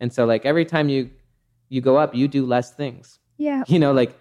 And 0.01 0.13
so 0.13 0.25
like 0.25 0.45
every 0.45 0.65
time 0.65 0.89
you 0.89 1.11
you 1.69 1.81
go 1.81 1.97
up 1.97 2.17
you 2.17 2.27
do 2.27 2.45
less 2.45 2.75
things. 2.75 3.21
Yeah. 3.37 3.63
You 3.69 3.79
know 3.79 3.93
like 3.93 4.19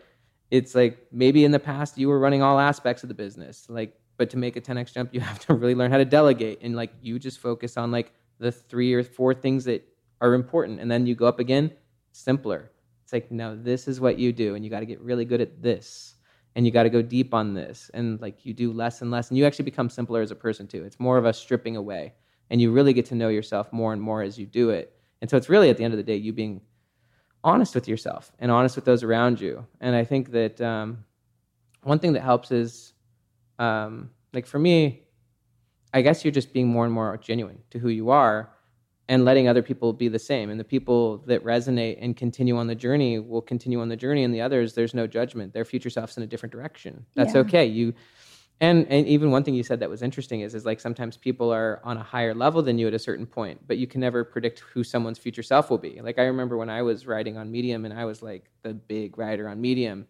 it's 0.51 0.75
like 0.75 1.07
maybe 1.11 1.45
in 1.45 1.51
the 1.51 1.65
past 1.73 1.97
you 1.97 2.09
were 2.09 2.19
running 2.19 2.43
all 2.43 2.59
aspects 2.59 3.01
of 3.01 3.09
the 3.09 3.15
business 3.15 3.65
like 3.69 3.91
but 4.17 4.29
to 4.29 4.37
make 4.37 4.55
a 4.55 4.61
10x 4.61 4.93
jump 4.93 5.09
you 5.15 5.19
have 5.31 5.39
to 5.39 5.55
really 5.55 5.73
learn 5.73 5.89
how 5.89 5.97
to 5.97 6.05
delegate 6.05 6.59
and 6.61 6.75
like 6.75 6.91
you 7.01 7.17
just 7.17 7.39
focus 7.39 7.75
on 7.75 7.89
like 7.89 8.13
the 8.41 8.51
three 8.51 8.93
or 8.93 9.03
four 9.03 9.33
things 9.33 9.63
that 9.65 9.87
are 10.19 10.33
important 10.33 10.79
and 10.81 10.89
then 10.89 11.05
you 11.05 11.15
go 11.15 11.27
up 11.27 11.39
again 11.39 11.71
simpler. 12.11 12.71
It's 13.03 13.13
like 13.13 13.31
no 13.31 13.55
this 13.55 13.87
is 13.87 14.01
what 14.01 14.17
you 14.17 14.33
do 14.33 14.55
and 14.55 14.65
you 14.65 14.71
got 14.71 14.81
to 14.81 14.85
get 14.85 14.99
really 14.99 15.25
good 15.25 15.41
at 15.41 15.61
this 15.61 16.15
and 16.55 16.65
you 16.65 16.71
got 16.71 16.83
to 16.83 16.89
go 16.89 17.01
deep 17.01 17.33
on 17.33 17.53
this 17.53 17.91
and 17.93 18.19
like 18.19 18.45
you 18.45 18.53
do 18.53 18.73
less 18.73 19.01
and 19.01 19.11
less 19.11 19.29
and 19.29 19.37
you 19.37 19.45
actually 19.45 19.65
become 19.65 19.89
simpler 19.89 20.21
as 20.21 20.31
a 20.31 20.35
person 20.35 20.67
too. 20.67 20.83
It's 20.83 20.99
more 20.99 21.17
of 21.17 21.25
a 21.25 21.33
stripping 21.33 21.77
away 21.77 22.13
and 22.49 22.59
you 22.59 22.71
really 22.71 22.93
get 22.93 23.05
to 23.07 23.15
know 23.15 23.29
yourself 23.29 23.71
more 23.71 23.93
and 23.93 24.01
more 24.01 24.23
as 24.23 24.37
you 24.39 24.47
do 24.47 24.71
it. 24.71 24.93
And 25.21 25.29
so 25.29 25.37
it's 25.37 25.47
really 25.47 25.69
at 25.69 25.77
the 25.77 25.83
end 25.83 25.93
of 25.93 25.97
the 25.97 26.03
day 26.03 26.15
you 26.15 26.33
being 26.33 26.61
honest 27.43 27.75
with 27.75 27.87
yourself 27.87 28.31
and 28.39 28.51
honest 28.51 28.75
with 28.75 28.85
those 28.85 29.03
around 29.03 29.39
you. 29.39 29.65
And 29.79 29.95
i 29.95 30.03
think 30.03 30.31
that 30.31 30.59
um, 30.61 31.05
one 31.83 31.99
thing 31.99 32.13
that 32.13 32.21
helps 32.21 32.51
is 32.51 32.93
um, 33.59 34.09
like 34.33 34.47
for 34.47 34.57
me 34.57 35.03
I 35.93 36.01
guess 36.01 36.23
you're 36.23 36.31
just 36.31 36.53
being 36.53 36.67
more 36.67 36.85
and 36.85 36.93
more 36.93 37.17
genuine 37.17 37.59
to 37.71 37.79
who 37.79 37.89
you 37.89 38.09
are 38.09 38.49
and 39.07 39.25
letting 39.25 39.47
other 39.47 39.61
people 39.61 39.91
be 39.91 40.07
the 40.07 40.19
same. 40.19 40.49
And 40.49 40.59
the 40.59 40.63
people 40.63 41.17
that 41.27 41.43
resonate 41.43 41.97
and 42.01 42.15
continue 42.15 42.57
on 42.57 42.67
the 42.67 42.75
journey 42.75 43.19
will 43.19 43.41
continue 43.41 43.81
on 43.81 43.89
the 43.89 43.97
journey, 43.97 44.23
and 44.23 44.33
the 44.33 44.41
others, 44.41 44.73
there's 44.73 44.93
no 44.93 45.07
judgment. 45.07 45.53
Their 45.53 45.65
future 45.65 45.89
self's 45.89 46.17
in 46.17 46.23
a 46.23 46.27
different 46.27 46.53
direction. 46.53 47.05
That's 47.15 47.33
yeah. 47.33 47.41
okay. 47.41 47.65
You 47.65 47.93
and 48.61 48.87
and 48.89 49.07
even 49.07 49.31
one 49.31 49.43
thing 49.43 49.55
you 49.55 49.63
said 49.63 49.79
that 49.79 49.89
was 49.89 50.01
interesting 50.01 50.41
is 50.41 50.55
is 50.55 50.65
like 50.65 50.79
sometimes 50.79 51.17
people 51.17 51.51
are 51.51 51.81
on 51.83 51.97
a 51.97 52.03
higher 52.03 52.33
level 52.33 52.61
than 52.61 52.77
you 52.77 52.87
at 52.87 52.93
a 52.93 52.99
certain 52.99 53.25
point, 53.25 53.59
but 53.67 53.77
you 53.77 53.87
can 53.87 53.99
never 53.99 54.23
predict 54.23 54.59
who 54.59 54.83
someone's 54.83 55.17
future 55.19 55.43
self 55.43 55.69
will 55.69 55.79
be. 55.79 55.99
Like 56.01 56.19
I 56.19 56.23
remember 56.23 56.55
when 56.57 56.69
I 56.69 56.81
was 56.83 57.07
writing 57.07 57.37
on 57.37 57.51
Medium 57.51 57.85
and 57.85 57.93
I 57.93 58.05
was 58.05 58.21
like 58.21 58.49
the 58.61 58.73
big 58.73 59.17
writer 59.17 59.49
on 59.49 59.59
Medium 59.59 60.07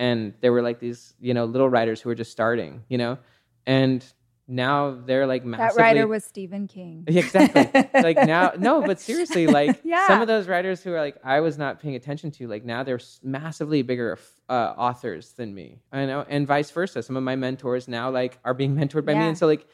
and 0.00 0.32
there 0.40 0.50
were 0.50 0.62
like 0.62 0.80
these, 0.80 1.12
you 1.20 1.34
know, 1.34 1.44
little 1.44 1.68
writers 1.68 2.00
who 2.00 2.08
were 2.08 2.14
just 2.14 2.32
starting, 2.32 2.82
you 2.88 2.96
know. 2.96 3.18
And 3.66 4.02
now 4.50 4.98
they're 5.06 5.26
like 5.26 5.44
massively. 5.44 5.76
That 5.76 5.82
writer 5.82 6.06
was 6.08 6.24
Stephen 6.24 6.66
King. 6.66 7.04
Exactly. 7.20 7.88
like 7.94 8.16
now, 8.16 8.52
no, 8.58 8.82
but 8.82 9.00
seriously, 9.00 9.46
like 9.46 9.80
yeah. 9.84 10.06
some 10.08 10.20
of 10.20 10.26
those 10.26 10.48
writers 10.48 10.82
who 10.82 10.92
are 10.92 11.00
like 11.00 11.16
I 11.22 11.40
was 11.40 11.56
not 11.56 11.80
paying 11.80 11.94
attention 11.94 12.30
to, 12.32 12.48
like 12.48 12.64
now 12.64 12.82
they're 12.82 13.00
massively 13.22 13.82
bigger 13.82 14.18
uh, 14.48 14.74
authors 14.76 15.32
than 15.32 15.54
me. 15.54 15.78
I 15.92 16.06
know, 16.06 16.26
and 16.28 16.46
vice 16.46 16.70
versa. 16.70 17.02
Some 17.02 17.16
of 17.16 17.22
my 17.22 17.36
mentors 17.36 17.86
now 17.86 18.10
like 18.10 18.38
are 18.44 18.54
being 18.54 18.74
mentored 18.74 19.04
by 19.04 19.12
yeah. 19.12 19.20
me, 19.20 19.28
and 19.28 19.38
so 19.38 19.46
like 19.46 19.66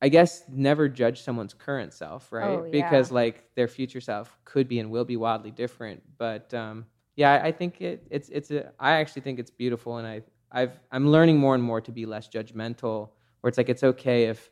I 0.00 0.08
guess 0.08 0.44
never 0.48 0.88
judge 0.88 1.22
someone's 1.22 1.52
current 1.52 1.92
self, 1.92 2.32
right? 2.32 2.58
Oh, 2.58 2.68
because 2.70 3.10
like 3.10 3.44
their 3.54 3.68
future 3.68 4.00
self 4.00 4.36
could 4.44 4.68
be 4.68 4.78
and 4.78 4.90
will 4.90 5.04
be 5.04 5.16
wildly 5.16 5.50
different. 5.50 6.02
But 6.16 6.54
um, 6.54 6.86
yeah, 7.16 7.40
I 7.42 7.52
think 7.52 7.80
it, 7.82 8.06
it's 8.10 8.28
it's 8.30 8.50
a. 8.50 8.72
I 8.78 8.92
actually 8.92 9.22
think 9.22 9.38
it's 9.38 9.50
beautiful, 9.50 9.98
and 9.98 10.06
I 10.06 10.22
I've 10.52 10.78
I'm 10.90 11.08
learning 11.08 11.38
more 11.38 11.54
and 11.54 11.62
more 11.62 11.80
to 11.82 11.92
be 11.92 12.06
less 12.06 12.28
judgmental 12.28 13.10
where 13.40 13.48
it's 13.48 13.58
like 13.58 13.68
it's 13.68 13.82
okay 13.82 14.24
if 14.24 14.50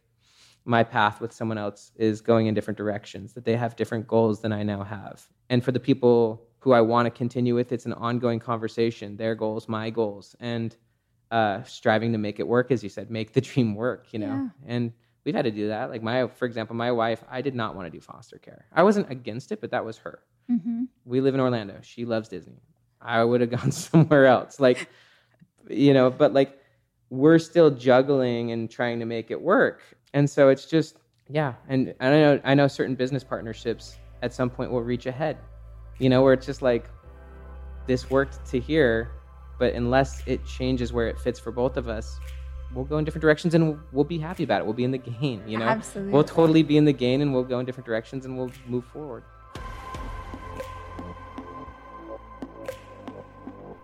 my 0.65 0.83
path 0.83 1.21
with 1.21 1.33
someone 1.33 1.59
else 1.59 1.93
is 1.97 2.21
going 2.21 2.47
in 2.47 2.55
different 2.55 2.79
directions, 2.79 3.35
that 3.35 3.45
they 3.45 3.57
have 3.57 3.77
different 3.77 4.07
goals 4.07 4.41
than 4.41 4.53
I 4.53 4.63
now 4.63 4.83
have. 4.83 5.27
And 5.51 5.63
for 5.63 5.73
the 5.73 5.81
people 5.81 6.47
who 6.61 6.73
I 6.73 6.81
want 6.81 7.07
to 7.07 7.11
continue 7.11 7.55
with, 7.55 7.73
it's 7.73 7.85
an 7.85 7.93
ongoing 7.93 8.41
conversation, 8.41 9.17
their 9.17 9.35
goals, 9.35 9.69
my 9.69 9.91
goals, 9.91 10.35
and 10.41 10.75
uh, 11.31 11.63
striving 11.65 12.13
to 12.13 12.19
make 12.19 12.41
it 12.41 12.49
work, 12.49 12.71
as 12.71 12.83
you 12.83 12.89
said, 12.89 13.11
make 13.11 13.35
the 13.35 13.41
dream 13.43 13.75
work, 13.75 14.07
you 14.13 14.19
know? 14.19 14.51
Yeah. 14.67 14.75
And 14.75 14.93
we've 15.25 15.35
had 15.35 15.45
to 15.45 15.51
do 15.51 15.69
that. 15.69 15.91
Like 15.91 16.03
my, 16.03 16.27
for 16.29 16.47
example, 16.47 16.75
my 16.77 16.93
wife, 16.93 17.23
I 17.31 17.43
did 17.43 17.55
not 17.55 17.75
want 17.75 17.87
to 17.87 17.91
do 17.91 18.01
foster 18.01 18.39
care. 18.39 18.67
I 18.73 18.83
wasn't 18.83 19.11
against 19.11 19.53
it, 19.53 19.61
but 19.61 19.71
that 19.73 19.85
was 19.85 19.99
her. 19.99 20.21
Mm-hmm. 20.51 20.85
We 21.05 21.21
live 21.21 21.35
in 21.35 21.41
Orlando. 21.41 21.79
She 21.83 22.07
loves 22.07 22.29
Disney. 22.29 22.63
I 23.01 23.23
would 23.23 23.43
have 23.43 23.51
gone 23.59 23.73
somewhere 23.73 24.27
else. 24.27 24.59
Like, 24.59 24.89
you 25.69 25.93
know, 25.93 26.11
but 26.11 26.33
like 26.33 26.59
we're 27.11 27.39
still 27.39 27.71
juggling 27.71 28.53
and 28.53 28.71
trying 28.71 28.99
to 28.99 29.05
make 29.05 29.31
it 29.31 29.41
work. 29.41 29.83
And 30.13 30.29
so 30.29 30.49
it's 30.49 30.67
just, 30.67 30.97
yeah. 31.29 31.55
And 31.69 31.95
I 32.01 32.11
know, 32.11 32.41
I 32.45 32.55
know 32.55 32.69
certain 32.69 32.95
business 32.95 33.25
partnerships 33.25 33.99
at 34.23 34.33
some 34.33 34.51
point 34.51 34.71
will 34.71 34.83
reach 34.83 35.07
ahead, 35.07 35.37
you 35.99 36.09
know, 36.09 36.23
where 36.23 36.33
it's 36.33 36.47
just 36.47 36.63
like, 36.63 36.89
this 37.87 38.09
worked 38.09 38.45
to 38.47 38.59
here, 38.59 39.11
but 39.59 39.75
unless 39.75 40.23
it 40.27 40.45
changes 40.47 40.93
where 40.93 41.07
it 41.09 41.19
fits 41.19 41.39
for 41.39 41.53
both 41.53 41.77
of 41.77 41.89
us, 41.89 42.19
we'll 42.75 42.85
go 42.85 42.99
in 42.99 43.05
different 43.05 43.23
directions 43.23 43.55
and 43.55 43.79
we'll 43.93 44.05
be 44.05 44.19
happy 44.19 44.43
about 44.43 44.61
it. 44.61 44.65
We'll 44.65 44.75
be 44.75 44.85
in 44.85 44.91
the 44.91 44.99
gain, 44.99 45.43
you 45.47 45.59
know? 45.59 45.67
Absolutely. 45.67 46.13
We'll 46.13 46.25
totally 46.25 46.63
be 46.63 46.77
in 46.77 46.85
the 46.85 46.93
gain 46.93 47.21
and 47.21 47.35
we'll 47.35 47.45
go 47.45 47.59
in 47.59 47.67
different 47.67 47.87
directions 47.87 48.25
and 48.25 48.37
we'll 48.39 48.51
move 48.67 48.85
forward. 48.87 49.23